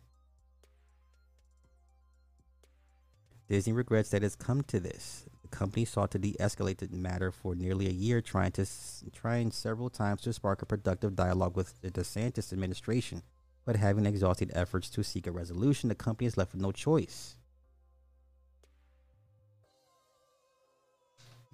[3.47, 5.27] Disney regrets that it's come to this.
[5.53, 8.65] Company sought to de-escalate the matter for nearly a year, trying to
[9.13, 13.21] trying several times to spark a productive dialogue with the DeSantis administration.
[13.63, 17.37] But having exhausted efforts to seek a resolution, the company is left with no choice.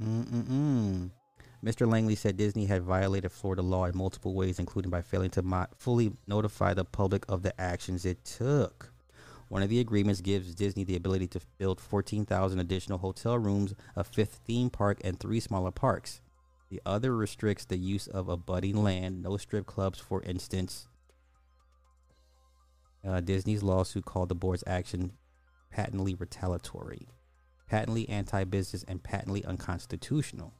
[0.01, 1.11] Mm-mm-mm.
[1.63, 1.85] Mr.
[1.85, 5.67] Langley said Disney had violated Florida law in multiple ways, including by failing to mo-
[5.77, 8.93] fully notify the public of the actions it took.
[9.49, 14.03] One of the agreements gives Disney the ability to build 14,000 additional hotel rooms, a
[14.03, 16.21] fifth theme park, and three smaller parks.
[16.69, 20.87] The other restricts the use of abutting land, no strip clubs, for instance.
[23.05, 25.13] Uh, Disney's lawsuit called the board's action
[25.71, 27.07] patently retaliatory,
[27.67, 30.53] patently anti business, and patently unconstitutional.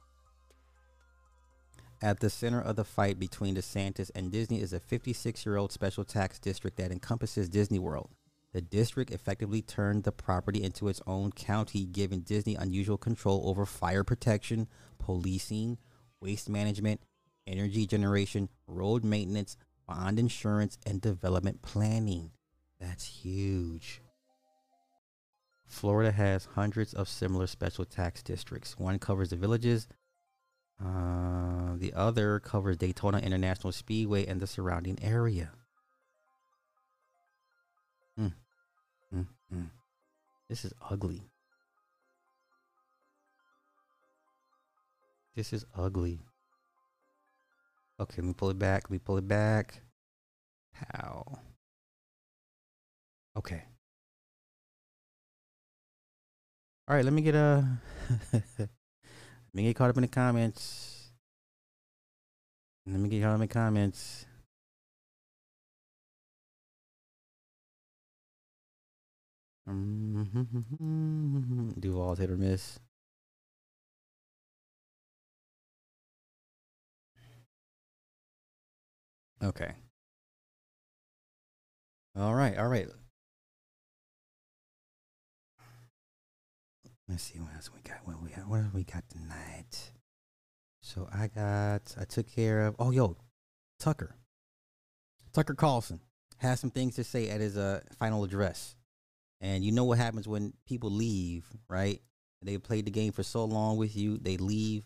[2.02, 5.70] At the center of the fight between DeSantis and Disney is a 56 year old
[5.70, 8.08] special tax district that encompasses Disney World.
[8.52, 13.64] The district effectively turned the property into its own county, giving Disney unusual control over
[13.64, 14.66] fire protection,
[14.98, 15.78] policing,
[16.20, 17.00] waste management,
[17.46, 22.32] energy generation, road maintenance, bond insurance, and development planning.
[22.80, 24.02] That's huge.
[25.66, 28.76] Florida has hundreds of similar special tax districts.
[28.76, 29.86] One covers the villages,
[30.84, 35.52] uh, the other covers Daytona International Speedway and the surrounding area.
[39.54, 39.70] Mm.
[40.48, 41.22] This is ugly.
[45.34, 46.20] This is ugly.
[48.00, 48.84] Okay, let me pull it back.
[48.84, 49.82] Let me pull it back.
[50.72, 51.38] How?
[53.36, 53.62] Okay.
[56.88, 57.64] All right, let me get a.
[58.32, 58.68] let
[59.54, 61.12] me get caught up in the comments.
[62.86, 64.26] Let me get caught up in the comments.
[71.80, 72.78] Duval's hit or miss.
[79.42, 79.72] Okay.
[82.16, 82.88] All right, all right.
[87.08, 87.98] Let's see what else we got.
[88.04, 88.48] What we got?
[88.48, 89.92] What have we got tonight?
[90.82, 91.94] So I got.
[91.98, 92.76] I took care of.
[92.78, 93.16] Oh, yo,
[93.78, 94.16] Tucker.
[95.32, 96.00] Tucker Carlson
[96.38, 98.74] has some things to say at his uh, final address,
[99.40, 102.00] and you know what happens when people leave, right?
[102.42, 104.84] They played the game for so long with you, they leave,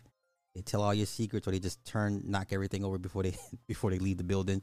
[0.53, 3.35] they tell all your secrets, or they just turn, knock everything over before they
[3.67, 4.61] before they leave the building.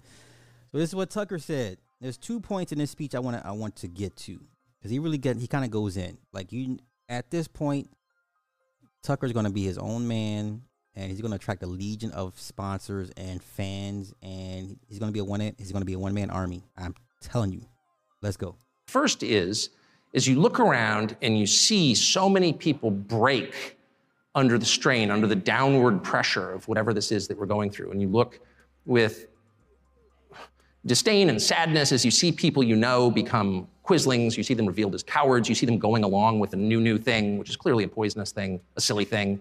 [0.73, 1.79] So this is what Tucker said.
[2.01, 4.41] There's two points in this speech I want to I want to get to
[4.79, 6.79] because he really get he kind of goes in like you
[7.09, 7.91] at this point,
[9.03, 10.63] Tucker's going to be his own man,
[10.95, 15.13] and he's going to attract a legion of sponsors and fans, and he's going to
[15.13, 15.41] be a one.
[15.59, 16.65] He's going to be a one man army.
[16.77, 17.63] I'm telling you.
[18.23, 18.57] Let's go.
[18.87, 19.71] First is
[20.13, 23.79] is you look around and you see so many people break
[24.35, 27.91] under the strain, under the downward pressure of whatever this is that we're going through,
[27.91, 28.41] and you look
[28.87, 29.27] with
[30.87, 34.95] disdain and sadness as you see people you know become quislings, you see them revealed
[34.95, 37.85] as cowards, you see them going along with a new, new thing, which is clearly
[37.85, 39.41] a poisonous thing, a silly thing,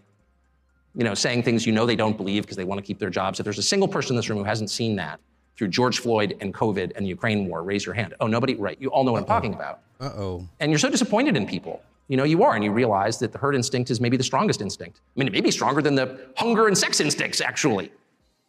[0.96, 3.10] you know, saying things you know they don't believe because they want to keep their
[3.10, 3.40] jobs.
[3.40, 5.20] If there's a single person in this room who hasn't seen that
[5.62, 8.16] through George Floyd and COVID and the Ukraine war, raise your hand.
[8.20, 8.76] Oh, nobody, right.
[8.82, 9.36] You all know what Uh-oh.
[9.36, 9.82] I'm talking about.
[10.00, 10.50] Uh oh.
[10.60, 11.84] And you're so disappointed in people.
[12.08, 14.60] You know, you are, and you realize that the herd instinct is maybe the strongest
[14.60, 15.02] instinct.
[15.16, 17.92] I mean, it may be stronger than the hunger and sex instincts, actually.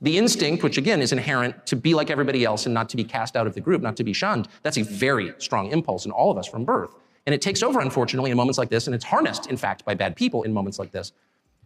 [0.00, 3.04] The instinct, which again is inherent to be like everybody else and not to be
[3.04, 6.12] cast out of the group, not to be shunned, that's a very strong impulse in
[6.12, 6.94] all of us from birth.
[7.26, 9.92] And it takes over, unfortunately, in moments like this, and it's harnessed, in fact, by
[9.92, 11.12] bad people in moments like this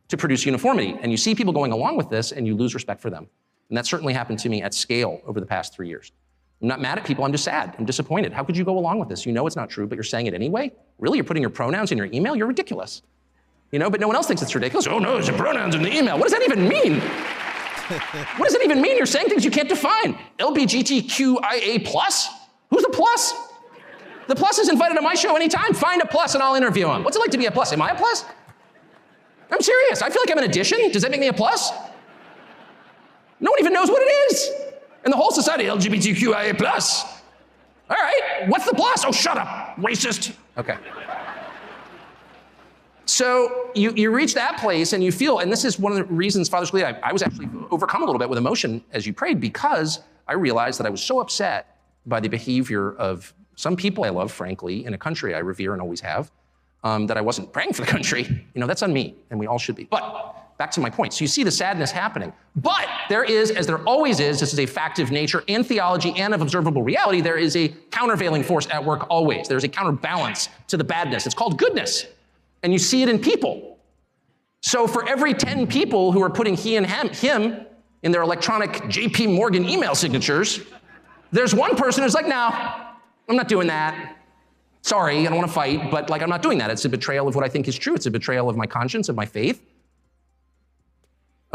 [0.08, 0.98] to produce uniformity.
[1.00, 3.28] And you see people going along with this, and you lose respect for them.
[3.68, 6.12] And that certainly happened to me at scale over the past three years.
[6.62, 7.74] I'm not mad at people, I'm just sad.
[7.78, 8.32] I'm disappointed.
[8.32, 9.26] How could you go along with this?
[9.26, 10.72] You know it's not true, but you're saying it anyway?
[10.98, 11.18] Really?
[11.18, 12.34] You're putting your pronouns in your email?
[12.34, 13.02] You're ridiculous.
[13.72, 14.86] You know, but no one else thinks it's ridiculous.
[14.86, 16.16] Oh no, there's your pronouns in the email.
[16.16, 17.00] What does that even mean?
[18.36, 18.96] what does it even mean?
[18.96, 20.18] You're saying things you can't define.
[20.38, 22.28] LBGTQIA plus?
[22.70, 23.34] Who's the plus?
[24.28, 25.74] The plus is invited to my show anytime.
[25.74, 27.04] Find a plus and I'll interview him.
[27.04, 27.72] What's it like to be a plus?
[27.72, 28.24] Am I a plus?
[29.50, 30.02] I'm serious.
[30.02, 30.90] I feel like I'm an addition.
[30.90, 31.70] Does that make me a plus?
[33.40, 34.50] No one even knows what it is.
[35.04, 37.04] And the whole society, LGBTQIA plus.
[37.88, 39.04] All right, what's the plus?
[39.04, 40.34] Oh, shut up, racist.
[40.58, 40.76] Okay.
[43.04, 46.04] So you, you reach that place and you feel, and this is one of the
[46.12, 49.12] reasons, Father Scalia, I, I was actually overcome a little bit with emotion as you
[49.12, 54.04] prayed because I realized that I was so upset by the behavior of some people
[54.04, 56.32] I love, frankly, in a country I revere and always have,
[56.82, 58.22] um, that I wasn't praying for the country.
[58.54, 59.84] You know, that's on me, and we all should be.
[59.84, 61.12] But back to my point.
[61.12, 62.32] So you see the sadness happening.
[62.56, 66.14] But there is, as there always is, this is a fact of nature and theology
[66.16, 69.48] and of observable reality, there is a countervailing force at work always.
[69.48, 71.26] There's a counterbalance to the badness.
[71.26, 72.06] It's called goodness
[72.62, 73.78] and you see it in people.
[74.60, 77.66] So for every 10 people who are putting he and him, him
[78.02, 80.60] in their electronic JP Morgan email signatures,
[81.30, 82.48] there's one person who's like, no,
[83.28, 84.16] I'm not doing that.
[84.82, 86.70] Sorry, I don't want to fight, but like I'm not doing that.
[86.70, 87.94] It's a betrayal of what I think is true.
[87.94, 89.62] It's a betrayal of my conscience, of my faith,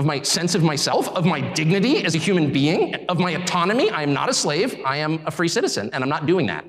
[0.01, 3.91] of my sense of myself, of my dignity as a human being, of my autonomy.
[3.91, 4.75] I am not a slave.
[4.83, 6.65] I am a free citizen, and I'm not doing that.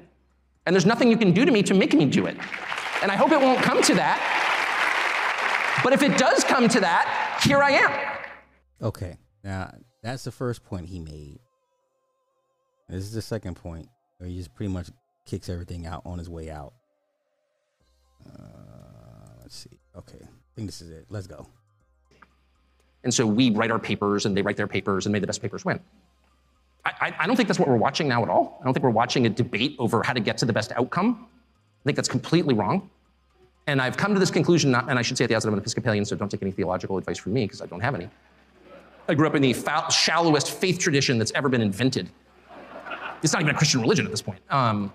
[0.67, 2.37] And there's nothing you can do to me to make me do it.
[3.03, 4.19] And I hope it won't come to that.
[5.83, 7.93] But if it does come to that, here I am.
[8.83, 9.17] Okay.
[9.43, 11.41] Now, that's the first point he made.
[12.89, 13.89] This is the second point
[14.19, 14.91] where he just pretty much
[15.27, 16.75] kicks everything out on his way out.
[18.27, 19.81] Uh, let's see.
[19.97, 20.21] Okay.
[20.23, 21.07] I think this is it.
[21.09, 21.49] Let's go.
[23.05, 25.43] And so we write our papers and they write their papers and may the best
[25.43, 25.81] papers win.
[26.85, 28.59] I, I, don't think that's what we're watching now at all.
[28.61, 31.27] I don't think we're watching a debate over how to get to the best outcome.
[31.29, 32.91] I think that's completely wrong.
[33.69, 35.55] And I've come to this conclusion, not, and I should say at the outset, I'm
[35.55, 38.09] an Episcopalian, so don't take any theological advice from me because I don't have any.
[39.09, 39.55] I grew up in the
[39.91, 42.09] shallowest faith tradition that's ever been invented.
[43.23, 44.41] It's not even a Christian religion at this point.
[44.51, 44.93] Um,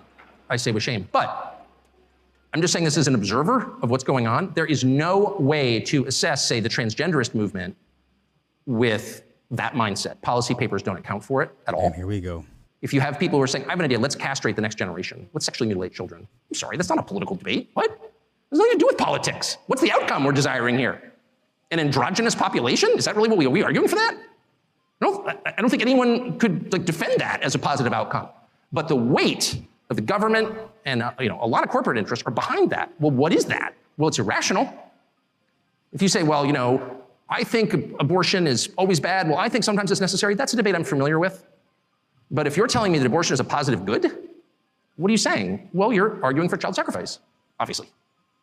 [0.50, 1.08] I say with shame.
[1.14, 1.66] But
[2.54, 4.52] I'm just saying this as an observer of what's going on.
[4.54, 7.76] There is no way to assess, say, the transgenderist movement
[8.68, 10.22] with that mindset.
[10.22, 11.88] Policy papers don't account for it at all.
[11.88, 12.46] And here we go.
[12.82, 14.76] If you have people who are saying, I have an idea, let's castrate the next
[14.76, 16.28] generation, let's sexually mutilate children.
[16.50, 17.72] I'm sorry, that's not a political debate.
[17.74, 17.90] What?
[17.90, 19.58] There's nothing to do with politics.
[19.66, 21.14] What's the outcome we're desiring here?
[21.72, 22.92] An androgynous population?
[22.96, 24.18] Is that really what we are we arguing for that?
[25.02, 28.30] No, I don't think anyone could like defend that as a positive outcome.
[28.72, 32.26] But the weight of the government and uh, you know a lot of corporate interests
[32.26, 32.94] are behind that.
[33.00, 33.74] Well, what is that?
[33.98, 34.72] Well, it's irrational.
[35.92, 39.28] If you say, well, you know, I think abortion is always bad.
[39.28, 40.36] Well, I think sometimes it's necessary.
[40.36, 41.46] That's a debate I'm familiar with.
[42.32, 44.12] But if you're telling me that abortion is a positive good,
[44.96, 45.70] what are you saying?
[45.74, 47.20] Well, you're arguing for child sacrifice,
[47.60, 47.90] obviously.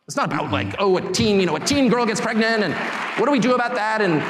[0.07, 2.75] It's not about like, oh, a teen, you know, a teen girl gets pregnant and
[3.19, 4.03] what do we do about that?
[4.03, 4.23] And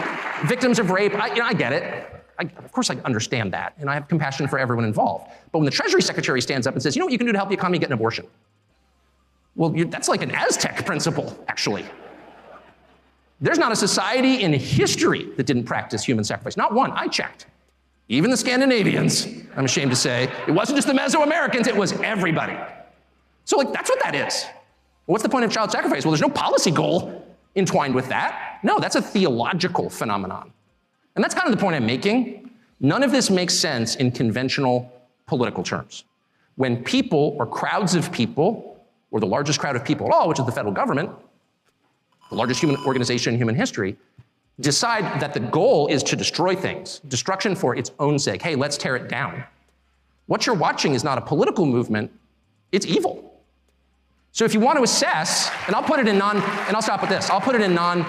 [0.48, 1.14] victims of rape.
[1.14, 2.10] I, you know, I get it.
[2.38, 5.30] I, of course, I understand that, and I have compassion for everyone involved.
[5.52, 7.32] But when the Treasury Secretary stands up and says, you know what you can do
[7.32, 8.26] to help the economy get an abortion?
[9.54, 11.84] Well, that's like an Aztec principle, actually.
[13.40, 16.56] There's not a society in history that didn't practice human sacrifice.
[16.56, 16.92] Not one.
[16.92, 17.46] I checked.
[18.08, 20.30] Even the Scandinavians, I'm ashamed to say.
[20.46, 22.56] It wasn't just the Mesoamericans, it was everybody.
[23.44, 24.44] So, like, that's what that is.
[25.06, 26.04] What's the point of child sacrifice?
[26.04, 28.58] Well, there's no policy goal entwined with that.
[28.62, 30.50] No, that's a theological phenomenon.
[31.14, 32.50] And that's kind of the point I'm making.
[32.80, 34.90] None of this makes sense in conventional
[35.26, 36.04] political terms.
[36.56, 40.38] When people or crowds of people, or the largest crowd of people at all, which
[40.38, 41.10] is the federal government,
[42.30, 43.96] the largest human organization in human history,
[44.60, 48.40] decide that the goal is to destroy things, destruction for its own sake.
[48.42, 49.44] Hey, let's tear it down.
[50.26, 52.10] What you're watching is not a political movement,
[52.72, 53.32] it's evil.
[54.32, 57.00] So if you want to assess, and I'll put it in non, and I'll stop
[57.00, 57.30] with this.
[57.30, 58.02] I'll put it in non,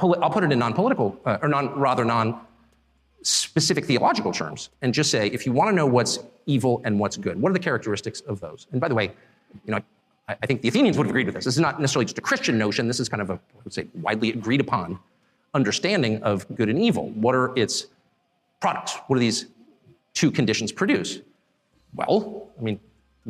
[0.00, 5.28] I'll put it in non-political, uh, or non, rather non-specific theological terms, and just say,
[5.28, 8.40] if you want to know what's evil and what's good, what are the characteristics of
[8.40, 8.66] those?
[8.72, 9.12] And by the way,
[9.64, 9.80] you know,
[10.28, 11.46] I, think the Athenians would have agreed with this.
[11.46, 12.86] This is not necessarily just a Christian notion.
[12.86, 14.98] This is kind of a, I would say, widely agreed upon
[15.54, 17.08] understanding of good and evil.
[17.10, 17.86] What are its
[18.60, 18.96] products?
[19.06, 19.46] What do these
[20.12, 21.20] two conditions produce?
[21.94, 22.78] Well, I mean,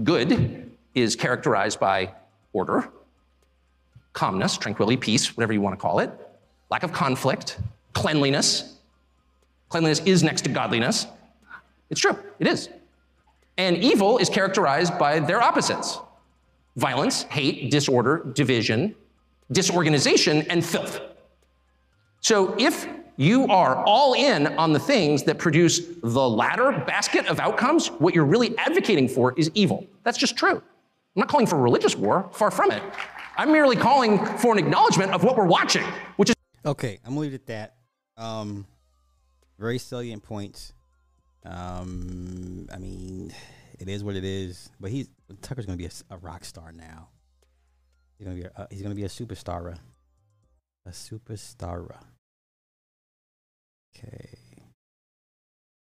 [0.03, 2.13] good is characterized by
[2.53, 2.89] order,
[4.13, 6.11] calmness, tranquility, peace, whatever you want to call it,
[6.71, 7.59] lack of conflict,
[7.93, 8.77] cleanliness.
[9.69, 11.07] Cleanliness is next to godliness.
[11.91, 12.69] It's true, it is.
[13.57, 16.01] And evil is characterized by their opposites
[16.79, 18.95] violence, hate, disorder, division,
[19.51, 21.01] disorganization, and filth.
[22.21, 22.87] So if
[23.17, 28.15] you are all in on the things that produce the latter basket of outcomes, what
[28.15, 29.87] you're really advocating for is evil.
[30.05, 30.57] That's just true.
[30.57, 32.83] I'm not calling for religious war, far from it.
[33.37, 35.85] I'm merely calling for an acknowledgement of what we're watching,
[36.17, 36.37] which is.
[36.65, 37.75] Okay, I'm gonna leave it at that.
[38.17, 38.67] Um,
[39.59, 40.73] very salient points.
[41.45, 43.33] Um, I mean,
[43.79, 44.71] it is what it is.
[44.81, 45.09] But he's
[45.43, 47.09] Tucker's gonna be a, a rock star now.
[48.19, 49.77] He's gonna be a, uh, he's gonna be a superstar.
[50.87, 51.97] A superstar.
[53.97, 54.39] Okay.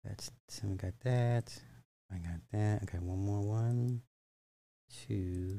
[0.05, 1.53] That's so we got that.
[2.13, 2.83] I got that.
[2.85, 4.03] Okay, one more one
[5.07, 5.59] two,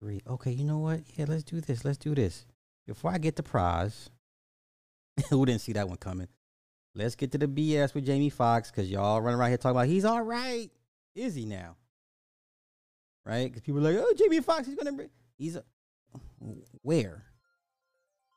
[0.00, 0.20] three.
[0.26, 1.00] Okay, you know what?
[1.16, 1.84] Yeah, let's do this.
[1.84, 2.46] Let's do this.
[2.86, 4.10] Before I get the prize,
[5.30, 6.28] who didn't see that one coming?
[6.94, 9.86] Let's get to the BS with Jamie Foxx because y'all running around here talking about
[9.86, 10.70] he's all right.
[11.14, 11.76] Is he now?
[13.24, 13.44] Right?
[13.44, 15.10] Because people are like, oh, Jamie Foxx, he's gonna bring.
[15.36, 15.64] He's a,
[16.82, 17.24] where?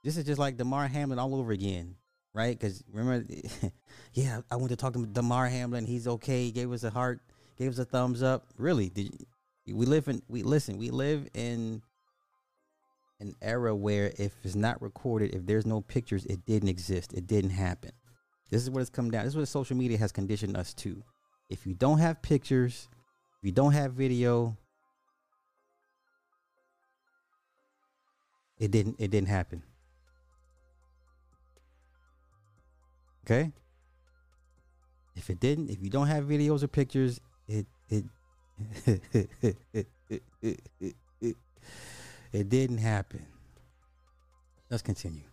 [0.03, 1.95] This is just like Damar Hamlin all over again,
[2.33, 2.57] right?
[2.57, 3.25] Because remember,
[4.13, 5.85] yeah, I went to talk to Damar Hamlin.
[5.85, 6.45] He's okay.
[6.45, 7.21] He gave us a heart,
[7.57, 8.47] gave us a thumbs up.
[8.57, 8.89] Really?
[8.89, 9.11] Did
[9.67, 11.81] we live in we listen, we live in
[13.21, 17.13] an era where if it's not recorded, if there's no pictures, it didn't exist.
[17.13, 17.91] It didn't happen.
[18.49, 19.23] This is what it's come down.
[19.23, 21.01] This is what social media has conditioned us to.
[21.49, 22.87] If you don't have pictures,
[23.39, 24.57] if you don't have video,
[28.57, 29.63] it didn't it didn't happen.
[33.25, 33.51] Okay?
[35.15, 38.05] If it didn't, if you don't have videos or pictures, it it
[38.85, 39.01] it
[39.71, 41.35] it, it,
[42.31, 43.25] it didn't happen.
[44.69, 45.32] Let's continue.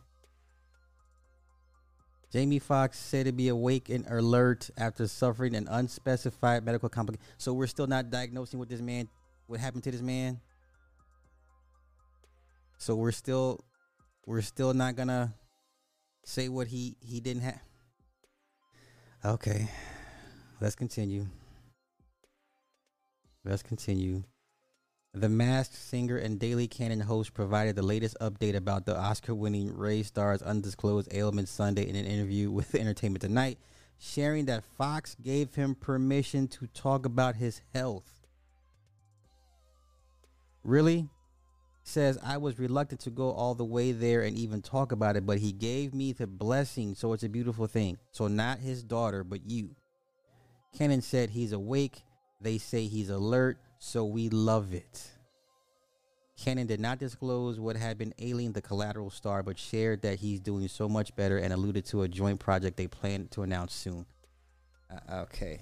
[2.33, 7.25] Jamie Foxx said to be awake and alert after suffering an unspecified medical complication.
[7.39, 9.09] So we're still not diagnosing what this man,
[9.47, 10.41] what happened to this man.
[12.79, 13.65] So we're still,
[14.27, 15.35] we're still not gonna
[16.25, 17.61] say what he he didn't have.
[19.25, 19.69] Okay,
[20.61, 21.27] let's continue.
[23.45, 24.23] Let's continue.
[25.13, 30.05] The Masked Singer and Daily Cannon host provided the latest update about the Oscar-winning Ray
[30.05, 33.59] star's undisclosed ailment Sunday in an interview with Entertainment Tonight,
[33.99, 38.09] sharing that Foxx gave him permission to talk about his health.
[40.63, 41.09] Really?
[41.83, 45.27] Says I was reluctant to go all the way there and even talk about it,
[45.27, 47.99] but he gave me the blessing, so it's a beautiful thing.
[48.13, 49.75] So not his daughter, but you.
[50.79, 52.05] Cannon said he's awake.
[52.41, 55.11] They say he's alert, so we love it.
[56.37, 60.39] Cannon did not disclose what had been ailing the collateral star, but shared that he's
[60.39, 64.07] doing so much better and alluded to a joint project they plan to announce soon.
[64.91, 65.61] Uh, okay.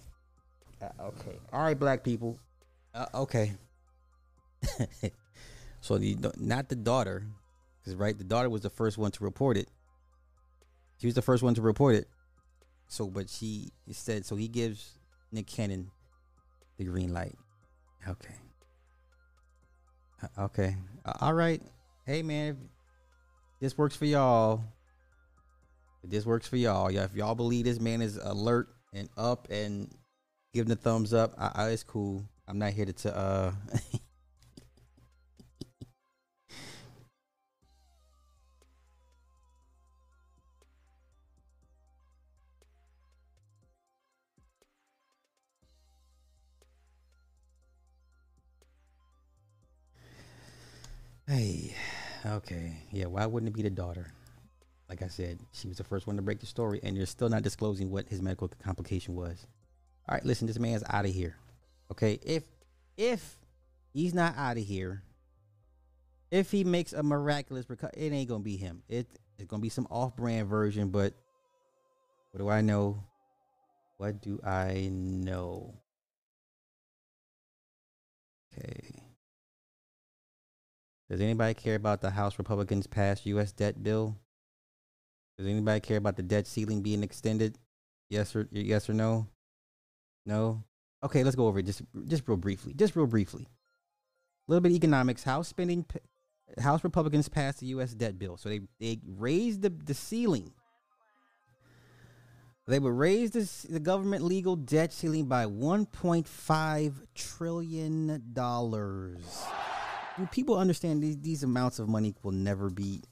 [0.83, 1.39] Uh, okay.
[1.53, 2.39] All right, black people.
[2.95, 3.53] Uh, okay.
[5.81, 7.25] so the not the daughter,
[7.81, 9.69] because right, the daughter was the first one to report it.
[11.01, 12.09] She was the first one to report it.
[12.89, 14.35] So, but she said so.
[14.35, 14.99] He gives
[15.31, 15.91] Nick Cannon
[16.77, 17.37] the green light.
[18.07, 18.35] Okay.
[20.23, 20.77] Uh, okay.
[21.05, 21.63] Uh, all right.
[22.07, 22.57] Hey man, if
[23.61, 24.63] this works for y'all.
[26.05, 27.05] If this works for y'all, yeah.
[27.05, 29.93] If y'all believe this man is alert and up and
[30.55, 32.25] giving the thumbs up, I, I, it's cool.
[32.47, 33.53] I'm not here to, to uh
[51.29, 51.75] Hey,
[52.25, 52.73] okay.
[52.91, 54.15] Yeah, why wouldn't it be the daughter?
[54.89, 57.29] Like I said, she was the first one to break the story, and you're still
[57.29, 59.47] not disclosing what his medical complication was.
[60.09, 61.37] All right, listen, this man's out of here.
[61.93, 62.45] Okay, if
[62.97, 63.37] if
[63.93, 65.03] he's not out of here,
[66.31, 68.83] if he makes a miraculous reco- it ain't gonna be him.
[68.89, 69.07] It,
[69.39, 71.13] it's gonna be some off-brand version, but
[72.31, 73.05] what do I know?
[73.99, 75.75] What do I know?
[78.57, 79.08] Okay.
[81.11, 83.53] Does anybody care about the House Republicans passed U.S.
[83.53, 84.17] debt bill?
[85.39, 87.57] Does anybody care about the debt ceiling being extended?
[88.11, 89.27] Yes or yes or no?
[90.27, 90.63] No.
[91.03, 92.75] Okay, let's go over it just just real briefly.
[92.75, 93.47] Just real briefly.
[93.47, 95.23] A little bit economics.
[95.23, 95.87] House spending.
[96.59, 97.93] House Republicans passed the U.S.
[97.95, 100.53] debt bill, so they they raised the the ceiling.
[102.67, 109.78] They would raise the, the government legal debt ceiling by 1.5 trillion dollars do
[110.27, 113.03] people understand these these amounts of money will never be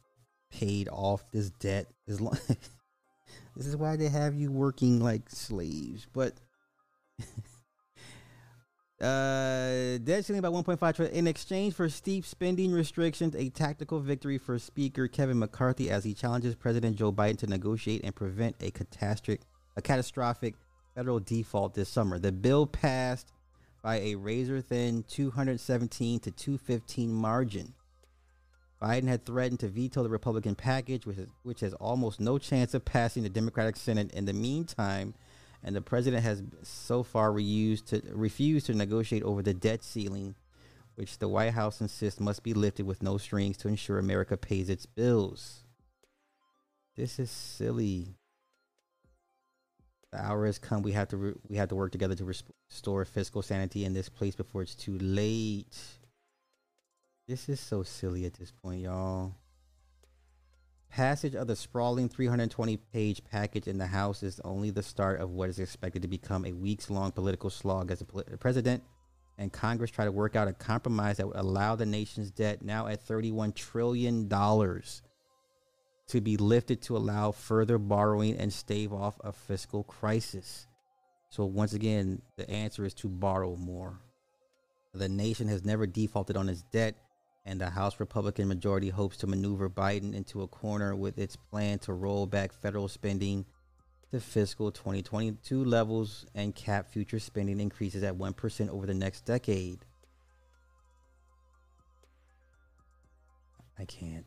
[0.51, 2.39] paid off this debt as long
[3.57, 6.35] this is why they have you working like slaves but
[9.01, 11.17] uh debt ceiling by 1.5 trillion.
[11.17, 16.15] In exchange for steep spending restrictions a tactical victory for speaker kevin mccarthy as he
[16.15, 19.43] challenges president joe biden to negotiate and prevent a catastrophic
[19.77, 20.55] a catastrophic
[20.97, 22.19] federal default this summer.
[22.19, 23.31] The bill passed
[23.87, 27.73] by a razor thin 217 to 215 margin.
[28.83, 32.75] Biden had threatened to veto the Republican package, which, is, which has almost no chance
[32.75, 35.15] of passing the Democratic Senate in the meantime,
[35.63, 40.35] and the president has so far refused to, refused to negotiate over the debt ceiling,
[40.97, 44.69] which the White House insists must be lifted with no strings to ensure America pays
[44.69, 45.63] its bills.
[46.97, 48.17] This is silly.
[50.17, 50.83] The hour has come.
[50.83, 54.09] We have to re- we have to work together to restore fiscal sanity in this
[54.09, 55.77] place before it's too late.
[57.29, 59.35] This is so silly at this point, y'all.
[60.89, 65.33] Passage of the sprawling 320 page package in the House is only the start of
[65.33, 68.85] what is expected to become a weeks long political slog as the president
[69.37, 72.87] and Congress try to work out a compromise that would allow the nation's debt, now
[72.87, 74.29] at $31 trillion,
[76.09, 80.67] to be lifted to allow further borrowing and stave off a fiscal crisis.
[81.31, 83.99] So, once again, the answer is to borrow more.
[84.95, 86.95] The nation has never defaulted on its debt,
[87.45, 91.79] and the House Republican majority hopes to maneuver Biden into a corner with its plan
[91.81, 93.45] to roll back federal spending
[94.13, 99.85] to fiscal 2022 levels and cap future spending increases at 1% over the next decade.
[103.79, 104.25] I can't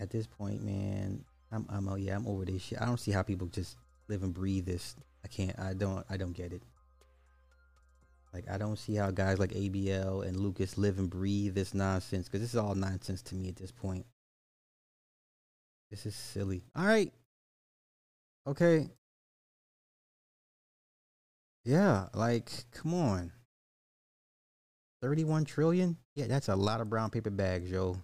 [0.00, 2.80] at this point, man, I'm I'm oh yeah, I'm over this shit.
[2.80, 3.76] I don't see how people just
[4.08, 4.96] live and breathe this.
[5.24, 5.58] I can't.
[5.58, 6.04] I don't.
[6.10, 6.62] I don't get it.
[8.32, 12.26] Like I don't see how guys like ABL and Lucas live and breathe this nonsense
[12.26, 14.06] because this is all nonsense to me at this point.
[15.90, 16.64] This is silly.
[16.74, 17.12] All right.
[18.46, 18.88] Okay.
[21.64, 23.32] Yeah, like come on.
[25.00, 25.98] 31 trillion?
[26.14, 27.98] Yeah, that's a lot of brown paper bags, yo.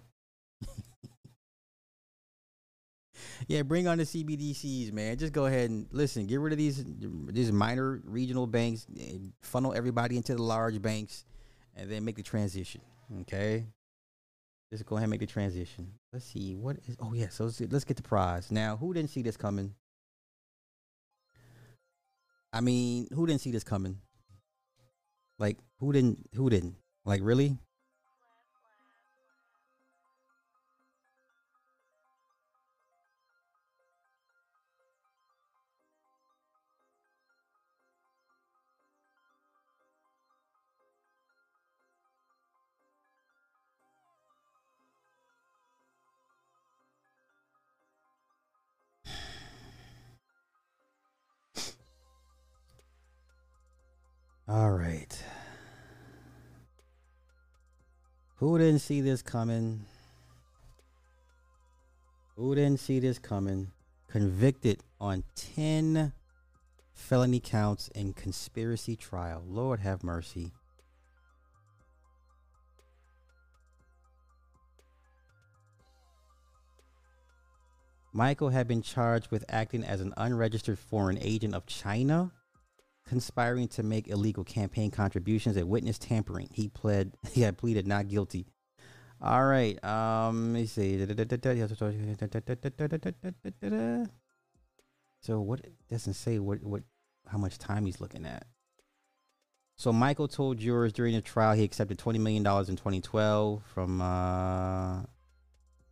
[3.49, 5.17] Yeah, bring on the CBDCs, man.
[5.17, 6.27] Just go ahead and listen.
[6.27, 6.85] Get rid of these
[7.29, 8.87] these minor regional banks.
[9.43, 11.25] Funnel everybody into the large banks,
[11.77, 12.81] and then make the transition.
[13.23, 13.67] Okay.
[14.73, 15.93] Just go ahead and make the transition.
[16.13, 16.97] Let's see what is.
[17.01, 18.77] Oh yeah, so let's, let's get the prize now.
[18.77, 19.75] Who didn't see this coming?
[22.53, 23.99] I mean, who didn't see this coming?
[25.39, 26.27] Like, who didn't?
[26.35, 26.77] Who didn't?
[27.05, 27.59] Like, really?
[54.51, 55.17] All right.
[58.39, 59.85] Who didn't see this coming?
[62.35, 63.71] Who didn't see this coming?
[64.09, 66.13] Convicted on 10
[66.93, 69.45] felony counts in conspiracy trial.
[69.47, 70.51] Lord have mercy.
[78.13, 82.33] Michael had been charged with acting as an unregistered foreign agent of China
[83.11, 86.49] conspiring to make illegal campaign contributions and witness tampering.
[86.53, 88.47] He pled he had pleaded not guilty.
[89.21, 89.83] All right.
[89.85, 90.97] Um let me see.
[95.23, 95.61] So what
[95.91, 96.85] doesn't say what what
[97.27, 98.47] how much time he's looking at.
[99.77, 104.01] So Michael told jurors during the trial he accepted twenty million dollars in 2012 from
[104.01, 105.01] uh,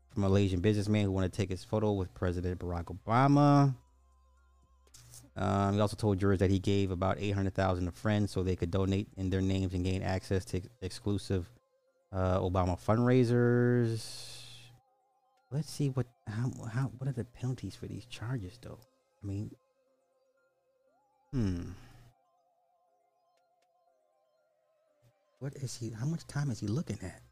[0.09, 3.75] from a Malaysian businessman who wanted to take his photo with President Barack Obama.
[5.39, 8.43] Um, he also told jurors that he gave about eight hundred thousand to friends so
[8.43, 11.49] they could donate in their names and gain access to exclusive
[12.13, 14.03] uh, Obama fundraisers.
[15.53, 18.81] Let's see what how how what are the penalties for these charges though?
[19.23, 19.51] I mean,
[21.33, 21.71] hmm.
[25.39, 25.91] What is he?
[25.91, 27.23] How much time is he looking at?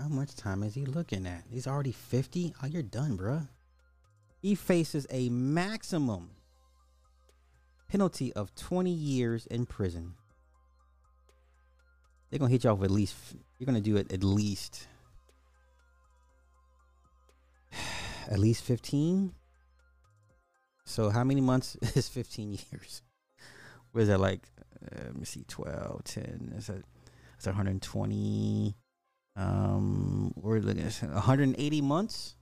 [0.00, 1.44] How much time is he looking at?
[1.50, 2.54] He's already 50?
[2.62, 3.48] Oh, you're done, bruh.
[4.40, 6.30] He faces a maximum
[7.86, 10.14] penalty of 20 years in prison.
[12.30, 13.14] They're going to hit you off at least,
[13.58, 14.88] you're going to do it at least,
[18.30, 19.34] at least 15.
[20.86, 23.02] So, how many months is 15 years?
[23.92, 24.48] What is that like?
[24.82, 26.84] Uh, let me see, 12, 10, is that,
[27.32, 28.76] that's 120.
[29.36, 32.34] Um, we're looking at 180 months.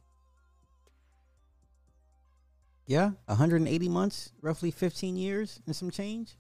[2.87, 6.37] Yeah, 180 months, roughly 15 years and some change.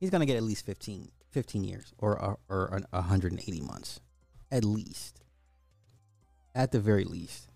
[0.00, 4.00] He's gonna get at least 15, 15 years or or, or 180 months,
[4.50, 5.20] at least.
[6.54, 7.48] At the very least,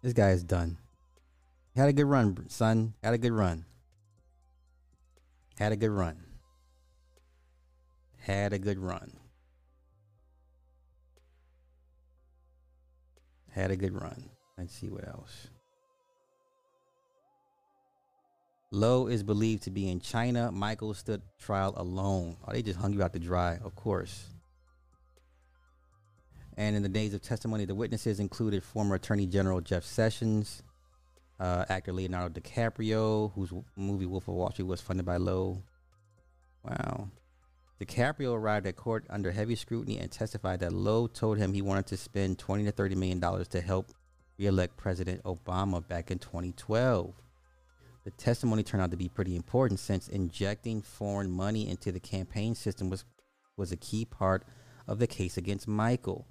[0.00, 0.78] this guy is done.
[1.74, 2.94] Had a good run, son.
[3.02, 3.64] Had a good run.
[5.58, 6.24] Had a good run.
[8.18, 9.12] Had a good run.
[13.58, 14.30] Had a good run.
[14.56, 15.48] Let's see what else.
[18.70, 20.52] Low is believed to be in China.
[20.52, 22.36] Michael stood trial alone.
[22.46, 24.26] Oh, they just hung you out to dry, of course.
[26.56, 30.62] And in the days of testimony, the witnesses included former Attorney General Jeff Sessions,
[31.40, 35.64] uh, actor Leonardo DiCaprio, whose movie Wolf of Wall Street was funded by Low.
[36.62, 37.10] Wow.
[37.80, 41.86] DiCaprio arrived at court under heavy scrutiny and testified that Low told him he wanted
[41.86, 43.92] to spend 20 to 30 million dollars to help
[44.36, 47.14] re-elect President Obama back in 2012.
[48.04, 52.54] The testimony turned out to be pretty important since injecting foreign money into the campaign
[52.54, 53.04] system was
[53.56, 54.44] was a key part
[54.86, 56.26] of the case against Michael.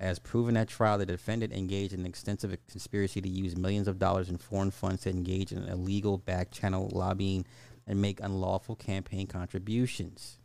[0.00, 3.98] As proven at trial, the defendant engaged in an extensive conspiracy to use millions of
[3.98, 7.46] dollars in foreign funds to engage in illegal back channel lobbying
[7.86, 10.38] and make unlawful campaign contributions.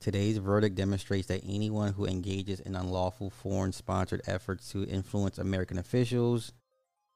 [0.00, 5.76] Today's verdict demonstrates that anyone who engages in unlawful foreign sponsored efforts to influence American
[5.76, 6.52] officials,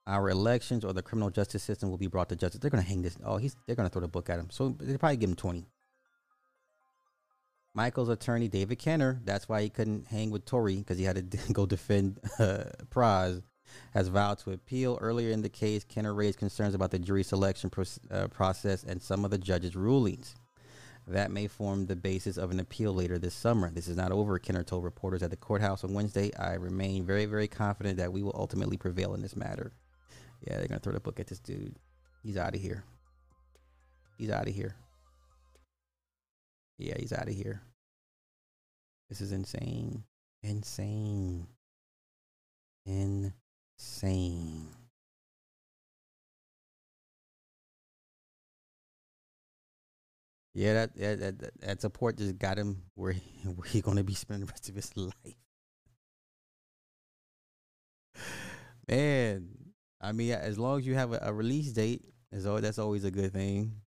[0.06, 2.60] our elections, or the criminal justice system will be brought to justice.
[2.60, 3.16] They're going to hang this.
[3.24, 4.48] Oh, he's they're going to throw the book at him.
[4.50, 5.66] So they probably give him 20.
[7.72, 11.38] Michael's attorney, David Kenner, that's why he couldn't hang with Tory because he had to
[11.52, 13.42] go defend uh, Pras,
[13.94, 14.98] has vowed to appeal.
[15.00, 19.00] Earlier in the case, Kenner raised concerns about the jury selection pro- uh, process and
[19.00, 20.36] some of the judge's rulings.
[21.06, 23.70] That may form the basis of an appeal later this summer.
[23.70, 26.34] This is not over, Kenner told reporters at the courthouse on Wednesday.
[26.34, 29.72] I remain very, very confident that we will ultimately prevail in this matter.
[30.40, 31.76] Yeah, they're going to throw the book at this dude.
[32.22, 32.84] He's out of here.
[34.16, 34.76] He's out of here.
[36.78, 37.60] Yeah, he's out of here.
[39.08, 40.04] This is insane.
[40.42, 41.46] Insane.
[42.86, 44.68] Insane.
[50.54, 53.20] Yeah, that that that, that, support just got him where he,
[53.54, 55.36] where he gonna be spending the rest of his life.
[58.88, 59.48] Man,
[60.00, 63.04] I mean, as long as you have a, a release date, is al- that's always
[63.04, 63.80] a good thing.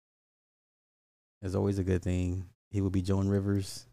[1.42, 2.46] It's always a good thing.
[2.70, 3.86] He will be Joan Rivers.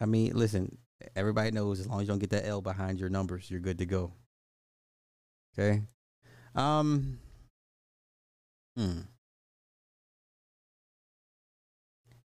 [0.00, 0.78] I mean, listen,
[1.14, 3.78] everybody knows as long as you don't get that L behind your numbers, you're good
[3.78, 4.12] to go.
[5.56, 5.82] Okay.
[6.54, 7.18] Um.
[8.76, 9.00] Hmm.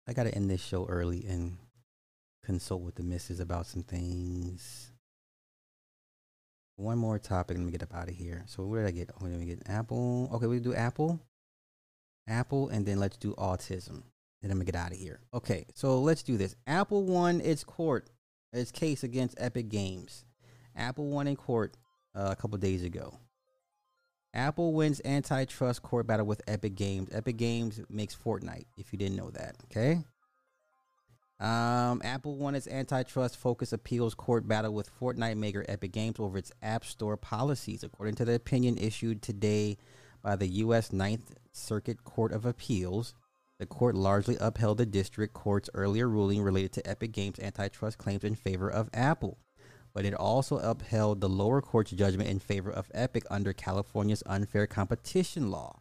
[0.07, 1.57] I gotta end this show early and
[2.45, 4.91] consult with the missus about some things.
[6.77, 8.43] One more topic, let me get up out of here.
[8.47, 9.11] So where did I get?
[9.17, 9.63] Where did we get?
[9.67, 10.29] Apple.
[10.33, 11.19] Okay, we do Apple.
[12.27, 14.03] Apple, and then let's do autism.
[14.41, 15.19] Then I'm gonna get out of here.
[15.33, 16.55] Okay, so let's do this.
[16.67, 18.09] Apple won its court,
[18.53, 20.23] its case against Epic Games.
[20.75, 21.75] Apple won in court
[22.15, 23.17] uh, a couple days ago.
[24.37, 27.09] Apple wins antitrust court battle with Epic Games.
[27.11, 29.55] Epic Games makes Fortnite, if you didn't know that.
[29.65, 30.03] Okay.
[31.39, 36.37] Um, Apple won its antitrust focus appeals court battle with Fortnite maker Epic Games over
[36.37, 39.77] its App Store policies, according to the opinion issued today
[40.21, 40.93] by the U.S.
[40.93, 43.15] Ninth Circuit Court of Appeals.
[43.59, 48.23] The court largely upheld the district court's earlier ruling related to Epic Games' antitrust claims
[48.23, 49.39] in favor of Apple,
[49.97, 54.67] but it also upheld the lower court's judgment in favor of Epic under California's unfair
[54.67, 55.79] competition law.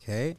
[0.00, 0.36] Okay.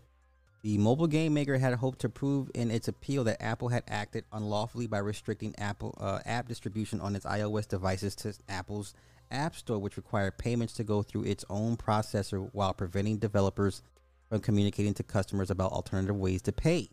[0.64, 4.24] The mobile game maker had hoped to prove in its appeal that Apple had acted
[4.32, 8.94] unlawfully by restricting Apple uh, app distribution on its iOS devices to Apple's
[9.30, 13.84] App Store, which required payments to go through its own processor while preventing developers
[14.30, 16.92] from communicating to customers about alternative ways to pay.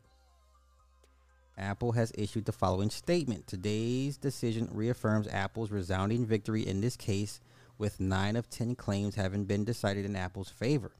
[1.56, 3.46] Apple has issued the following statement.
[3.46, 7.40] Today's decision reaffirms Apple's resounding victory in this case,
[7.78, 10.92] with nine of 10 claims having been decided in Apple's favor.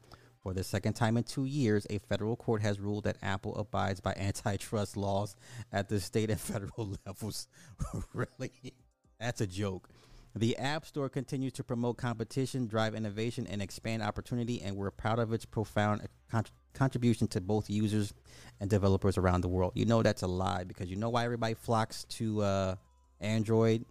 [0.43, 4.01] For the second time in two years, a federal court has ruled that Apple abides
[4.01, 5.37] by antitrust laws
[5.73, 7.49] at the state and federal levels.
[8.13, 8.75] really?
[9.19, 9.89] That's a joke.
[10.37, 15.21] The App Store continues to promote competition, drive innovation, and expand opportunity, and we're proud
[15.21, 18.13] of its profound con- contribution to both users
[18.61, 19.73] and developers around the world.
[19.77, 22.75] You know that's a lie because you know why everybody flocks to uh,
[23.21, 23.85] Android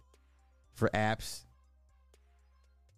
[0.74, 1.44] for apps?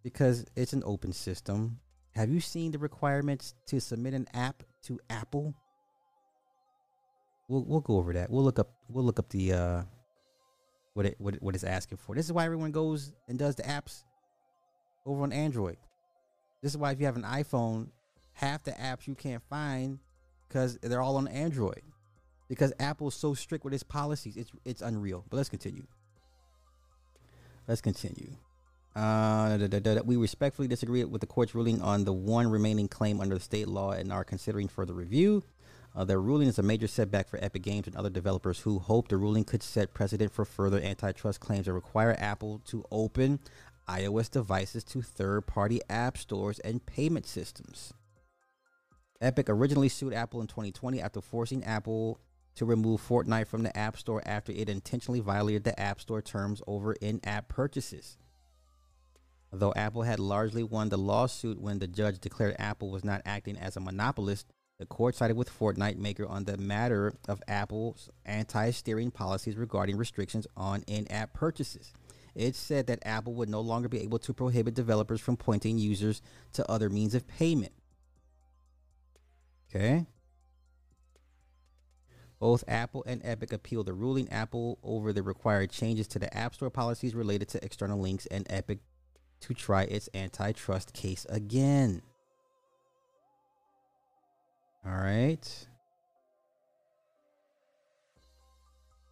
[0.02, 1.78] Because it's an open system.
[2.16, 5.54] Have you seen the requirements to submit an app to Apple?
[7.48, 8.28] We'll we'll go over that.
[8.28, 9.82] We'll look up we'll look up the uh
[10.96, 12.14] what it what it, what it's asking for.
[12.14, 14.02] This is why everyone goes and does the apps
[15.04, 15.76] over on Android.
[16.62, 17.88] This is why if you have an iPhone,
[18.32, 19.98] half the apps you can't find
[20.48, 21.82] because they're all on Android.
[22.48, 25.22] Because Apple's so strict with its policies, it's it's unreal.
[25.28, 25.86] But let's continue.
[27.68, 28.30] Let's continue.
[28.94, 30.00] Uh, da, da, da.
[30.02, 33.68] We respectfully disagree with the court's ruling on the one remaining claim under the state
[33.68, 35.42] law and are considering further review.
[35.96, 39.08] Uh, their ruling is a major setback for Epic Games and other developers who hope
[39.08, 43.40] the ruling could set precedent for further antitrust claims that require Apple to open
[43.88, 47.94] iOS devices to third party app stores and payment systems.
[49.22, 52.20] Epic originally sued Apple in 2020 after forcing Apple
[52.56, 56.60] to remove Fortnite from the App Store after it intentionally violated the App Store terms
[56.66, 58.18] over in app purchases.
[59.50, 63.56] Though Apple had largely won the lawsuit when the judge declared Apple was not acting
[63.56, 68.70] as a monopolist, the court sided with Fortnite maker on the matter of Apple's anti
[68.70, 71.92] steering policies regarding restrictions on in app purchases.
[72.34, 76.20] It said that Apple would no longer be able to prohibit developers from pointing users
[76.52, 77.72] to other means of payment.
[79.74, 80.06] Okay.
[82.38, 86.54] Both Apple and Epic appealed the ruling Apple over the required changes to the App
[86.54, 88.80] Store policies related to external links and Epic
[89.40, 92.02] to try its antitrust case again.
[94.86, 95.66] All right.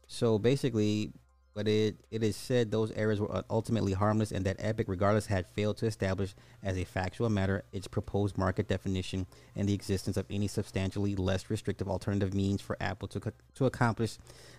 [0.07, 1.13] So basically,
[1.55, 5.47] but it it is said those errors were ultimately harmless and that Epic, regardless, had
[5.55, 9.27] failed to establish as a factual matter its proposed market definition
[9.57, 13.67] and the existence of any substantially less restrictive alternative means for Apple to co- to
[13.67, 14.19] accomplish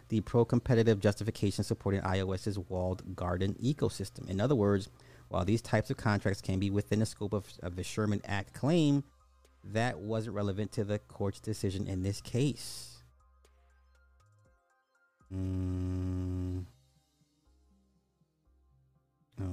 [0.09, 4.29] the pro-competitive justification supporting iOS's walled garden ecosystem.
[4.29, 4.89] In other words,
[5.29, 8.53] while these types of contracts can be within the scope of, of the Sherman Act
[8.53, 9.03] claim,
[9.73, 13.03] that wasn't relevant to the court's decision in this case.
[15.33, 16.65] Mm.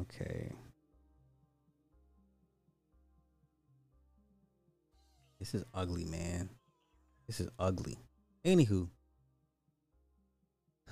[0.00, 0.52] Okay.
[5.38, 6.50] This is ugly, man.
[7.26, 7.98] This is ugly.
[8.44, 8.88] Anywho,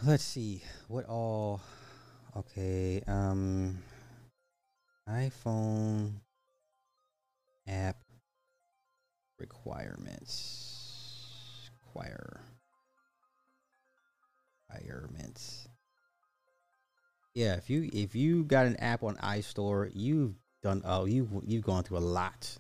[0.04, 1.60] let's see what all.
[2.36, 3.78] Okay, um,
[5.08, 6.14] iPhone
[7.66, 7.99] app
[9.40, 10.66] requirements.
[11.86, 12.40] Require
[14.72, 15.68] requirements.
[17.34, 21.64] Yeah, if you if you got an app on iStore, you've done oh you you've
[21.64, 22.58] gone through a lot.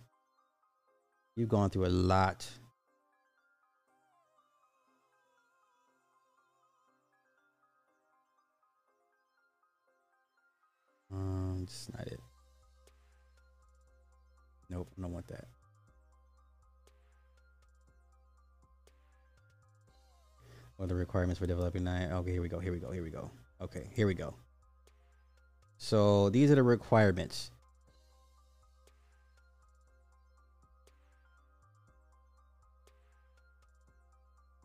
[1.36, 2.46] You've gone through a lot.
[11.12, 12.20] Um, that's not it.
[14.68, 15.46] Nope, I don't want that.
[20.80, 22.10] What the requirements for developing nine?
[22.10, 22.58] Okay, here we go.
[22.58, 22.90] Here we go.
[22.90, 23.30] Here we go.
[23.60, 24.34] Okay, here we go.
[25.76, 27.50] So these are the requirements.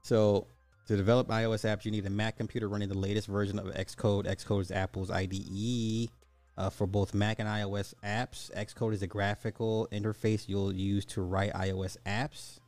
[0.03, 0.47] So
[0.87, 4.25] to develop iOS apps, you need a Mac computer running the latest version of Xcode.
[4.25, 6.09] Xcode is Apple's IDE
[6.57, 8.49] uh, for both Mac and iOS apps.
[8.55, 12.59] Xcode is a graphical interface you'll use to write iOS apps.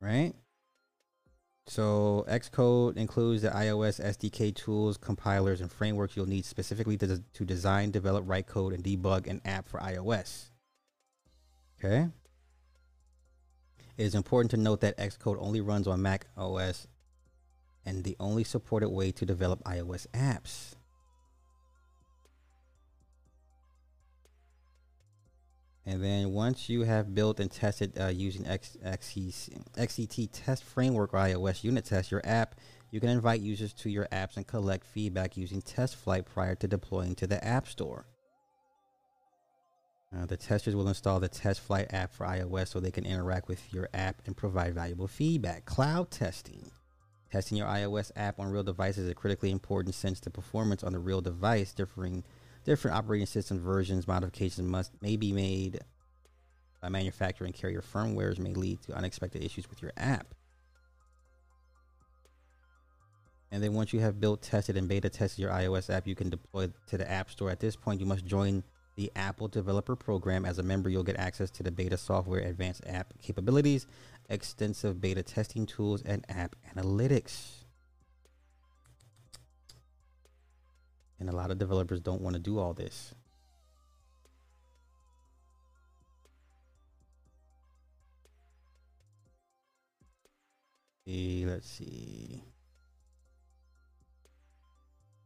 [0.00, 0.34] Right?
[1.68, 7.44] So Xcode includes the iOS SDK tools, compilers, and frameworks you'll need specifically to, to
[7.44, 10.48] design, develop, write code, and debug an app for iOS.
[11.78, 12.08] Okay.
[13.98, 16.86] It is important to note that Xcode only runs on Mac OS
[17.84, 20.74] and the only supported way to develop iOS apps.
[25.88, 29.62] And then once you have built and tested uh, using XCTest
[30.62, 32.56] framework or iOS unit test your app,
[32.90, 37.14] you can invite users to your apps and collect feedback using TestFlight prior to deploying
[37.14, 38.04] to the App Store.
[40.14, 43.72] Uh, the testers will install the TestFlight app for iOS so they can interact with
[43.72, 45.64] your app and provide valuable feedback.
[45.64, 46.70] Cloud testing.
[47.32, 50.98] Testing your iOS app on real devices is critically important since the performance on the
[50.98, 52.24] real device differing
[52.68, 55.80] different operating system versions modifications must may be made
[56.82, 60.34] by manufacturer and carrier firmwares may lead to unexpected issues with your app.
[63.50, 66.28] And then once you have built, tested, and beta tested your iOS app, you can
[66.28, 67.50] deploy to the App Store.
[67.50, 68.62] At this point, you must join
[68.96, 70.44] the Apple Developer Program.
[70.44, 73.86] As a member, you'll get access to the beta software, advanced app capabilities,
[74.28, 77.57] extensive beta testing tools, and app analytics.
[81.20, 83.14] And a lot of developers don't want to do all this.
[91.06, 92.44] See, let's see.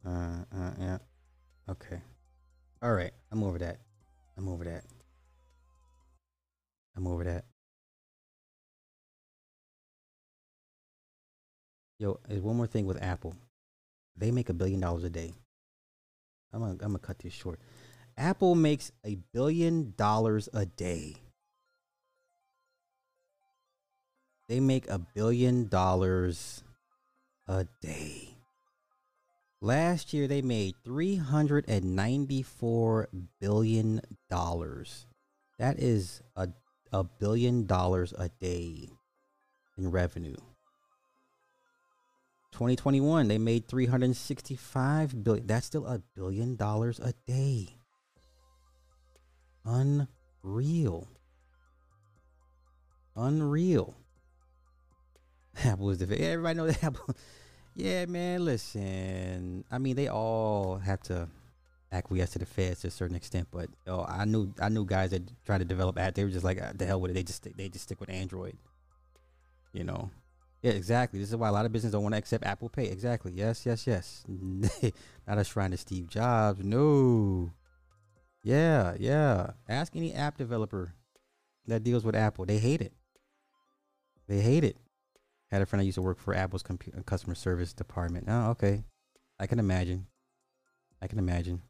[0.05, 0.97] Uh, uh, yeah.
[1.69, 2.01] Okay.
[2.81, 3.11] All right.
[3.31, 3.79] I'm over that.
[4.37, 4.83] I'm over that.
[6.95, 7.45] I'm over that.
[11.99, 13.35] Yo, there's one more thing with Apple.
[14.15, 15.33] They make a billion dollars a day.
[16.53, 17.59] I'm gonna, I'm gonna cut this short.
[18.17, 21.17] Apple makes a billion dollars a day.
[24.47, 26.63] They make a billion dollars
[27.47, 28.37] a day.
[29.61, 33.09] Last year they made 394
[33.39, 35.07] billion dollars.
[35.57, 36.49] That is a
[36.91, 38.89] a billion dollars a day
[39.77, 40.35] in revenue.
[42.53, 45.47] 2021 they made 365 billion.
[45.47, 47.75] That's still a billion dollars a day.
[49.65, 51.07] Unreal.
[53.15, 53.95] Unreal.
[55.63, 57.15] Apple is the everybody knows Apple.
[57.75, 58.45] Yeah, man.
[58.45, 61.27] Listen, I mean, they all have to
[61.91, 65.09] acquiesce to the feds to a certain extent, but oh, I knew I knew guys
[65.09, 66.13] that tried to develop app.
[66.13, 67.13] They were just like, ah, the hell with it.
[67.15, 68.57] They just they just stick with Android.
[69.73, 70.11] You know.
[70.63, 71.19] Yeah, exactly.
[71.19, 72.85] This is why a lot of businesses don't want to accept Apple Pay.
[72.85, 73.33] Exactly.
[73.33, 74.23] Yes, yes, yes.
[75.27, 76.63] Not a shrine to Steve Jobs.
[76.63, 77.51] No.
[78.43, 79.51] Yeah, yeah.
[79.67, 80.93] Ask any app developer
[81.67, 82.45] that deals with Apple.
[82.45, 82.93] They hate it.
[84.29, 84.77] They hate it.
[85.51, 86.63] I Had a friend I used to work for Apple's
[87.05, 88.25] customer service department.
[88.29, 88.85] Oh, okay.
[89.39, 90.07] I can imagine.
[91.01, 91.61] I can imagine.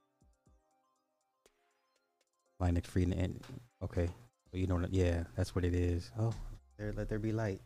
[2.61, 3.41] Linux free and
[3.83, 4.07] okay.
[4.51, 6.11] Well, you know, yeah, that's what it is.
[6.17, 6.33] Oh,
[6.77, 7.59] there, let there be light.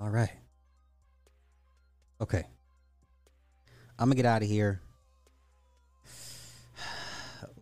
[0.00, 0.30] All right.
[2.20, 2.44] Okay.
[3.98, 4.80] I'm gonna get out of here.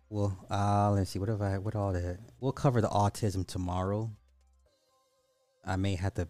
[0.09, 1.17] Well, uh, let's see.
[1.17, 1.57] What have I?
[1.57, 2.19] What all that?
[2.39, 4.11] We'll cover the autism tomorrow.
[5.65, 6.27] I may have to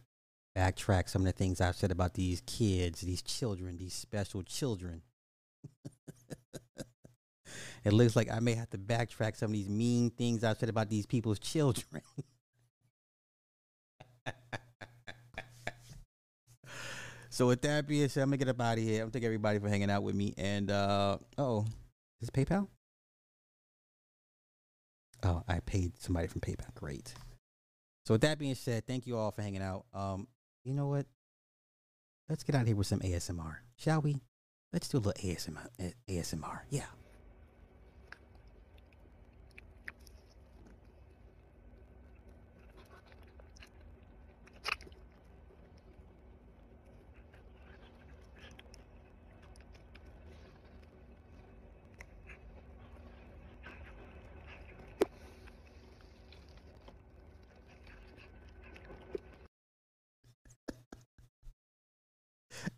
[0.55, 5.01] backtrack some of the things I've said about these kids, these children, these special children.
[7.83, 10.69] it looks like I may have to backtrack some of these mean things I've said
[10.69, 12.01] about these people's children.
[17.33, 18.97] So with that being said, I'm gonna get up out of here.
[18.97, 20.35] I'm gonna thank everybody for hanging out with me.
[20.37, 21.65] And uh oh,
[22.21, 22.67] is PayPal?
[25.23, 26.71] Oh, I paid somebody from PayPal.
[26.75, 27.11] Great.
[28.05, 29.85] So with that being said, thank you all for hanging out.
[29.95, 30.27] Um,
[30.63, 31.07] you know what?
[32.29, 34.21] Let's get out of here with some ASMR, shall we?
[34.71, 35.69] Let's do a little ASMR.
[36.07, 36.59] ASMR.
[36.69, 36.85] Yeah.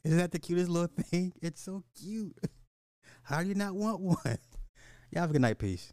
[0.06, 1.34] Isn't that the cutest little thing?
[1.42, 2.38] It's so cute.
[3.24, 4.18] How do you not want one?
[5.10, 5.58] Y'all have a good night.
[5.58, 5.92] Peace.